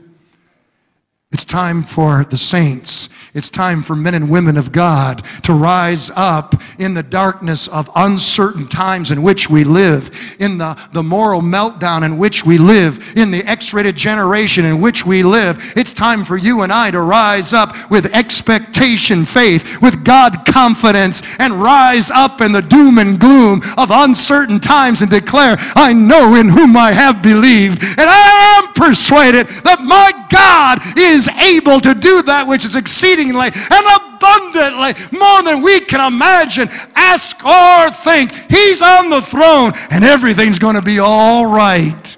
It's 1.32 1.46
time 1.46 1.84
for 1.84 2.24
the 2.24 2.38
saints. 2.38 3.08
It's 3.36 3.52
time 3.52 3.84
for 3.84 3.96
men 3.96 4.16
and 4.16 4.32
women 4.32 4.58
of 4.58 4.72
God 4.72 5.24
to 5.44 5.54
rise 5.54 6.10
up 6.16 6.60
in 6.80 6.96
the 6.96 7.04
darkness 7.04 7.68
of 7.68 7.88
uncertain 7.96 8.68
times 8.68 9.12
in 9.12 9.22
which 9.22 9.48
we 9.48 9.64
live, 9.64 10.10
in 10.40 10.58
the, 10.58 10.76
the 10.92 11.04
moral 11.04 11.42
meltdown 11.42 12.04
in 12.04 12.18
which 12.18 12.48
we 12.48 12.58
live, 12.58 13.16
in 13.16 13.30
the 13.30 13.48
X-rated 13.48 13.96
generation 13.96 14.66
in 14.66 14.82
which 14.82 15.06
we 15.06 15.22
live. 15.22 15.72
It's 15.76 15.94
time 15.94 16.26
for 16.26 16.36
you 16.36 16.64
and 16.64 16.74
I 16.74 16.90
to 16.90 17.02
rise 17.02 17.54
up 17.54 17.92
with 17.92 18.12
expectation, 18.16 19.24
faith, 19.24 19.84
with 19.84 20.04
God 20.04 20.46
confidence, 20.48 21.22
and 21.38 21.62
rise 21.62 22.10
up 22.10 22.42
in 22.42 22.52
the 22.52 22.64
doom 22.64 22.98
and 22.98 23.20
gloom 23.20 23.62
of 23.78 23.92
uncertain 23.92 24.60
times 24.60 25.02
and 25.02 25.12
declare, 25.12 25.58
I 25.76 25.94
know 25.94 26.34
in 26.34 26.50
whom 26.50 26.76
I 26.76 26.92
have 26.92 27.22
believed, 27.22 27.84
and 27.84 28.00
I 28.00 28.58
am 28.58 28.74
persuaded 28.74 29.48
that 29.64 29.82
my 29.84 30.19
God 30.30 30.80
is 30.98 31.28
able 31.28 31.80
to 31.80 31.94
do 31.94 32.22
that 32.24 32.46
which 32.48 32.66
is 32.66 32.76
exceedingly 32.76 33.50
and 33.54 33.86
abundantly 33.98 34.94
more 35.18 35.44
than 35.44 35.62
we 35.62 35.80
can 35.82 36.06
imagine, 36.06 36.70
ask, 36.96 37.44
or 37.44 37.90
think. 37.92 38.32
He's 38.50 38.82
on 38.82 39.10
the 39.10 39.22
throne, 39.22 39.74
and 39.92 40.04
everything's 40.04 40.60
going 40.60 40.76
to 40.76 40.82
be 40.82 41.00
all 41.00 41.46
right. 41.46 42.18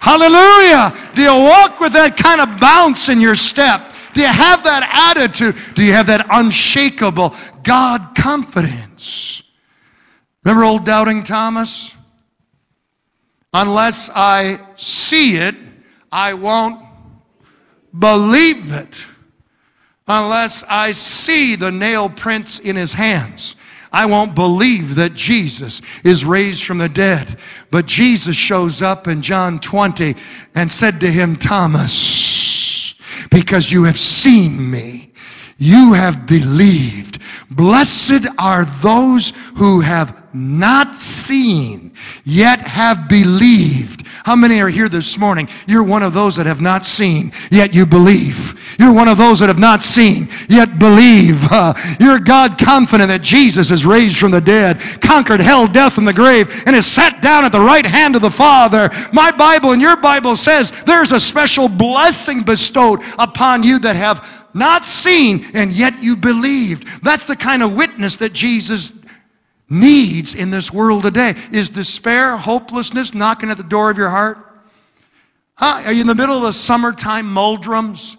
Hallelujah. 0.00 0.92
Do 1.14 1.22
you 1.22 1.34
walk 1.34 1.80
with 1.80 1.92
that 1.94 2.16
kind 2.16 2.40
of 2.40 2.60
bounce 2.60 3.08
in 3.08 3.20
your 3.20 3.34
step? 3.34 3.94
Do 4.14 4.20
you 4.20 4.28
have 4.28 4.64
that 4.64 5.14
attitude? 5.16 5.56
Do 5.74 5.84
you 5.84 5.92
have 5.92 6.06
that 6.06 6.26
unshakable 6.30 7.34
God 7.62 8.14
confidence? 8.16 9.42
Remember 10.44 10.64
old 10.64 10.84
doubting 10.84 11.22
Thomas? 11.22 11.94
Unless 13.52 14.10
I 14.14 14.60
see 14.76 15.36
it, 15.36 15.54
I 16.12 16.34
won't 16.34 16.87
believe 17.98 18.72
it 18.72 19.06
unless 20.06 20.64
I 20.64 20.92
see 20.92 21.56
the 21.56 21.72
nail 21.72 22.08
prints 22.08 22.58
in 22.58 22.76
his 22.76 22.94
hands. 22.94 23.56
I 23.92 24.06
won't 24.06 24.34
believe 24.34 24.96
that 24.96 25.14
Jesus 25.14 25.80
is 26.04 26.24
raised 26.24 26.64
from 26.64 26.78
the 26.78 26.88
dead. 26.88 27.38
But 27.70 27.86
Jesus 27.86 28.36
shows 28.36 28.82
up 28.82 29.08
in 29.08 29.22
John 29.22 29.58
20 29.58 30.14
and 30.54 30.70
said 30.70 31.00
to 31.00 31.10
him, 31.10 31.36
Thomas, 31.36 32.94
because 33.30 33.72
you 33.72 33.84
have 33.84 33.98
seen 33.98 34.70
me, 34.70 35.07
you 35.58 35.92
have 35.92 36.26
believed. 36.26 37.20
Blessed 37.50 38.26
are 38.38 38.64
those 38.64 39.32
who 39.56 39.80
have 39.80 40.24
not 40.32 40.96
seen, 40.96 41.92
yet 42.24 42.60
have 42.60 43.08
believed. 43.08 44.06
How 44.24 44.36
many 44.36 44.60
are 44.60 44.68
here 44.68 44.88
this 44.88 45.18
morning? 45.18 45.48
You're 45.66 45.82
one 45.82 46.02
of 46.02 46.14
those 46.14 46.36
that 46.36 46.46
have 46.46 46.60
not 46.60 46.84
seen, 46.84 47.32
yet 47.50 47.74
you 47.74 47.86
believe. 47.86 48.54
You're 48.78 48.92
one 48.92 49.08
of 49.08 49.18
those 49.18 49.40
that 49.40 49.48
have 49.48 49.58
not 49.58 49.82
seen, 49.82 50.28
yet 50.48 50.78
believe. 50.78 51.50
Uh, 51.50 51.74
you're 52.00 52.20
God 52.20 52.58
confident 52.58 53.08
that 53.08 53.22
Jesus 53.22 53.70
is 53.70 53.86
raised 53.86 54.18
from 54.18 54.30
the 54.30 54.40
dead, 54.40 54.80
conquered 55.00 55.40
hell, 55.40 55.66
death, 55.66 55.98
and 55.98 56.06
the 56.06 56.12
grave, 56.12 56.62
and 56.66 56.76
is 56.76 56.86
sat 56.86 57.20
down 57.22 57.44
at 57.44 57.52
the 57.52 57.60
right 57.60 57.86
hand 57.86 58.14
of 58.14 58.22
the 58.22 58.30
Father. 58.30 58.90
My 59.12 59.30
Bible 59.30 59.72
and 59.72 59.82
your 59.82 59.96
Bible 59.96 60.36
says 60.36 60.70
there's 60.84 61.12
a 61.12 61.20
special 61.20 61.68
blessing 61.68 62.42
bestowed 62.42 63.00
upon 63.18 63.62
you 63.62 63.78
that 63.80 63.96
have 63.96 64.37
not 64.58 64.84
seen, 64.84 65.46
and 65.54 65.72
yet 65.72 66.02
you 66.02 66.16
believed. 66.16 67.02
That's 67.02 67.24
the 67.24 67.36
kind 67.36 67.62
of 67.62 67.74
witness 67.74 68.16
that 68.16 68.32
Jesus 68.32 68.92
needs 69.70 70.34
in 70.34 70.50
this 70.50 70.72
world 70.72 71.02
today. 71.02 71.34
Is 71.52 71.70
despair, 71.70 72.36
hopelessness 72.36 73.14
knocking 73.14 73.50
at 73.50 73.56
the 73.56 73.62
door 73.62 73.90
of 73.90 73.96
your 73.96 74.10
heart? 74.10 74.38
Huh? 75.54 75.82
Are 75.86 75.92
you 75.92 76.02
in 76.02 76.06
the 76.06 76.14
middle 76.14 76.36
of 76.36 76.42
the 76.42 76.52
summertime 76.52 77.32
muldrums? 77.32 78.16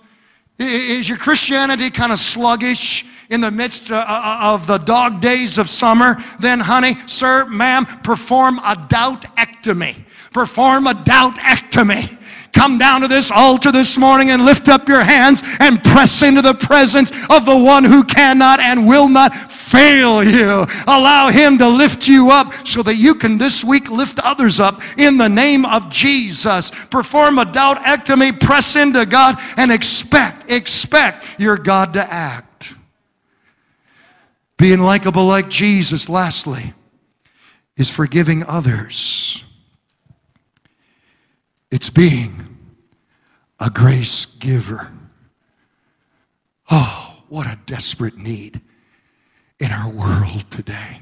Is 0.58 1.08
your 1.08 1.18
Christianity 1.18 1.90
kind 1.90 2.12
of 2.12 2.20
sluggish 2.20 3.06
in 3.30 3.40
the 3.40 3.50
midst 3.50 3.92
uh, 3.92 4.04
uh, 4.06 4.54
of 4.54 4.68
the 4.68 4.78
dog 4.78 5.22
days 5.22 5.58
of 5.58 5.70
summer? 5.70 6.18
Then, 6.40 6.60
honey, 6.60 6.98
sir, 7.06 7.46
ma'am, 7.46 7.86
perform 7.86 8.60
a 8.60 8.76
doubtectomy. 8.76 9.96
Perform 10.34 10.88
a 10.88 10.94
doubtectomy. 10.94 12.19
Come 12.54 12.78
down 12.78 13.02
to 13.02 13.08
this 13.08 13.32
altar 13.32 13.72
this 13.72 13.98
morning 13.98 14.32
and 14.32 14.46
lift 14.46 14.68
up 14.68 14.88
your 14.88 15.04
hands 15.04 15.44
and 15.60 15.84
press 15.84 16.22
into 16.22 16.42
the 16.42 16.54
presence 16.54 17.12
of 17.30 17.46
the 17.46 17.58
one 17.58 17.84
who 17.84 18.04
cannot 18.04 18.60
and 18.60 18.88
will 18.88 19.08
not 19.08 19.52
fail 19.52 20.24
you. 20.24 20.66
Allow 20.88 21.30
Him 21.30 21.58
to 21.60 21.68
lift 21.68 22.08
you 22.08 22.32
up 22.32 22.68
so 22.68 22.82
that 22.84 22.96
you 22.96 23.16
can 23.16 23.38
this 23.38 23.64
week 23.64 23.92
lift 23.92 24.20
others 24.24 24.60
up 24.60 24.82
in 24.98 25.18
the 25.18 25.30
name 25.30 25.66
of 25.66 25.90
Jesus. 25.90 26.72
Perform 26.90 27.38
a 27.38 27.46
doubtectomy, 27.46 28.40
press 28.40 28.76
into 28.76 29.06
God, 29.06 29.38
and 29.58 29.72
expect, 29.72 30.50
expect 30.50 31.40
your 31.40 31.58
God 31.58 31.94
to 31.94 32.02
act. 32.02 32.76
Being 34.58 34.80
likable 34.80 35.26
like 35.26 35.50
Jesus, 35.50 36.10
lastly, 36.10 36.74
is 37.78 37.90
forgiving 37.90 38.44
others. 38.46 39.44
It's 41.72 41.90
being 41.90 42.58
a 43.60 43.70
grace 43.70 44.26
giver. 44.26 44.92
Oh, 46.72 47.24
what 47.30 47.48
a 47.48 47.58
desperate 47.66 48.18
need 48.18 48.62
in 49.60 49.72
our 49.72 49.90
world 49.90 50.50
today. 50.50 51.02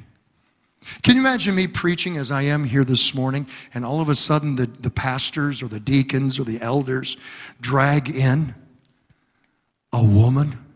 Can 1.04 1.16
you 1.16 1.22
imagine 1.22 1.54
me 1.56 1.68
preaching 1.68 2.18
as 2.18 2.32
I 2.32 2.44
am 2.44 2.64
here 2.64 2.84
this 2.84 3.14
morning, 3.14 3.48
and 3.74 3.86
all 3.86 4.02
of 4.02 4.10
a 4.10 4.16
sudden 4.16 4.56
the, 4.56 4.66
the 4.66 4.90
pastors 4.90 5.62
or 5.62 5.68
the 5.68 5.80
deacons 5.80 6.40
or 6.40 6.44
the 6.44 6.62
elders 6.62 7.18
drag 7.62 8.10
in 8.10 8.56
a 9.94 10.04
woman? 10.04 10.67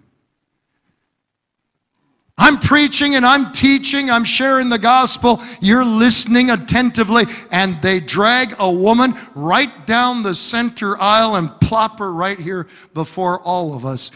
I'm 2.42 2.58
preaching 2.58 3.14
and 3.14 3.24
I'm 3.24 3.52
teaching, 3.52 4.10
I'm 4.10 4.24
sharing 4.24 4.70
the 4.70 4.80
gospel. 4.80 5.44
You're 5.62 5.86
listening 5.86 6.50
attentively, 6.50 7.26
and 7.52 7.80
they 7.84 8.00
drag 8.00 8.56
a 8.58 8.72
woman 8.72 9.14
right 9.36 9.86
down 9.86 10.24
the 10.24 10.34
center 10.34 11.00
aisle 11.00 11.36
and 11.36 11.52
plop 11.62 12.00
her 12.00 12.12
right 12.12 12.40
here 12.40 12.68
before 12.96 13.40
all 13.42 13.76
of 13.76 13.86
us. 13.86 14.10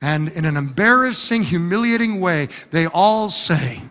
And 0.00 0.30
in 0.30 0.46
an 0.46 0.56
embarrassing, 0.56 1.42
humiliating 1.42 2.20
way, 2.20 2.48
they 2.70 2.86
all 2.86 3.28
say, 3.28 3.82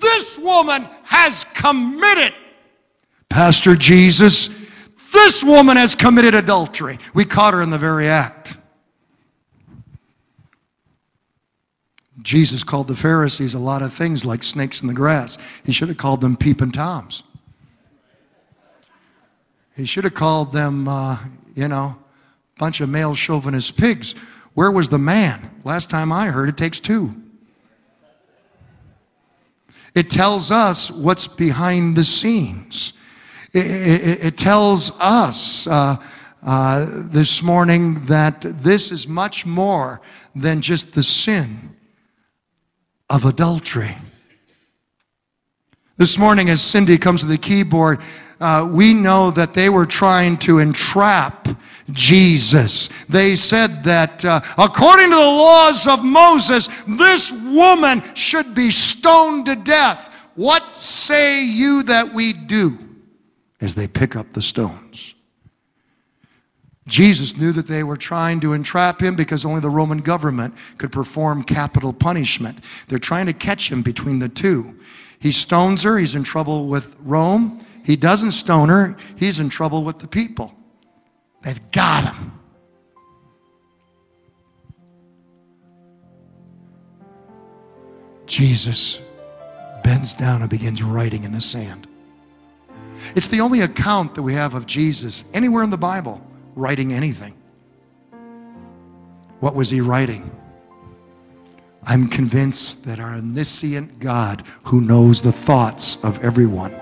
This 0.00 0.38
woman 0.38 0.88
has 1.02 1.44
committed. 1.52 2.32
Pastor 3.28 3.76
Jesus, 3.76 4.48
this 5.12 5.44
woman 5.44 5.76
has 5.76 5.94
committed 5.94 6.34
adultery. 6.34 6.98
We 7.12 7.26
caught 7.26 7.52
her 7.52 7.60
in 7.60 7.68
the 7.68 7.76
very 7.76 8.08
act. 8.08 8.56
Jesus 12.22 12.62
called 12.62 12.88
the 12.88 12.96
Pharisees 12.96 13.54
a 13.54 13.58
lot 13.58 13.82
of 13.82 13.92
things 13.92 14.24
like 14.24 14.42
snakes 14.42 14.80
in 14.80 14.88
the 14.88 14.94
grass. 14.94 15.38
He 15.64 15.72
should 15.72 15.88
have 15.88 15.98
called 15.98 16.20
them 16.20 16.36
peeping 16.36 16.70
toms. 16.70 17.24
He 19.76 19.86
should 19.86 20.04
have 20.04 20.14
called 20.14 20.52
them, 20.52 20.86
uh, 20.86 21.18
you 21.54 21.68
know, 21.68 21.96
bunch 22.58 22.80
of 22.80 22.88
male 22.88 23.14
chauvinist 23.14 23.76
pigs. 23.76 24.14
Where 24.54 24.70
was 24.70 24.88
the 24.88 24.98
man? 24.98 25.50
Last 25.64 25.90
time 25.90 26.12
I 26.12 26.26
heard, 26.26 26.48
it 26.48 26.56
takes 26.56 26.78
two. 26.78 27.14
It 29.94 30.08
tells 30.08 30.50
us 30.50 30.90
what's 30.90 31.26
behind 31.26 31.96
the 31.96 32.04
scenes. 32.04 32.92
It, 33.52 33.66
it, 33.66 34.24
it 34.26 34.38
tells 34.38 34.90
us 35.00 35.66
uh, 35.66 35.96
uh, 36.42 36.86
this 37.08 37.42
morning 37.42 38.04
that 38.06 38.40
this 38.40 38.92
is 38.92 39.08
much 39.08 39.44
more 39.44 40.00
than 40.34 40.60
just 40.60 40.94
the 40.94 41.02
sin 41.02 41.76
of 43.12 43.26
adultery. 43.26 43.94
This 45.98 46.18
morning, 46.18 46.48
as 46.48 46.62
Cindy 46.62 46.96
comes 46.96 47.20
to 47.20 47.26
the 47.26 47.36
keyboard, 47.36 48.00
uh, 48.40 48.68
we 48.72 48.94
know 48.94 49.30
that 49.30 49.52
they 49.52 49.68
were 49.68 49.84
trying 49.84 50.38
to 50.38 50.58
entrap 50.58 51.46
Jesus. 51.92 52.88
They 53.10 53.36
said 53.36 53.84
that 53.84 54.24
uh, 54.24 54.40
according 54.56 55.10
to 55.10 55.16
the 55.16 55.20
laws 55.20 55.86
of 55.86 56.02
Moses, 56.02 56.68
this 56.88 57.30
woman 57.30 58.02
should 58.14 58.54
be 58.54 58.70
stoned 58.70 59.44
to 59.46 59.56
death. 59.56 60.26
What 60.34 60.72
say 60.72 61.44
you 61.44 61.82
that 61.84 62.14
we 62.14 62.32
do? 62.32 62.78
As 63.60 63.74
they 63.74 63.86
pick 63.86 64.16
up 64.16 64.32
the 64.32 64.42
stones. 64.42 65.14
Jesus 66.88 67.36
knew 67.36 67.52
that 67.52 67.68
they 67.68 67.84
were 67.84 67.96
trying 67.96 68.40
to 68.40 68.54
entrap 68.54 69.00
him 69.00 69.14
because 69.14 69.44
only 69.44 69.60
the 69.60 69.70
Roman 69.70 69.98
government 69.98 70.54
could 70.78 70.90
perform 70.90 71.44
capital 71.44 71.92
punishment. 71.92 72.58
They're 72.88 72.98
trying 72.98 73.26
to 73.26 73.32
catch 73.32 73.70
him 73.70 73.82
between 73.82 74.18
the 74.18 74.28
two. 74.28 74.78
He 75.20 75.30
stones 75.30 75.84
her, 75.84 75.96
he's 75.96 76.16
in 76.16 76.24
trouble 76.24 76.66
with 76.66 76.96
Rome. 77.00 77.64
He 77.84 77.94
doesn't 77.96 78.32
stone 78.32 78.68
her, 78.68 78.96
he's 79.16 79.38
in 79.38 79.48
trouble 79.48 79.84
with 79.84 80.00
the 80.00 80.08
people. 80.08 80.52
They've 81.42 81.70
got 81.70 82.14
him. 82.14 82.32
Jesus 88.26 89.00
bends 89.84 90.14
down 90.14 90.40
and 90.40 90.50
begins 90.50 90.82
writing 90.82 91.24
in 91.24 91.32
the 91.32 91.40
sand. 91.40 91.86
It's 93.14 93.28
the 93.28 93.40
only 93.40 93.60
account 93.60 94.14
that 94.14 94.22
we 94.22 94.32
have 94.34 94.54
of 94.54 94.66
Jesus 94.66 95.24
anywhere 95.34 95.62
in 95.62 95.70
the 95.70 95.76
Bible 95.76 96.20
writing 96.54 96.92
anything. 96.92 97.34
What 99.40 99.54
was 99.54 99.70
he 99.70 99.80
writing? 99.80 100.30
I'm 101.84 102.08
convinced 102.08 102.84
that 102.84 103.00
our 103.00 103.14
omniscient 103.16 103.98
God, 103.98 104.44
who 104.64 104.80
knows 104.80 105.20
the 105.20 105.32
thoughts 105.32 105.98
of 106.04 106.22
everyone, 106.24 106.74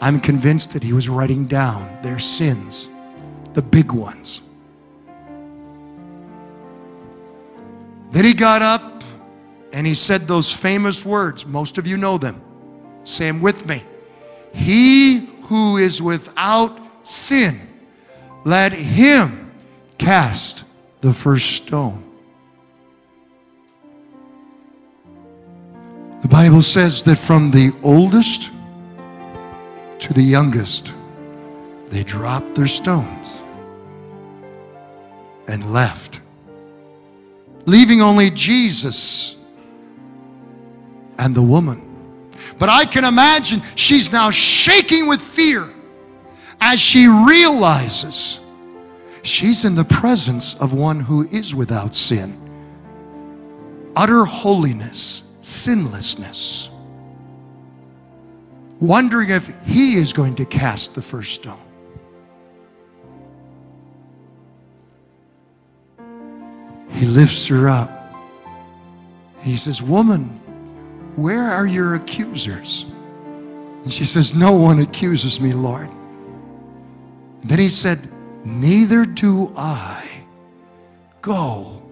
I'm 0.00 0.20
convinced 0.20 0.72
that 0.72 0.82
he 0.82 0.92
was 0.92 1.08
writing 1.08 1.46
down 1.46 2.02
their 2.02 2.18
sins, 2.18 2.88
the 3.54 3.62
big 3.62 3.92
ones. 3.92 4.42
Then 8.10 8.24
he 8.24 8.34
got 8.34 8.60
up 8.60 9.02
and 9.72 9.86
he 9.86 9.94
said 9.94 10.28
those 10.28 10.52
famous 10.52 11.04
words. 11.04 11.46
Most 11.46 11.78
of 11.78 11.86
you 11.86 11.96
know 11.96 12.18
them. 12.18 12.40
Say 13.02 13.26
them 13.26 13.40
with 13.40 13.66
me. 13.66 13.82
He 14.52 15.30
who 15.42 15.78
is 15.78 16.00
without 16.00 16.80
sin 17.02 17.60
let 18.44 18.72
him 18.72 19.50
cast 19.98 20.64
the 21.00 21.12
first 21.12 21.52
stone. 21.52 22.02
The 26.20 26.28
Bible 26.28 26.62
says 26.62 27.02
that 27.02 27.16
from 27.16 27.50
the 27.50 27.74
oldest 27.82 28.50
to 29.98 30.12
the 30.12 30.22
youngest, 30.22 30.94
they 31.88 32.02
dropped 32.02 32.54
their 32.54 32.66
stones 32.66 33.42
and 35.46 35.72
left, 35.72 36.20
leaving 37.66 38.00
only 38.00 38.30
Jesus 38.30 39.36
and 41.18 41.34
the 41.34 41.42
woman. 41.42 41.80
But 42.58 42.68
I 42.68 42.84
can 42.84 43.04
imagine 43.04 43.62
she's 43.74 44.10
now 44.12 44.30
shaking 44.30 45.06
with 45.06 45.20
fear 45.20 45.73
as 46.66 46.80
she 46.80 47.06
realizes 47.06 48.40
she's 49.22 49.66
in 49.66 49.74
the 49.74 49.84
presence 49.84 50.54
of 50.54 50.72
one 50.72 50.98
who 50.98 51.28
is 51.28 51.54
without 51.54 51.94
sin, 51.94 52.40
utter 53.94 54.24
holiness, 54.24 55.24
sinlessness, 55.42 56.70
wondering 58.80 59.28
if 59.28 59.52
he 59.66 59.96
is 59.96 60.14
going 60.14 60.34
to 60.34 60.46
cast 60.46 60.94
the 60.94 61.02
first 61.02 61.34
stone. 61.34 61.60
He 66.88 67.04
lifts 67.06 67.46
her 67.48 67.68
up 67.68 67.90
He 69.42 69.58
says, 69.58 69.82
Woman, 69.82 70.28
where 71.16 71.42
are 71.42 71.66
your 71.66 71.96
accusers? 71.96 72.86
And 73.82 73.92
she 73.92 74.06
says, 74.06 74.34
No 74.34 74.52
one 74.52 74.80
accuses 74.80 75.42
me, 75.42 75.52
Lord. 75.52 75.90
Then 77.44 77.58
he 77.58 77.68
said, 77.68 78.08
Neither 78.44 79.04
do 79.04 79.52
I. 79.56 80.02
Go 81.22 81.82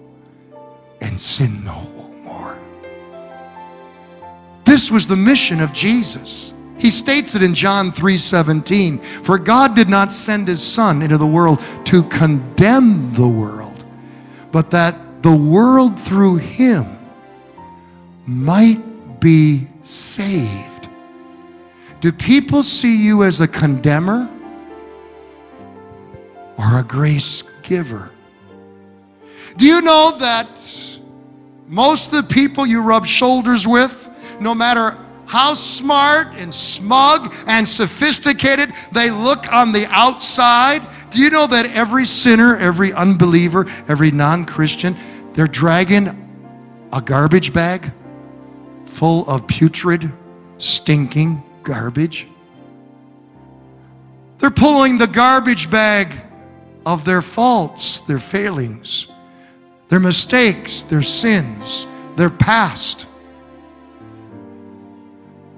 and 1.01 1.21
sin 1.21 1.65
no 1.65 1.87
more. 2.25 2.59
This 4.65 4.91
was 4.91 5.07
the 5.07 5.17
mission 5.17 5.61
of 5.61 5.73
Jesus. 5.73 6.55
He 6.79 6.91
states 6.91 7.35
it 7.35 7.43
in 7.43 7.55
John 7.55 7.93
3:17, 7.93 9.01
"For 9.23 9.39
God 9.39 9.75
did 9.75 9.89
not 9.89 10.13
send 10.13 10.49
his 10.49 10.63
son 10.63 11.01
into 11.01 11.17
the 11.17 11.27
world 11.27 11.61
to 11.85 12.03
condemn 12.05 13.13
the 13.13 13.29
world, 13.29 13.85
but 14.51 14.71
that 14.71 15.23
the 15.23 15.33
world 15.33 15.99
through 15.99 16.37
him 16.37 16.87
might 18.27 19.21
be 19.21 19.69
saved." 19.83 20.89
Do 22.01 22.11
people 22.11 22.63
see 22.63 22.97
you 22.97 23.23
as 23.23 23.41
a 23.41 23.47
condemner 23.47 24.29
or 26.59 26.79
a 26.79 26.83
grace 26.83 27.43
giver? 27.63 28.11
Do 29.57 29.67
you 29.67 29.83
know 29.83 30.13
that 30.19 30.49
most 31.67 32.13
of 32.13 32.29
the 32.29 32.35
people 32.35 32.67
you 32.67 32.83
rub 32.83 33.07
shoulders 33.07 33.67
with, 33.67 34.09
no 34.41 34.55
matter 34.55 34.99
how 35.33 35.55
smart 35.55 36.29
and 36.35 36.53
smug 36.53 37.33
and 37.47 37.67
sophisticated 37.67 38.71
they 38.93 39.11
look 39.11 39.51
on 39.51 39.73
the 39.73 39.87
outside. 39.87 40.87
Do 41.11 41.23
you 41.23 41.31
know 41.31 41.47
that 41.47 41.65
every 41.75 42.05
sinner, 42.05 42.59
every 42.59 42.93
unbeliever, 42.93 43.67
every 43.89 44.11
non 44.11 44.45
Christian, 44.45 44.95
they're 45.33 45.47
dragging 45.47 46.09
a 46.93 47.01
garbage 47.01 47.55
bag 47.55 47.91
full 48.85 49.27
of 49.27 49.47
putrid, 49.47 50.13
stinking 50.59 51.43
garbage? 51.63 52.29
They're 54.37 54.51
pulling 54.51 54.99
the 54.99 55.07
garbage 55.07 55.71
bag 55.71 56.15
of 56.85 57.05
their 57.05 57.23
faults, 57.23 58.01
their 58.01 58.19
failings, 58.19 59.07
their 59.89 60.01
mistakes, 60.01 60.83
their 60.83 61.03
sins, 61.03 61.87
their 62.17 62.31
past. 62.31 63.07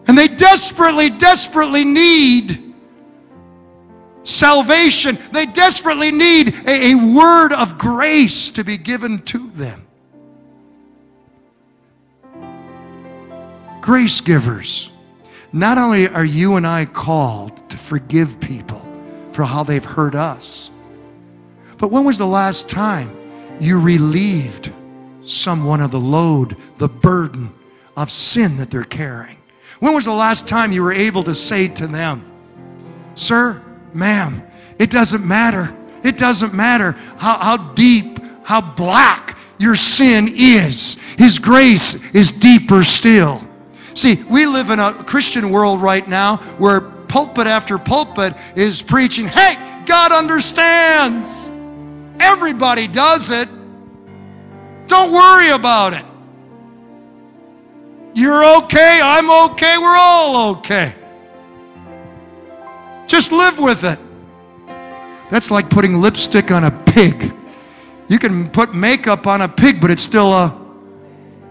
And 0.07 0.19
they 0.19 0.29
desperately, 0.29 1.11
desperately 1.11 1.85
need 1.85 2.75
salvation. 4.25 5.19
They 5.33 5.47
desperately 5.47 6.11
need 6.11 6.55
a, 6.67 6.93
a, 6.93 6.95
word 6.95 7.53
of 7.53 7.79
grace 7.79 8.51
to 8.53 8.65
be 8.65 8.77
given 8.77 9.23
to 9.23 9.51
them. 9.51 9.87
Grace 13.81 14.21
givers. 14.21 14.91
Not 15.53 15.79
only 15.79 16.09
are 16.09 16.25
you 16.25 16.57
and 16.57 16.67
I 16.67 16.87
called 16.87 17.69
to 17.71 17.77
forgive 17.77 18.41
people 18.41 18.85
for 19.33 19.45
how 19.45 19.63
they've 19.63 19.85
hurt 19.85 20.15
us, 20.15 20.71
but 21.79 21.91
when 21.91 22.05
was 22.05 22.19
the 22.19 22.27
last 22.27 22.69
time 22.69 23.17
you 23.61 23.81
relieved 23.81 24.73
someone 25.25 25.81
of 25.81 25.91
the 25.91 26.01
load, 26.01 26.57
the 26.79 26.89
burden 26.89 27.53
of 27.97 28.11
sin 28.11 28.57
that 28.57 28.71
they're 28.71 28.85
carrying? 28.85 29.39
When 29.81 29.95
was 29.95 30.05
the 30.05 30.13
last 30.13 30.49
time 30.49 30.73
you 30.73 30.83
were 30.83 30.93
able 30.93 31.23
to 31.25 31.35
say 31.35 31.69
to 31.69 31.87
them, 31.87 32.31
Sir, 33.15 33.63
ma'am, 33.93 34.43
it 34.79 34.91
doesn't 34.91 35.27
matter. 35.27 35.77
It 36.03 36.19
doesn't 36.19 36.53
matter 36.53 36.93
how, 37.17 37.39
how 37.39 37.57
deep, 37.75 38.19
how 38.45 38.61
black 38.61 39.39
your 39.59 39.77
sin 39.77 40.29
is. 40.35 40.97
His 41.17 41.39
grace 41.39 41.95
is 42.13 42.33
deeper 42.33 42.83
still. 42.83 43.47
See, 43.95 44.23
we 44.25 44.47
live 44.47 44.71
in 44.71 44.81
a 44.81 44.93
Christian 45.05 45.51
world 45.51 45.81
right 45.81 46.07
now 46.07 46.39
where 46.59 46.81
pulpit 46.81 47.47
after 47.47 47.79
pulpit 47.79 48.35
is 48.57 48.83
preaching, 48.83 49.27
hey, 49.27 49.55
God 49.87 50.13
understands. 50.13 51.49
Everybody 52.21 52.87
does 52.87 53.31
it. 53.31 53.49
Don't 54.87 55.13
worry 55.13 55.51
about 55.51 55.95
it. 55.95 56.05
You're 58.15 58.45
okay, 58.59 59.01
I'm 59.03 59.29
okay, 59.51 59.77
we're 59.79 59.97
all 59.97 60.57
okay. 60.57 60.95
Just 63.07 63.33
live 63.33 63.59
with 63.59 63.85
it. 63.85 63.99
That's 65.31 65.51
like 65.51 65.69
putting 65.69 65.95
lipstick 65.95 66.51
on 66.51 66.65
a 66.65 66.71
pig. 66.71 67.35
You 68.09 68.19
can 68.19 68.51
put 68.51 68.75
makeup 68.75 69.27
on 69.27 69.41
a 69.41 69.49
pig, 69.49 69.81
but 69.81 69.91
it's 69.91 70.03
still 70.03 70.33
a 70.33 70.61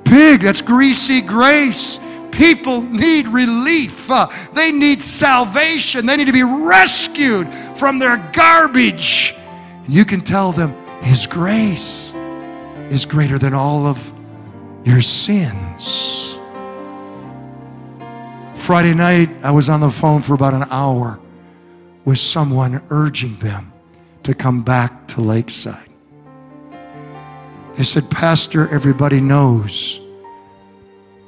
pig. 0.05 0.41
That's 0.41 0.61
greasy 0.61 1.19
grace. 1.19 1.99
People 2.31 2.81
need 2.81 3.27
relief. 3.27 4.09
Uh, 4.09 4.27
they 4.53 4.71
need 4.71 5.01
salvation. 5.01 6.05
They 6.05 6.15
need 6.17 6.27
to 6.27 6.33
be 6.33 6.43
rescued 6.43 7.53
from 7.75 7.99
their 7.99 8.17
garbage. 8.33 9.35
You 9.87 10.05
can 10.05 10.21
tell 10.21 10.51
them 10.51 10.75
His 11.01 11.27
grace 11.27 12.13
is 12.89 13.05
greater 13.05 13.37
than 13.37 13.53
all 13.53 13.85
of 13.85 14.13
your 14.83 15.01
sins. 15.01 16.37
Friday 18.55 18.93
night, 18.93 19.29
I 19.43 19.51
was 19.51 19.67
on 19.67 19.81
the 19.81 19.89
phone 19.91 20.21
for 20.21 20.33
about 20.33 20.53
an 20.53 20.63
hour 20.69 21.19
with 22.05 22.19
someone 22.19 22.81
urging 22.89 23.35
them 23.37 23.73
to 24.23 24.33
come 24.33 24.63
back 24.63 25.07
to 25.09 25.21
Lakeside. 25.21 25.89
They 27.75 27.83
said, 27.83 28.09
Pastor, 28.09 28.69
everybody 28.69 29.19
knows 29.19 29.99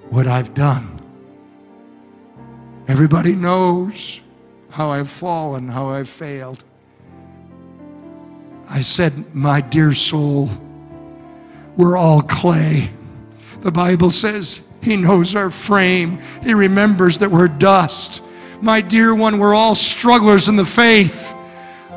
what 0.09 0.27
I've 0.27 0.53
done. 0.53 1.01
Everybody 2.87 3.35
knows 3.35 4.21
how 4.69 4.89
I've 4.89 5.09
fallen, 5.09 5.67
how 5.67 5.89
I've 5.89 6.09
failed. 6.09 6.63
I 8.69 8.81
said, 8.81 9.35
My 9.35 9.61
dear 9.61 9.93
soul, 9.93 10.49
we're 11.77 11.97
all 11.97 12.21
clay. 12.21 12.89
The 13.61 13.71
Bible 13.71 14.11
says 14.11 14.61
he 14.81 14.95
knows 14.95 15.35
our 15.35 15.49
frame. 15.49 16.19
He 16.43 16.53
remembers 16.53 17.19
that 17.19 17.31
we're 17.31 17.47
dust. 17.47 18.21
My 18.61 18.81
dear 18.81 19.13
one, 19.13 19.39
we're 19.39 19.55
all 19.55 19.75
strugglers 19.75 20.47
in 20.47 20.55
the 20.55 20.65
faith. 20.65 21.34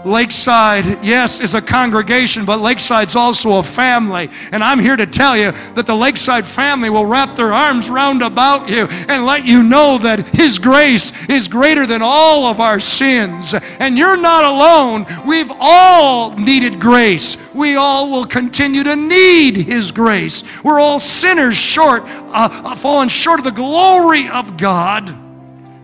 Lakeside, 0.04 1.04
yes, 1.04 1.40
is 1.40 1.54
a 1.54 1.62
congregation, 1.62 2.44
but 2.44 2.60
Lakeside's 2.60 3.16
also 3.16 3.58
a 3.58 3.62
family. 3.62 4.30
And 4.52 4.62
I'm 4.62 4.78
here 4.78 4.96
to 4.96 5.06
tell 5.06 5.36
you 5.36 5.52
that 5.74 5.86
the 5.86 5.94
Lakeside 5.94 6.46
family 6.46 6.90
will 6.90 7.06
wrap 7.06 7.36
their 7.36 7.52
arms 7.52 7.90
round 7.90 8.22
about 8.22 8.68
you 8.68 8.86
and 9.08 9.26
let 9.26 9.44
you 9.44 9.62
know 9.62 9.98
that 9.98 10.26
His 10.28 10.58
grace 10.58 11.12
is 11.28 11.48
greater 11.48 11.86
than 11.86 12.00
all 12.02 12.46
of 12.46 12.60
our 12.60 12.80
sins. 12.80 13.54
And 13.80 13.98
you're 13.98 14.16
not 14.16 14.44
alone. 14.44 15.06
We've 15.26 15.52
all 15.58 16.36
needed 16.36 16.80
grace. 16.80 17.36
We 17.54 17.76
all 17.76 18.10
will 18.10 18.24
continue 18.24 18.84
to 18.84 18.96
need 18.96 19.56
His 19.56 19.90
grace. 19.90 20.44
We're 20.62 20.80
all 20.80 21.00
sinners 21.00 21.56
short, 21.56 22.02
uh, 22.06 22.48
uh 22.64 22.76
fallen 22.76 23.08
short 23.08 23.40
of 23.40 23.44
the 23.44 23.50
glory 23.50 24.28
of 24.28 24.56
God. 24.56 25.08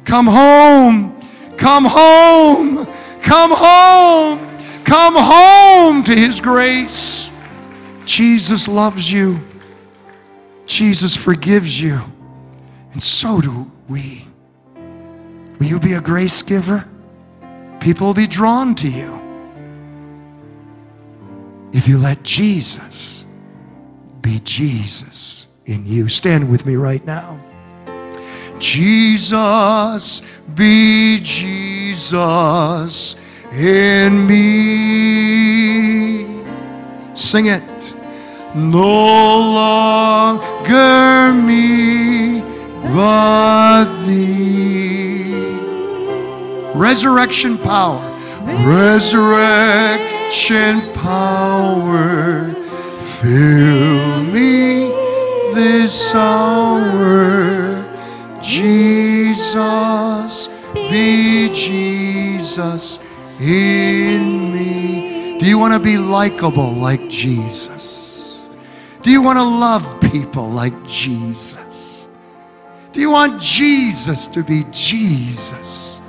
Come 0.05 0.27
home. 0.27 1.21
Come 1.57 1.85
home. 1.85 2.93
Come 3.25 3.53
home. 3.53 4.59
Come 4.85 5.14
home 5.16 6.05
to 6.05 6.14
His 6.14 6.41
grace. 6.43 7.31
Jesus 8.05 8.68
loves 8.68 9.11
you. 9.11 9.41
Jesus 10.66 11.16
forgives 11.16 11.81
you. 11.81 12.01
And 12.93 13.03
so 13.03 13.41
do 13.41 13.70
we. 13.89 14.27
Will 15.59 15.66
you 15.66 15.81
be 15.81 15.95
a 15.95 16.01
grace 16.03 16.43
giver? 16.43 16.87
People 17.81 18.09
will 18.09 18.14
be 18.14 18.27
drawn 18.27 18.75
to 18.77 18.89
you 18.89 19.20
if 21.72 21.89
you 21.89 21.99
let 21.99 22.22
Jesus 22.22 23.25
be 24.20 24.41
Jesus 24.41 25.47
in 25.64 25.87
you. 25.87 26.09
Stand 26.09 26.51
with 26.51 26.66
me 26.66 26.77
right 26.77 27.05
now. 27.07 27.41
Jesus, 28.59 30.22
be 30.55 31.20
Jesus 31.20 33.14
in 33.52 34.26
me. 34.26 36.24
Sing 37.14 37.46
it. 37.46 37.94
No 38.55 39.40
longer 39.50 41.32
me, 41.32 42.42
but 42.94 43.84
thee. 44.07 45.34
Resurrection 46.74 47.57
power. 47.59 48.00
Resurrection 48.66 50.80
power. 50.94 52.52
Fill 53.20 54.22
me 54.24 54.90
this 55.55 56.14
hour. 56.14 57.84
Jesus, 58.45 60.49
be 60.74 61.49
Jesus 61.53 63.16
in 63.40 64.53
me. 64.53 65.38
Do 65.38 65.47
you 65.47 65.59
want 65.59 65.72
to 65.72 65.80
be 65.80 65.99
likable 65.99 66.72
like 66.72 67.09
Jesus? 67.09 68.45
Do 69.03 69.11
you 69.11 69.22
want 69.22 69.38
to 69.38 69.42
love 69.42 70.01
people? 70.01 70.14
like 70.55 70.86
Jesus? 70.86 72.07
Do 72.92 73.01
you 73.01 73.11
want 73.11 73.40
Jesus 73.40 74.26
to 74.28 74.42
be 74.42 74.64
Jesus 74.70 76.01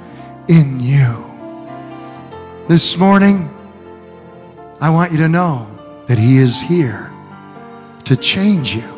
in 0.47 0.79
you? 0.79 1.23
This 2.67 2.97
morning, 2.97 3.49
I 4.79 4.89
want 4.89 5.11
you 5.11 5.17
to 5.17 5.29
know 5.29 5.67
that 6.07 6.17
He 6.17 6.37
is 6.37 6.61
here 6.61 7.11
to 8.05 8.15
change 8.15 8.75
you 8.75 8.93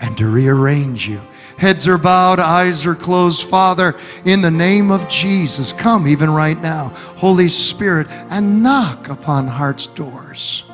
and 0.00 0.16
to 0.16 0.26
rearrange 0.26 1.08
you. 1.08 1.20
Heads 1.62 1.86
are 1.86 1.96
bowed, 1.96 2.40
eyes 2.40 2.84
are 2.86 2.96
closed. 2.96 3.48
Father, 3.48 3.94
in 4.24 4.42
the 4.42 4.50
name 4.50 4.90
of 4.90 5.08
Jesus, 5.08 5.72
come 5.72 6.08
even 6.08 6.28
right 6.28 6.60
now, 6.60 6.88
Holy 7.16 7.48
Spirit, 7.48 8.08
and 8.30 8.64
knock 8.64 9.08
upon 9.10 9.46
hearts' 9.46 9.86
doors. 9.86 10.64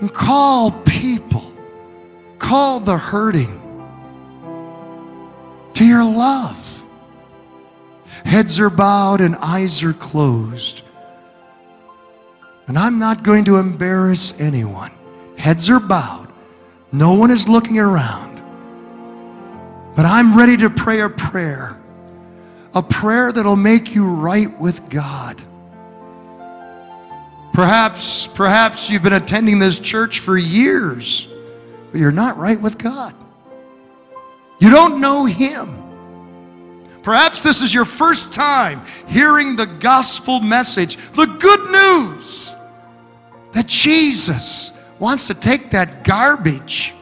And 0.00 0.10
call 0.10 0.70
people, 0.86 1.52
call 2.38 2.80
the 2.80 2.96
hurting 2.96 3.60
to 5.74 5.84
your 5.84 6.02
love. 6.02 6.82
Heads 8.24 8.58
are 8.58 8.70
bowed 8.70 9.20
and 9.20 9.36
eyes 9.36 9.82
are 9.82 9.92
closed. 9.92 10.80
And 12.68 12.78
I'm 12.78 12.98
not 12.98 13.22
going 13.22 13.44
to 13.44 13.58
embarrass 13.58 14.40
anyone. 14.40 14.92
Heads 15.36 15.68
are 15.68 15.78
bowed. 15.78 16.28
No 16.90 17.12
one 17.12 17.30
is 17.30 17.46
looking 17.46 17.78
around. 17.78 18.33
But 19.94 20.06
I'm 20.06 20.36
ready 20.36 20.56
to 20.58 20.70
pray 20.70 21.00
a 21.00 21.08
prayer. 21.08 21.78
A 22.74 22.82
prayer 22.82 23.30
that'll 23.32 23.56
make 23.56 23.94
you 23.94 24.06
right 24.06 24.48
with 24.60 24.88
God. 24.90 25.40
Perhaps, 27.52 28.26
perhaps 28.26 28.90
you've 28.90 29.04
been 29.04 29.12
attending 29.12 29.60
this 29.60 29.78
church 29.78 30.18
for 30.18 30.36
years, 30.36 31.28
but 31.92 32.00
you're 32.00 32.10
not 32.10 32.36
right 32.36 32.60
with 32.60 32.78
God. 32.78 33.14
You 34.58 34.70
don't 34.70 35.00
know 35.00 35.24
Him. 35.24 35.80
Perhaps 37.04 37.42
this 37.42 37.62
is 37.62 37.72
your 37.72 37.84
first 37.84 38.32
time 38.32 38.82
hearing 39.06 39.54
the 39.54 39.66
gospel 39.66 40.40
message, 40.40 40.96
the 41.12 41.26
good 41.26 41.60
news 41.70 42.56
that 43.52 43.66
Jesus 43.66 44.72
wants 44.98 45.28
to 45.28 45.34
take 45.34 45.70
that 45.70 46.02
garbage. 46.02 46.94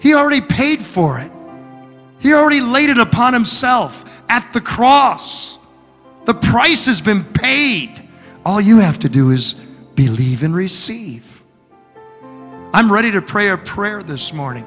He 0.00 0.14
already 0.14 0.40
paid 0.40 0.80
for 0.80 1.18
it, 1.18 1.30
He 2.24 2.32
already 2.32 2.62
laid 2.62 2.88
it 2.88 2.96
upon 2.96 3.34
Himself 3.34 4.02
at 4.30 4.50
the 4.54 4.60
cross. 4.62 5.58
The 6.24 6.32
price 6.32 6.86
has 6.86 7.02
been 7.02 7.22
paid. 7.22 8.02
All 8.46 8.62
you 8.62 8.78
have 8.78 8.98
to 9.00 9.10
do 9.10 9.30
is 9.30 9.52
believe 9.94 10.42
and 10.42 10.56
receive. 10.56 11.42
I'm 12.72 12.90
ready 12.90 13.12
to 13.12 13.20
pray 13.20 13.50
a 13.50 13.58
prayer 13.58 14.02
this 14.02 14.32
morning. 14.32 14.66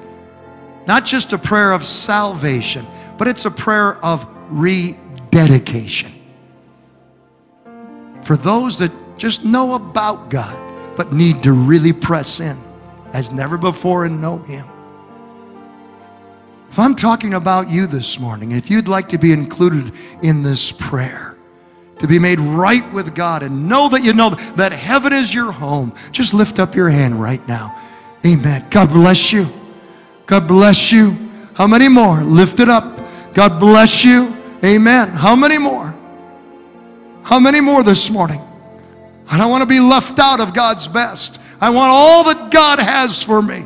Not 0.85 1.03
just 1.03 1.33
a 1.33 1.37
prayer 1.39 1.71
of 1.71 1.83
salvation, 1.83 2.85
but 3.17 3.27
it's 3.27 3.45
a 3.45 3.51
prayer 3.51 3.97
of 4.05 4.27
rededication. 4.49 6.13
For 8.21 8.37
those 8.37 8.77
that 8.77 8.91
just 9.17 9.43
know 9.43 9.73
about 9.73 10.29
God, 10.29 10.61
but 10.95 11.11
need 11.11 11.41
to 11.41 11.53
really 11.53 11.91
press 11.91 12.39
in 12.39 12.55
as 13.13 13.31
never 13.31 13.57
before 13.57 14.05
and 14.05 14.21
know 14.21 14.37
Him. 14.37 14.67
If 16.77 16.81
I'm 16.81 16.93
talking 16.93 17.33
about 17.33 17.71
you 17.71 17.87
this 17.87 18.19
morning, 18.19 18.51
if 18.51 18.69
you'd 18.69 18.87
like 18.87 19.09
to 19.09 19.17
be 19.17 19.31
included 19.31 19.91
in 20.21 20.43
this 20.43 20.71
prayer, 20.71 21.35
to 21.97 22.07
be 22.07 22.19
made 22.19 22.39
right 22.39 22.83
with 22.93 23.15
God 23.15 23.41
and 23.41 23.67
know 23.67 23.89
that 23.89 24.03
you 24.03 24.13
know 24.13 24.29
that 24.29 24.73
heaven 24.73 25.11
is 25.11 25.33
your 25.33 25.51
home, 25.51 25.91
just 26.11 26.35
lift 26.35 26.59
up 26.59 26.75
your 26.75 26.87
hand 26.87 27.19
right 27.19 27.41
now. 27.47 27.75
Amen. 28.23 28.63
God 28.69 28.89
bless 28.89 29.31
you. 29.31 29.51
God 30.27 30.47
bless 30.47 30.91
you. 30.91 31.17
How 31.55 31.65
many 31.65 31.87
more? 31.87 32.21
Lift 32.23 32.59
it 32.59 32.69
up. 32.69 33.01
God 33.33 33.59
bless 33.59 34.03
you. 34.03 34.37
Amen. 34.63 35.09
How 35.09 35.35
many 35.35 35.57
more? 35.57 35.95
How 37.23 37.39
many 37.39 37.59
more 37.59 37.81
this 37.81 38.11
morning? 38.11 38.47
I 39.27 39.39
don't 39.39 39.49
want 39.49 39.63
to 39.63 39.67
be 39.67 39.79
left 39.79 40.19
out 40.19 40.39
of 40.39 40.53
God's 40.53 40.87
best. 40.87 41.39
I 41.59 41.71
want 41.71 41.89
all 41.89 42.23
that 42.25 42.51
God 42.51 42.77
has 42.77 43.23
for 43.23 43.41
me. 43.41 43.65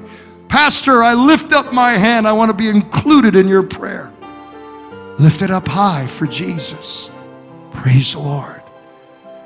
Pastor, 0.51 1.01
I 1.01 1.13
lift 1.13 1.53
up 1.53 1.71
my 1.71 1.93
hand. 1.93 2.27
I 2.27 2.33
want 2.33 2.49
to 2.49 2.53
be 2.53 2.67
included 2.67 3.37
in 3.37 3.47
your 3.47 3.63
prayer. 3.63 4.11
Lift 5.17 5.41
it 5.41 5.49
up 5.49 5.65
high 5.65 6.05
for 6.07 6.27
Jesus. 6.27 7.09
Praise 7.71 8.11
the 8.11 8.19
Lord. 8.19 8.61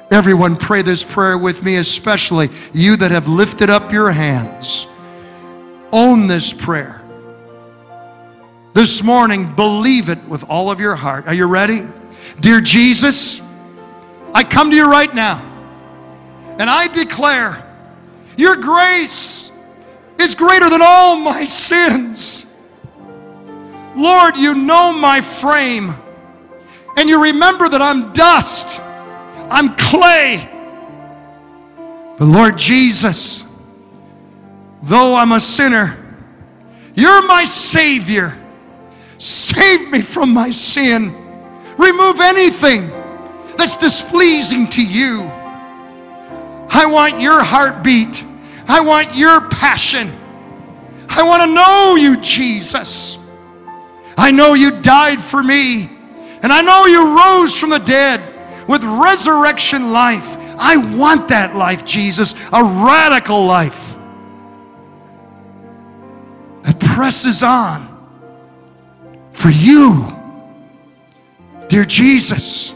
Everyone, 0.10 0.58
pray 0.58 0.82
this 0.82 1.03
prayer 1.03 1.38
with 1.38 1.62
me, 1.62 1.76
especially 1.76 2.49
you 2.74 2.97
that 2.97 3.12
have 3.12 3.28
lifted 3.28 3.70
up 3.70 3.93
your 3.93 4.12
hands. 4.12 4.88
Own 5.93 6.26
this 6.26 6.51
prayer. 6.51 7.03
This 8.74 9.03
morning, 9.03 9.53
believe 9.53 10.10
it 10.10 10.24
with 10.26 10.43
all 10.49 10.72
of 10.72 10.80
your 10.80 10.95
heart. 10.95 11.28
Are 11.28 11.36
you 11.36 11.45
ready? 11.45 11.82
Dear 12.39 12.62
Jesus, 12.62 13.43
I 14.34 14.43
come 14.43 14.72
to 14.72 14.76
you 14.76 14.89
right 14.89 15.14
now 15.14 15.38
and 16.58 16.68
I 16.68 16.88
declare 16.88 17.64
your 18.38 18.56
grace 18.56 19.45
is 20.20 20.36
greater 20.36 20.70
than 20.70 20.82
all 20.82 21.18
my 21.18 21.45
sins. 21.45 22.45
Lord, 23.95 24.38
you 24.38 24.55
know 24.55 24.91
my 24.93 25.22
frame 25.22 25.95
and 26.97 27.09
you 27.09 27.22
remember 27.22 27.68
that 27.68 27.82
I'm 27.82 28.13
dust, 28.13 28.80
I'm 29.49 29.76
clay. 29.76 30.49
But 32.18 32.26
Lord 32.26 32.57
Jesus, 32.57 33.43
though 34.84 35.16
I'm 35.16 35.34
a 35.34 35.39
sinner, 35.39 35.97
you're 36.93 37.26
my 37.28 37.43
Savior. 37.43 38.38
Save 39.18 39.89
me 39.91 40.01
from 40.01 40.34
my 40.34 40.49
sin. 40.49 41.13
Remove 41.78 42.22
anything 42.22 42.89
that's 43.57 43.76
displeasing 43.76 44.68
to 44.70 44.86
you. 44.86 45.24
I 46.70 46.86
want 46.89 47.20
your 47.20 47.43
heartbeat. 47.43 48.24
I 48.68 48.82
want 48.82 49.16
your 49.16 49.47
passion. 49.49 50.11
I 51.09 51.24
want 51.24 51.43
to 51.43 51.53
know 51.53 51.95
you, 51.95 52.18
Jesus. 52.22 53.18
I 54.18 54.32
know 54.32 54.53
you 54.53 54.82
died 54.82 55.22
for 55.22 55.43
me. 55.43 55.89
And 56.41 56.51
I 56.51 56.61
know 56.61 56.86
you 56.86 57.18
rose 57.18 57.57
from 57.57 57.70
the 57.70 57.80
dead 57.80 58.22
with 58.68 58.84
resurrection 58.84 59.91
life. 59.91 60.38
I 60.57 60.78
want 60.95 61.30
that 61.30 61.55
life, 61.55 61.86
Jesus, 61.86 62.34
a 62.53 62.63
radical 62.63 63.45
life 63.45 63.97
that 66.63 66.80
presses 66.80 67.43
on 67.43 67.91
for 69.32 69.49
you. 69.49 70.16
Dear 71.68 71.86
Jesus, 71.86 72.74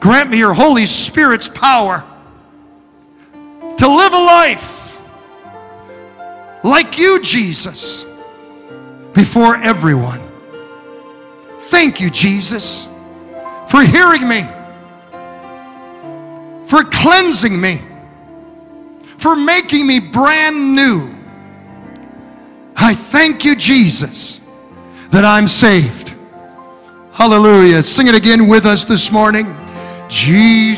grant 0.00 0.30
me 0.30 0.38
your 0.38 0.54
Holy 0.54 0.86
Spirit's 0.86 1.48
power 1.48 2.04
to 3.32 3.88
live 3.88 4.12
a 4.12 4.16
life 4.16 4.81
like 6.62 6.98
you, 6.98 7.20
Jesus, 7.22 8.04
before 9.12 9.56
everyone. 9.56 10.20
Thank 11.58 12.00
you, 12.00 12.10
Jesus, 12.10 12.88
for 13.68 13.82
hearing 13.82 14.28
me, 14.28 14.42
for 16.66 16.84
cleansing 16.84 17.60
me, 17.60 17.80
for 19.18 19.36
making 19.36 19.86
me 19.86 19.98
brand 20.00 20.74
new. 20.74 21.08
I 22.76 22.94
thank 22.94 23.44
you, 23.44 23.54
Jesus, 23.56 24.40
that 25.10 25.24
I'm 25.24 25.48
saved. 25.48 26.14
Hallelujah. 27.12 27.82
Sing 27.82 28.06
it 28.06 28.14
again 28.14 28.48
with 28.48 28.64
us 28.64 28.84
this 28.84 29.12
morning. 29.12 29.46
Jesus. 30.08 30.72